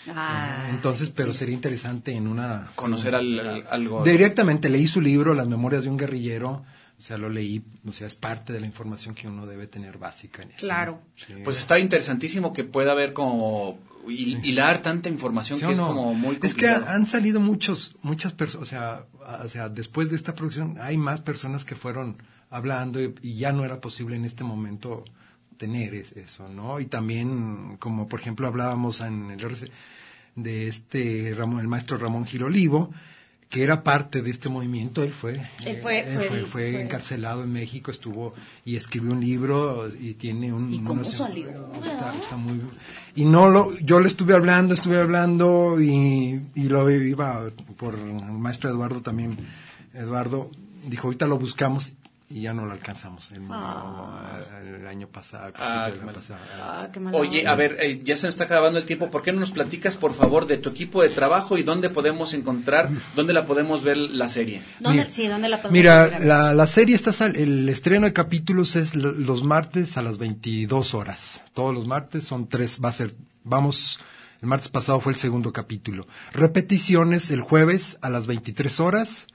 Ah, 0.10 0.68
Entonces, 0.70 1.10
pero 1.10 1.32
sería 1.34 1.56
interesante 1.56 2.14
en 2.14 2.28
una... 2.28 2.70
Conocer 2.76 3.16
al- 3.16 3.39
al- 3.39 3.68
algo. 3.70 4.04
Directamente 4.04 4.70
leí 4.70 4.88
su 4.88 4.99
libro, 5.01 5.34
Las 5.34 5.47
Memorias 5.47 5.84
de 5.84 5.89
un 5.89 5.97
Guerrillero. 5.97 6.64
O 6.97 7.01
sea, 7.06 7.18
lo 7.18 7.28
leí, 7.30 7.62
o 7.86 7.91
sea, 7.91 8.08
es 8.08 8.16
parte 8.16 8.54
de 8.54 8.60
la 8.62 8.66
información 8.66 9.14
que 9.16 9.28
uno 9.28 9.45
debe 9.45 9.68
tener 9.68 9.97
básica 9.97 10.41
en 10.41 10.49
eso. 10.51 10.60
Claro. 10.66 11.01
Sí. 11.16 11.34
Pues 11.43 11.58
está 11.58 11.78
interesantísimo 11.80 12.54
que 12.54 12.64
pueda 12.64 12.91
haber 12.93 13.12
como 13.14 13.78
hil- 14.08 14.39
hilar 14.43 14.82
tanta 14.82 15.10
información 15.10 15.60
¿Sí 15.60 15.66
que 15.66 15.74
es 15.74 15.80
no? 15.80 15.88
como 15.88 16.14
muy 16.14 16.36
Es 16.36 16.39
que 16.54 16.68
complicado. 16.68 16.86
ha- 16.88 16.93
han 16.93 17.08
salido 17.08 17.41
muchos, 17.41 17.95
muchas 18.04 18.32
personas, 18.34 18.68
o 18.68 18.70
sea, 18.70 19.04
o 19.43 19.49
sea, 19.49 19.68
después 19.70 20.10
de 20.12 20.16
esta 20.16 20.34
producción 20.36 20.78
hay 20.80 20.95
más 20.97 21.20
personas 21.20 21.66
que 21.66 21.76
fueron 21.76 22.18
hablando 22.49 23.01
y, 23.01 23.14
y 23.22 23.36
ya 23.38 23.51
no 23.51 23.66
era 23.66 23.82
posible 23.82 24.16
en 24.16 24.24
este 24.24 24.43
momento 24.45 25.04
tener 25.68 25.93
es- 25.93 26.11
eso, 26.14 26.47
¿no? 26.49 26.80
Y 26.80 26.86
también, 26.86 27.78
como 27.80 28.07
por 28.07 28.20
ejemplo 28.20 28.47
hablábamos 28.47 28.99
en 29.01 29.32
el 29.32 29.39
de 30.36 30.68
este 30.68 31.34
Ramón, 31.36 31.59
el 31.61 31.68
maestro 31.68 31.97
Ramón 31.97 32.26
Gil 32.26 32.43
Olivo, 32.43 32.89
que 33.49 33.61
era 33.64 33.84
parte 33.84 34.24
de 34.24 34.32
este 34.32 34.49
movimiento. 34.49 35.03
Él 35.03 35.14
fue, 35.14 35.39
Él 35.64 35.78
fue- 35.78 35.99
eh, 35.99 36.03
fue- 36.28 36.39
fue, 36.45 36.82
encarcelado 36.82 37.43
en 37.43 37.51
México, 37.53 37.91
estuvo 37.91 38.34
y 38.66 38.76
escribió 38.76 39.11
un 39.11 39.22
libro 39.22 39.88
y 39.89 40.16
tiene 40.16 40.51
un... 40.51 40.74
¿Y? 41.03 41.11
Está, 41.76 42.09
está 42.24 42.36
muy 42.36 42.59
y 43.16 43.26
no 43.26 43.47
lo 43.51 43.78
yo 43.78 43.99
le 43.99 44.07
estuve 44.07 44.34
hablando 44.34 44.74
estuve 44.74 44.99
hablando 44.99 45.80
y, 45.80 46.41
y 46.55 46.64
lo 46.68 46.89
iba 46.89 47.51
por 47.78 47.93
el 47.93 48.11
maestro 48.45 48.72
Eduardo 48.72 49.01
también 49.03 49.38
Eduardo 49.93 50.49
dijo 50.88 51.07
ahorita 51.07 51.28
lo 51.28 51.38
buscamos 51.38 51.93
y 52.30 52.41
ya 52.41 52.53
no 52.53 52.65
lo 52.65 52.71
alcanzamos 52.71 53.32
el, 53.32 53.43
el 53.43 54.88
año 54.88 55.07
pasado 55.07 55.53
casi 55.53 55.63
Ah, 55.65 55.84
qué 55.86 55.91
el 55.91 55.97
año 55.99 56.05
mal. 56.07 56.15
pasado. 56.15 56.39
Ah, 56.61 56.88
qué 56.91 56.99
mala 56.99 57.17
Oye, 57.17 57.47
a 57.47 57.53
ver, 57.55 57.78
eh, 57.80 58.01
ya 58.03 58.17
se 58.17 58.26
nos 58.28 58.34
está 58.36 58.45
acabando 58.45 58.80
el 58.80 58.86
tiempo. 58.86 59.11
¿Por 59.11 59.21
qué 59.21 59.32
no 59.32 59.39
nos 59.39 59.51
platicas, 59.51 59.97
por 59.97 60.13
favor, 60.13 60.47
de 60.47 60.57
tu 60.57 60.69
equipo 60.69 61.03
de 61.03 61.09
trabajo 61.09 61.57
y 61.57 61.63
dónde 61.63 61.89
podemos 61.89 62.34
encontrar, 62.34 62.89
dónde 63.15 63.34
la 63.34 63.45
podemos 63.45 63.84
ver 63.84 63.97
la 63.97 64.28
serie? 64.30 64.63
¿Dónde, 64.80 64.99
Mira, 65.03 65.11
sí, 65.11 65.28
¿dónde 65.28 65.49
la 65.49 65.57
podemos 65.57 65.74
Mira, 65.74 66.05
encontrar? 66.05 66.26
la, 66.28 66.53
la 66.53 66.67
serie 66.67 66.95
está 66.95 67.11
sal- 67.13 67.36
el 67.36 67.69
estreno 67.69 68.05
de 68.07 68.13
capítulos 68.13 68.76
es 68.76 68.95
lo- 68.95 69.11
los 69.11 69.43
martes 69.43 69.97
a 69.97 70.01
las 70.01 70.17
22 70.17 70.93
horas. 70.95 71.41
Todos 71.53 71.74
los 71.74 71.86
martes 71.86 72.24
son 72.24 72.47
tres, 72.47 72.80
va 72.84 72.89
a 72.89 72.93
ser, 72.93 73.13
vamos, 73.43 73.99
el 74.41 74.47
martes 74.47 74.69
pasado 74.69 74.99
fue 74.99 75.13
el 75.13 75.19
segundo 75.19 75.53
capítulo. 75.53 76.07
Repeticiones 76.34 77.32
el 77.32 77.41
jueves 77.41 77.97
a 78.01 78.09
las 78.09 78.28
23 78.28 78.80
horas, 78.80 79.28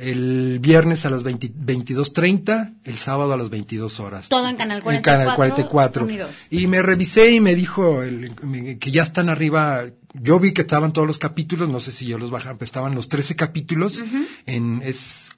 el 0.00 0.58
viernes 0.60 1.04
a 1.06 1.10
las 1.10 1.22
20 1.22 1.52
22.30, 1.52 2.74
el 2.84 2.96
sábado 2.96 3.32
a 3.32 3.36
las 3.36 3.50
22 3.50 4.00
horas. 4.00 4.28
Todo 4.28 4.48
en 4.48 4.56
Canal 4.56 4.78
En 4.78 4.82
44. 4.82 5.02
Canal 5.20 5.36
44. 5.36 6.04
Unidos. 6.04 6.30
Y 6.50 6.66
me 6.66 6.82
revisé 6.82 7.30
y 7.32 7.40
me 7.40 7.54
dijo 7.54 8.02
el- 8.02 8.34
que 8.78 8.90
ya 8.90 9.02
están 9.02 9.28
arriba. 9.28 9.84
Yo 10.14 10.40
vi 10.40 10.52
que 10.54 10.62
estaban 10.62 10.92
todos 10.92 11.06
los 11.06 11.18
capítulos, 11.18 11.68
no 11.68 11.78
sé 11.80 11.92
si 11.92 12.06
yo 12.06 12.18
los 12.18 12.30
bajaron, 12.30 12.58
pero 12.58 12.64
estaban 12.66 12.94
los 12.94 13.08
13 13.08 13.36
capítulos 13.36 14.02
en 14.46 14.80
es 14.84 15.30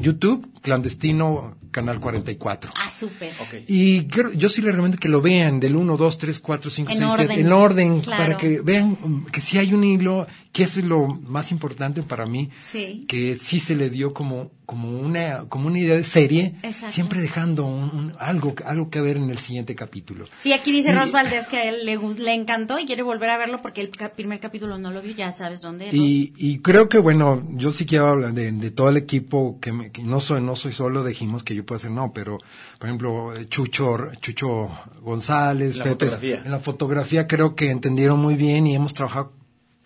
YouTube, 0.00 0.48
clandestino, 0.62 1.56
Canal 1.70 2.00
44. 2.00 2.72
Ah, 2.74 2.90
súper. 2.90 3.30
Y 3.68 4.06
creo- 4.08 4.32
yo 4.32 4.48
sí 4.48 4.60
les 4.60 4.72
recomiendo 4.72 4.98
que 4.98 5.08
lo 5.08 5.20
vean 5.20 5.60
del 5.60 5.76
1, 5.76 5.96
2, 5.96 6.18
3, 6.18 6.40
4, 6.40 6.68
5, 6.68 6.90
En 6.90 6.98
6, 6.98 7.10
7, 7.14 7.32
orden. 7.32 7.46
en 7.46 7.52
orden, 7.52 8.00
Claro. 8.00 8.24
para 8.24 8.36
que 8.36 8.60
vean 8.60 8.98
um, 9.04 9.24
que 9.26 9.40
sí 9.40 9.56
hay 9.56 9.72
un 9.72 9.84
hilo, 9.84 10.26
que 10.52 10.64
eso 10.64 10.80
es 10.80 10.86
lo 10.86 11.06
más 11.06 11.52
importante 11.52 12.02
para 12.02 12.26
mí, 12.26 12.50
Sí. 12.60 13.04
que 13.06 13.36
sí 13.36 13.60
se 13.60 13.76
le 13.76 13.88
dio 13.88 14.12
como, 14.12 14.50
como, 14.70 14.88
una, 15.00 15.46
como 15.48 15.66
una 15.66 15.80
idea 15.80 15.96
de 15.96 16.04
serie, 16.04 16.54
Exacto. 16.62 16.94
siempre 16.94 17.20
dejando 17.20 17.66
un- 17.66 17.90
un- 17.90 18.12
algo, 18.20 18.54
algo 18.64 18.88
que 18.88 19.00
ver 19.00 19.16
en 19.16 19.28
el 19.28 19.38
siguiente 19.38 19.74
capítulo. 19.74 20.26
Sí, 20.38 20.52
aquí 20.52 20.70
dice 20.70 20.92
Ros 20.92 21.10
Valdés 21.10 21.48
que 21.48 21.56
a 21.56 21.64
él 21.68 21.84
le, 21.84 21.96
le 21.98 22.34
encantó 22.34 22.78
y 22.78 22.86
quiere 22.86 23.02
volver 23.02 23.30
a 23.30 23.36
verlo 23.36 23.62
porque 23.62 23.80
el 23.80 23.88
primer 23.88 24.38
capítulo 24.38 24.78
no 24.78 24.92
lo 24.92 25.02
vio, 25.02 25.12
ya 25.12 25.32
sabes 25.32 25.60
dónde. 25.60 25.88
Y, 25.90 26.32
y 26.36 26.60
creo 26.60 26.88
que 26.88 26.98
bueno, 26.98 27.42
yo 27.48 27.72
sí 27.72 27.84
quiero 27.84 28.06
hablar 28.06 28.32
de, 28.32 28.52
de 28.52 28.70
todo 28.70 28.90
el 28.90 28.96
equipo 28.96 29.58
que, 29.60 29.72
me- 29.72 29.90
que 29.90 30.04
no 30.04 30.20
soy 30.20 30.40
no 30.40 30.54
soy 30.54 30.72
solo 30.72 31.02
dijimos 31.02 31.42
que 31.42 31.56
yo 31.56 31.66
puedo 31.66 31.78
hacer 31.78 31.90
no, 31.90 32.12
pero 32.12 32.38
por 32.78 32.88
ejemplo 32.88 33.32
Chucho 33.48 33.96
Chucho 34.20 34.70
González, 35.02 35.74
La 35.76 35.82
Pepe, 35.84 36.06
fotografía. 36.06 36.42
en 36.44 36.50
la 36.52 36.60
fotografía 36.60 37.26
creo 37.26 37.56
que 37.56 37.70
entendieron 37.70 38.20
muy 38.20 38.34
bien 38.36 38.68
y 38.68 38.76
hemos 38.76 38.94
trabajado 38.94 39.32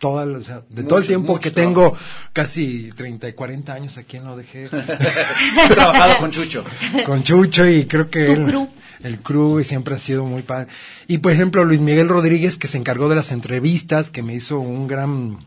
toda, 0.05 0.27
la- 0.27 0.39
o 0.39 0.43
sea, 0.43 0.63
de 0.69 0.83
todo 0.85 0.99
el 0.99 1.07
tiempo 1.07 1.41
que 1.41 1.51
trabajo. 1.51 1.75
tengo 1.75 1.97
casi 2.35 2.91
30 2.95 3.29
y 3.29 3.33
40 3.33 3.73
años 3.73 3.97
aquí 3.97 4.19
en 4.19 4.25
lo 4.27 4.37
dejé 4.37 4.65
He 5.65 5.75
trabajado 5.75 6.19
con 6.19 6.31
Chucho. 6.31 6.63
con 7.07 7.23
Chucho 7.23 7.67
y 7.67 7.87
creo 7.87 8.11
que 8.11 8.31
él- 8.33 8.45
crew. 8.45 8.69
el 9.03 9.19
crew 9.21 9.61
y 9.61 9.65
siempre 9.65 9.95
ha 9.95 9.99
sido 9.99 10.27
muy 10.27 10.43
padre. 10.43 10.67
Y 11.09 11.19
por 11.19 11.33
ejemplo 11.33 11.65
Luis 11.65 11.81
Miguel 11.81 12.09
Rodríguez 12.11 12.59
que 12.59 12.69
se 12.69 12.77
encargó 12.77 13.09
de 13.09 13.15
las 13.17 13.33
entrevistas, 13.33 14.11
que 14.11 14.23
me 14.23 14.35
hizo 14.35 14.59
un 14.59 14.87
gran 14.89 15.39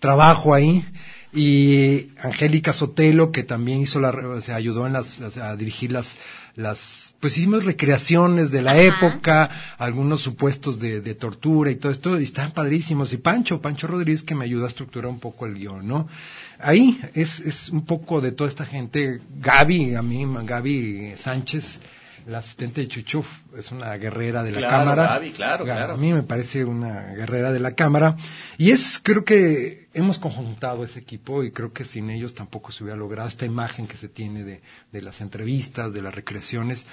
trabajo 0.00 0.52
ahí 0.52 0.84
y 1.32 2.10
Angélica 2.18 2.72
Sotelo 2.72 3.32
que 3.32 3.42
también 3.42 3.80
hizo 3.80 4.00
la 4.00 4.10
o 4.10 4.40
sea, 4.40 4.56
ayudó 4.56 4.86
en 4.86 4.92
las 4.92 5.20
a 5.20 5.56
dirigir 5.56 5.92
las 5.92 6.18
las 6.56 7.14
pues 7.22 7.38
hicimos 7.38 7.64
recreaciones 7.64 8.50
de 8.50 8.62
la 8.62 8.72
Ajá. 8.72 8.82
época, 8.82 9.50
algunos 9.78 10.20
supuestos 10.20 10.80
de, 10.80 11.00
de 11.00 11.14
tortura 11.14 11.70
y 11.70 11.76
todo 11.76 11.92
esto, 11.92 12.20
y 12.20 12.24
están 12.24 12.50
padrísimos. 12.50 13.12
Y 13.12 13.18
Pancho, 13.18 13.60
Pancho 13.60 13.86
Rodríguez 13.86 14.24
que 14.24 14.34
me 14.34 14.44
ayudó 14.44 14.64
a 14.64 14.68
estructurar 14.68 15.08
un 15.08 15.20
poco 15.20 15.46
el 15.46 15.54
guion, 15.54 15.86
¿no? 15.86 16.08
Ahí 16.58 17.00
es, 17.14 17.38
es 17.38 17.68
un 17.68 17.84
poco 17.84 18.20
de 18.20 18.32
toda 18.32 18.50
esta 18.50 18.66
gente, 18.66 19.20
Gaby, 19.38 19.94
a 19.94 20.02
mí, 20.02 20.26
Gaby 20.44 21.12
Sánchez, 21.16 21.78
la 22.26 22.38
asistente 22.38 22.80
de 22.80 22.88
Chuchuf, 22.88 23.26
es 23.56 23.72
una 23.72 23.94
guerrera 23.96 24.42
de 24.42 24.52
la 24.52 24.58
Claro, 24.58 24.76
cámara. 24.78 25.02
Gaby, 25.14 25.30
claro, 25.32 25.64
Gaby, 25.64 25.78
claro. 25.78 25.94
A 25.94 25.96
mí 25.96 26.12
me 26.12 26.22
parece 26.22 26.64
una 26.64 27.12
guerrera 27.14 27.52
de 27.52 27.60
la 27.60 27.72
cámara. 27.74 28.16
Y 28.58 28.70
es, 28.70 29.00
creo 29.02 29.24
que 29.24 29.82
hemos 29.94 30.18
conjuntado 30.18 30.84
ese 30.84 30.98
equipo 31.00 31.44
y 31.44 31.50
creo 31.50 31.72
que 31.74 31.84
sin 31.84 32.08
ellos 32.08 32.32
tampoco 32.34 32.72
se 32.72 32.82
hubiera 32.82 32.96
logrado 32.98 33.28
esta 33.28 33.44
imagen 33.44 33.86
que 33.86 33.98
se 33.98 34.08
tiene 34.08 34.42
de, 34.42 34.62
de 34.90 35.02
las 35.02 35.20
entrevistas, 35.20 35.92
de 35.92 36.00
las 36.00 36.14
recreaciones. 36.14 36.86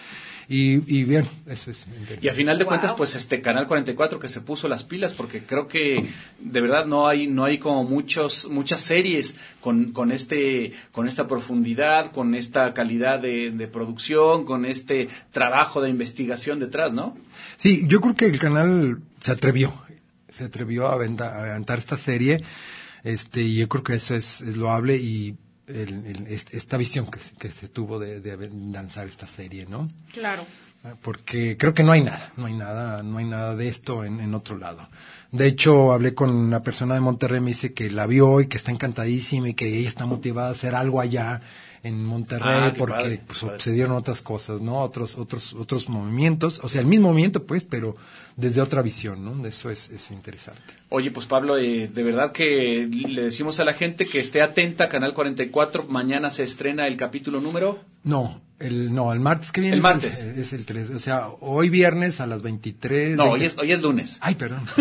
Y, 0.49 0.81
y 0.93 1.03
bien, 1.03 1.27
eso 1.47 1.69
es. 1.71 1.85
Y 2.21 2.27
a 2.27 2.33
final 2.33 2.57
de 2.57 2.65
cuentas, 2.65 2.93
pues 2.93 3.15
este 3.15 3.39
Canal 3.41 3.67
44 3.67 4.19
que 4.19 4.27
se 4.27 4.41
puso 4.41 4.67
las 4.67 4.83
pilas, 4.83 5.13
porque 5.13 5.43
creo 5.43 5.67
que 5.67 6.09
de 6.39 6.61
verdad 6.61 6.87
no 6.87 7.07
hay 7.07 7.27
no 7.27 7.45
hay 7.45 7.59
como 7.59 7.83
muchos 7.83 8.49
muchas 8.49 8.81
series 8.81 9.35
con, 9.61 9.91
con 9.91 10.11
este 10.11 10.73
con 10.91 11.07
esta 11.07 11.27
profundidad, 11.27 12.11
con 12.11 12.33
esta 12.33 12.73
calidad 12.73 13.19
de, 13.19 13.51
de 13.51 13.67
producción, 13.67 14.43
con 14.43 14.65
este 14.65 15.07
trabajo 15.31 15.81
de 15.81 15.89
investigación 15.89 16.48
detrás, 16.57 16.91
¿no? 16.91 17.15
Sí, 17.57 17.83
yo 17.87 18.01
creo 18.01 18.15
que 18.15 18.25
el 18.25 18.39
canal 18.39 18.99
se 19.19 19.31
atrevió, 19.33 19.73
se 20.33 20.45
atrevió 20.45 20.87
a, 20.87 20.93
aventar 20.93 21.77
esta 21.77 21.97
serie, 21.97 22.41
este, 23.03 23.41
y 23.41 23.57
yo 23.57 23.67
creo 23.69 23.83
que 23.83 23.93
eso 23.95 24.15
es, 24.15 24.41
es 24.41 24.57
loable 24.57 24.95
y 24.97 25.35
el- 25.67 26.05
el- 26.07 26.27
est- 26.27 26.53
esta 26.55 26.77
visión 26.77 27.11
que, 27.11 27.19
se- 27.19 27.35
que 27.35 27.51
se 27.51 27.67
tuvo 27.67 27.99
de, 27.99 28.21
de 28.21 28.49
lanzar 28.71 29.07
esta 29.07 29.27
serie, 29.27 29.67
¿no? 29.67 29.87
Claro. 30.13 30.45
Porque 31.01 31.57
creo 31.57 31.73
que 31.73 31.83
no 31.83 31.91
hay 31.91 32.01
nada, 32.01 32.31
no 32.37 32.45
hay 32.45 32.53
nada, 32.53 33.03
no 33.03 33.17
hay 33.17 33.25
nada 33.25 33.55
de 33.57 33.67
esto 33.67 34.05
en, 34.05 34.21
en 34.21 34.33
otro 34.33 34.57
lado. 34.57 34.87
De 35.29 35.45
hecho, 35.45 35.91
hablé 35.91 36.13
con 36.15 36.29
una 36.29 36.63
persona 36.63 36.93
de 36.93 37.01
Monterrey, 37.01 37.41
me 37.41 37.47
dice 37.49 37.73
que 37.73 37.91
la 37.91 38.07
vio 38.07 38.39
y 38.39 38.47
que 38.47 38.55
está 38.55 38.71
encantadísima 38.71 39.49
y 39.49 39.53
que 39.55 39.67
ella 39.77 39.89
está 39.89 40.05
motivada 40.05 40.47
a 40.47 40.51
hacer 40.53 40.75
algo 40.75 41.01
allá 41.01 41.41
en 41.83 42.03
Monterrey 42.05 42.69
Ah, 42.69 42.73
porque 42.77 42.93
padre, 42.95 43.21
pues, 43.25 43.39
padre. 43.41 43.59
se 43.59 43.71
dieron 43.71 43.93
otras 43.93 44.21
cosas, 44.21 44.61
¿no? 44.61 44.81
Otros, 44.81 45.17
otros, 45.17 45.53
otros 45.53 45.87
movimientos, 45.89 46.59
o 46.63 46.67
sea, 46.69 46.81
el 46.81 46.87
mismo 46.87 47.09
movimiento, 47.09 47.45
pues, 47.45 47.63
pero 47.63 47.95
desde 48.39 48.61
otra 48.61 48.81
visión, 48.81 49.23
¿no? 49.23 49.45
Eso 49.47 49.69
es, 49.69 49.89
es 49.89 50.11
interesante. 50.11 50.61
Oye, 50.89 51.11
pues 51.11 51.25
Pablo, 51.27 51.57
eh, 51.57 51.87
de 51.93 52.03
verdad 52.03 52.31
que 52.31 52.87
le 52.89 53.21
decimos 53.23 53.59
a 53.59 53.65
la 53.65 53.73
gente 53.73 54.05
que 54.05 54.19
esté 54.19 54.41
atenta 54.41 54.85
a 54.85 54.89
Canal 54.89 55.13
44, 55.13 55.85
mañana 55.87 56.31
se 56.31 56.43
estrena 56.43 56.87
el 56.87 56.97
capítulo 56.97 57.41
número 57.41 57.79
No, 58.03 58.41
el, 58.59 58.93
no, 58.93 59.13
el 59.13 59.19
martes 59.19 59.51
que 59.51 59.61
viene. 59.61 59.75
El 59.75 59.79
es 59.79 59.83
martes. 59.83 60.21
Es, 60.23 60.51
el 60.53 60.65
3, 60.65 60.89
o 60.91 60.99
sea, 60.99 61.27
hoy 61.41 61.69
viernes 61.69 62.19
a 62.21 62.27
las 62.27 62.41
23. 62.41 63.15
No, 63.17 63.31
20. 63.31 63.39
hoy 63.39 63.45
es, 63.45 63.57
hoy 63.57 63.71
es 63.71 63.81
lunes. 63.81 64.17
Ay, 64.21 64.35
perdón. 64.35 64.65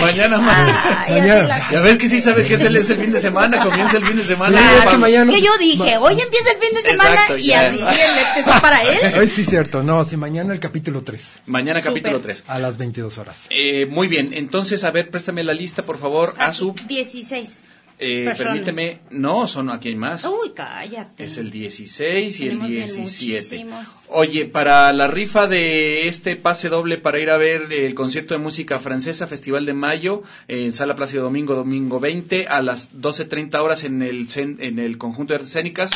Mañana, 0.00 0.36
así 0.36 1.12
Mañana. 1.12 1.70
Ya 1.70 1.80
ves 1.80 1.98
que 1.98 2.08
sí 2.08 2.20
sabe 2.20 2.44
que 2.44 2.54
es 2.54 2.60
el, 2.60 2.76
es 2.76 2.88
el 2.90 2.98
fin 2.98 3.12
de 3.12 3.20
semana, 3.20 3.62
comienza 3.64 3.96
el 3.96 4.04
fin 4.04 4.16
de 4.16 4.24
semana. 4.24 4.58
Sí, 4.58 4.64
es 4.64 4.78
que 4.78 4.84
Pablo. 4.84 4.98
mañana- 5.00 5.32
Es 5.32 5.38
que 5.38 5.44
yo 5.44 5.58
dije, 5.58 5.96
hoy 5.98 6.20
empieza 6.20 6.50
el 6.52 6.58
fin 6.58 6.74
de 6.74 6.90
semana 6.90 7.10
Exacto, 7.10 7.36
y 7.38 7.46
ya. 7.46 7.68
así 7.68 7.78
el 7.80 8.38
empezó 8.38 8.62
para 8.62 8.82
él. 8.82 9.14
Hoy 9.18 9.28
sí, 9.28 9.44
cierto. 9.44 9.82
No, 9.82 10.04
sí, 10.04 10.16
mañana 10.16 10.52
el 10.52 10.60
capítulo 10.60 11.02
3, 11.02 11.40
Mañana 11.46 11.82
capítulo 11.82 12.17
3. 12.20 12.44
a 12.46 12.58
las 12.58 12.78
22 12.78 13.18
horas. 13.18 13.46
Eh, 13.50 13.86
muy 13.86 14.08
bien, 14.08 14.32
entonces, 14.32 14.84
a 14.84 14.90
ver, 14.90 15.10
préstame 15.10 15.44
la 15.44 15.54
lista, 15.54 15.84
por 15.84 15.98
favor, 15.98 16.34
a 16.38 16.52
su... 16.52 16.74
16. 16.86 17.68
Eh, 18.00 18.32
permíteme, 18.36 19.00
no, 19.10 19.48
son 19.48 19.70
aquí 19.70 19.88
hay 19.88 19.96
más. 19.96 20.24
Uy, 20.24 20.52
cállate. 20.54 21.24
Es 21.24 21.36
el 21.36 21.50
16 21.50 22.40
y 22.40 22.42
el 22.44 22.50
Tenemos 22.50 22.70
bien 22.70 22.86
17. 22.86 23.42
muchísimos. 23.42 23.88
Oye, 24.08 24.44
para 24.46 24.92
la 24.92 25.08
rifa 25.08 25.48
de 25.48 26.06
este 26.06 26.36
pase 26.36 26.68
doble 26.68 26.98
para 26.98 27.18
ir 27.18 27.28
a 27.30 27.36
ver 27.36 27.72
el 27.72 27.94
concierto 27.96 28.34
de 28.34 28.38
música 28.38 28.78
francesa, 28.78 29.26
Festival 29.26 29.66
de 29.66 29.74
Mayo, 29.74 30.22
en 30.46 30.72
Sala 30.72 30.94
Plácido 30.94 31.24
Domingo, 31.24 31.56
domingo 31.56 31.98
20, 31.98 32.46
a 32.46 32.62
las 32.62 32.92
12.30 32.94 33.60
horas 33.60 33.82
en 33.82 34.02
el, 34.02 34.28
en 34.36 34.78
el 34.78 34.96
conjunto 34.96 35.36
de 35.36 35.42
escénicas. 35.42 35.90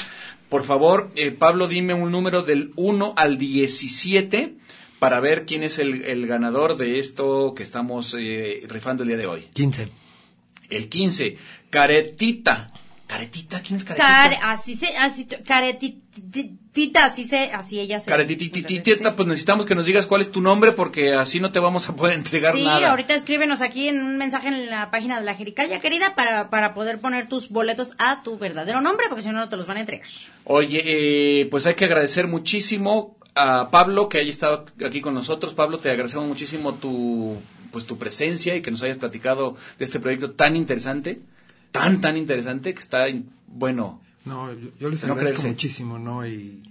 Por 0.49 0.64
favor, 0.64 1.09
eh, 1.14 1.31
Pablo, 1.31 1.68
dime 1.68 1.95
un 1.95 2.11
número 2.11 2.43
del 2.43 2.73
1 2.75 3.14
al 3.16 3.39
17 3.39 4.57
para 5.03 5.18
ver 5.18 5.46
quién 5.46 5.64
es 5.64 5.80
el, 5.80 6.05
el 6.05 6.28
ganador 6.28 6.76
de 6.76 7.00
esto 7.00 7.55
que 7.57 7.64
estamos 7.64 8.14
eh, 8.16 8.61
rifando 8.68 9.03
el 9.03 9.09
día 9.09 9.18
de 9.18 9.26
hoy. 9.26 9.48
15. 9.53 9.88
El 10.70 10.88
15, 10.88 11.38
Caretita. 11.70 12.70
¿Caretita? 13.09 13.61
¿Quién 13.62 13.78
es 13.78 13.84
Caretita? 13.84 14.07
Care, 14.07 14.38
así 14.40 14.76
se, 14.76 14.96
así, 14.96 15.26
caretitita, 15.26 17.05
así 17.05 17.24
se, 17.24 17.50
así 17.53 17.80
ella 17.80 17.98
se. 17.98 18.11
Caretititita, 18.12 19.16
pues 19.16 19.26
necesitamos 19.26 19.66
que 19.66 19.74
nos 19.74 19.86
digas 19.86 20.07
cuál 20.07 20.20
es 20.20 20.30
tu 20.30 20.40
nombre 20.40 20.70
porque 20.70 21.14
así 21.14 21.40
no 21.40 21.50
te 21.50 21.59
vamos 21.59 21.88
a 21.88 21.96
poder 21.96 22.14
entregar 22.16 22.55
Sí, 22.55 22.62
nada. 22.62 22.90
ahorita 22.90 23.16
escríbenos 23.16 23.61
aquí 23.61 23.88
en 23.88 24.00
un 24.00 24.18
mensaje 24.18 24.46
en 24.46 24.70
la 24.70 24.92
página 24.92 25.18
de 25.18 25.26
la 25.26 25.34
Jericaya, 25.34 25.80
querida, 25.80 26.14
para, 26.14 26.48
para 26.48 26.74
poder 26.74 27.00
poner 27.00 27.28
tus 27.28 27.48
boletos 27.48 27.94
a 27.98 28.22
tu 28.22 28.38
verdadero 28.38 28.80
nombre, 28.80 29.07
porque 29.09 29.22
si 29.22 29.30
no, 29.30 29.40
no 29.40 29.48
te 29.48 29.57
los 29.57 29.66
van 29.66 29.78
a 29.78 29.80
entregar. 29.80 30.07
Oye, 30.44 31.40
eh, 31.40 31.46
pues 31.46 31.66
hay 31.66 31.74
que 31.74 31.86
agradecer 31.86 32.28
muchísimo 32.28 33.16
a 33.35 33.70
Pablo 33.70 34.09
que 34.09 34.18
haya 34.18 34.30
estado 34.30 34.66
aquí 34.85 35.01
con 35.01 35.14
nosotros. 35.14 35.55
Pablo, 35.55 35.78
te 35.78 35.91
agradecemos 35.91 36.26
muchísimo 36.26 36.74
tu 36.74 37.39
pues 37.70 37.87
tu 37.87 37.97
presencia 37.97 38.55
y 38.55 38.61
que 38.61 38.70
nos 38.70 38.83
hayas 38.83 38.99
platicado 38.99 39.57
de 39.78 39.85
este 39.85 39.99
proyecto 39.99 40.33
tan 40.33 40.57
interesante. 40.57 41.22
tan, 41.72 42.01
tan 42.01 42.16
interesante 42.16 42.74
que 42.74 42.80
está, 42.80 43.07
bueno. 43.49 44.01
No, 44.24 44.53
yo, 44.53 44.70
yo 44.78 44.89
les 44.89 45.03
agradezco 45.03 45.49
muchísimo, 45.49 45.99
¿no? 45.99 46.24
Y, 46.26 46.62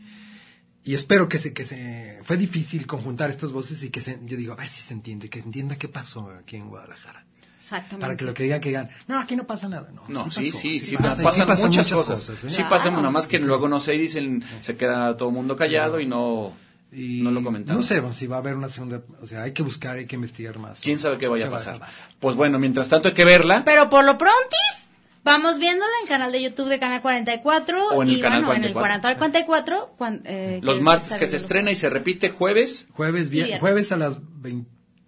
y 0.86 0.93
espero 0.93 1.28
que 1.28 1.39
se, 1.39 1.53
que 1.53 1.66
se... 1.66 2.20
Fue 2.24 2.38
difícil 2.38 2.88
conjuntar 2.88 3.30
estas 3.30 3.51
voces 3.51 3.84
y 3.84 3.89
que 3.89 3.99
se, 3.99 4.20
yo 4.24 4.38
digo, 4.38 4.53
a 4.53 4.55
ver 4.55 4.68
si 4.68 4.82
se 4.82 4.93
entiende, 4.93 5.30
que 5.30 5.39
entienda 5.39 5.76
qué 5.76 5.89
pasó 5.89 6.30
aquí 6.39 6.55
en 6.55 6.70
Guadalajara. 6.70 7.26
Exactamente. 7.62 8.01
Para 8.01 8.18
que 8.18 8.26
lo 8.26 8.34
que 8.34 8.43
digan, 8.43 8.59
que 8.59 8.70
digan, 8.70 8.89
no, 9.07 9.20
aquí 9.20 9.36
no 9.36 9.45
pasa 9.45 9.70
nada. 9.70 9.91
No, 9.93 10.03
No, 10.07 10.32
sí, 10.32 10.45
sí, 10.45 10.51
pasó, 10.51 10.62
sí, 10.62 10.80
sí, 10.80 10.97
pasan, 10.97 11.57
sí 11.57 11.64
muchas, 11.68 11.91
cosas. 11.93 12.30
¿eh? 12.43 12.49
Sí 12.49 12.64
pasan, 12.68 12.95
nada 12.95 13.12
más 13.12 13.28
que 13.28 13.38
luego 13.38 13.70
no 13.70 13.80
sé, 13.80 13.93
y 13.95 13.99
dicen, 13.99 14.43
se 14.62 14.76
queda 14.76 15.16
todo 15.16 15.30
el 15.30 15.36
mundo 15.36 15.55
callado 15.55 15.99
y 15.99 16.07
no, 16.07 16.53
Y 16.91 17.22
no 17.22 17.30
lo 17.30 17.43
comentamos. 17.43 17.88
No 17.88 17.88
sé 17.88 18.14
si 18.18 18.26
va 18.26 18.38
a 18.38 18.39
haber 18.39 18.55
una 18.55 18.68
segunda, 18.68 19.03
o 19.22 19.28
sea, 19.28 19.43
hay 19.43 19.51
que 19.51 19.62
buscar, 19.62 19.97
hay 19.97 20.07
que 20.07 20.16
investigar 20.16 20.57
más. 20.57 20.80
¿Quién 20.82 20.97
sabe 20.97 21.20
qué 21.20 21.28
vaya 21.28 21.45
a 21.45 21.47
¿Qué 21.47 21.51
va 21.51 21.57
a 21.57 21.59
pasar? 21.80 21.80
Pues 22.20 22.36
bueno, 22.36 22.57
mientras 22.57 22.89
tanto 22.89 23.09
hay 23.09 23.14
que 23.14 23.26
verla. 23.26 23.62
Pero 23.64 23.89
por 23.91 24.03
lo 24.05 24.18
prontis, 24.18 24.89
vamos 25.24 25.59
viéndola 25.59 25.91
en 25.99 26.03
el 26.03 26.09
canal 26.09 26.32
de 26.32 26.41
YouTube 26.41 26.68
de 26.68 26.80
Canal 26.80 27.01
44. 27.03 27.89
O 27.89 28.01
en 28.01 28.09
el 28.09 28.18
y 28.18 28.22
Canal 28.22 28.43
bueno, 28.43 28.55
en 28.59 28.66
el 28.66 28.74
44. 28.74 29.01
Canal 29.01 29.18
44. 29.20 29.95
cuan- 29.99 30.22
eh, 30.26 30.59
Los 30.64 30.82
martes 30.82 31.16
que 31.16 31.28
se 31.28 31.38
estrena 31.38 31.72
y 31.72 31.76
se 31.76 31.89
repite 31.91 32.32
jueves. 32.32 32.88
Jueves, 32.93 33.30
jueves 33.59 33.91
a 33.91 33.97
las 33.97 34.18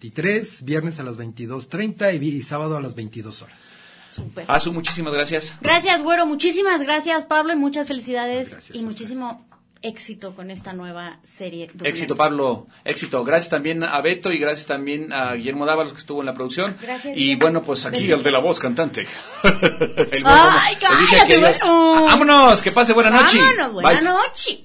23, 0.03 0.65
viernes 0.65 0.99
a 0.99 1.03
las 1.03 1.17
22.30 1.17 2.21
y, 2.21 2.27
y 2.27 2.43
sábado 2.43 2.75
a 2.75 2.81
las 2.81 2.93
22 2.93 3.41
horas. 3.41 3.73
Súper. 4.09 4.43
Azu, 4.49 4.73
muchísimas 4.73 5.13
gracias. 5.13 5.53
Gracias, 5.61 6.03
güero. 6.03 6.25
Muchísimas 6.25 6.81
gracias, 6.81 7.23
Pablo, 7.23 7.53
y 7.53 7.55
muchas 7.55 7.87
felicidades 7.87 8.49
Gracias 8.51 8.77
y 8.77 8.83
muchísimo 8.83 9.47
éxito 9.81 10.35
con 10.35 10.51
esta 10.51 10.73
nueva 10.73 11.19
serie. 11.23 11.67
documental. 11.67 11.87
Éxito, 11.87 12.15
Pablo. 12.17 12.67
Éxito. 12.83 13.23
Gracias 13.23 13.49
también 13.49 13.83
a 13.83 14.01
Beto 14.01 14.33
y 14.33 14.39
gracias 14.39 14.65
también 14.67 15.13
a 15.13 15.33
Guillermo 15.35 15.65
Dávalos 15.65 15.93
que 15.93 15.99
estuvo 15.99 16.19
en 16.19 16.25
la 16.25 16.33
producción. 16.33 16.75
Gracias, 16.81 17.17
y 17.17 17.35
bueno, 17.35 17.61
pues 17.63 17.85
aquí 17.85 18.11
el 18.11 18.21
de 18.21 18.31
la 18.31 18.39
voz 18.39 18.59
cantante. 18.59 19.07
el 19.43 20.23
Ay, 20.25 20.75
cállate, 20.81 21.37
güero. 21.37 21.57
Vámonos, 22.05 22.61
que 22.61 22.73
pase 22.73 22.91
buena 22.91 23.09
noche. 23.09 23.37
Vámonos, 23.39 23.71
buena 23.73 23.89
Bye. 23.89 24.03
noche. 24.03 24.63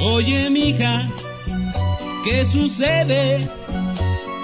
Oye, 0.00 0.50
mija, 0.50 1.12
¿qué 2.24 2.44
sucede? 2.44 3.57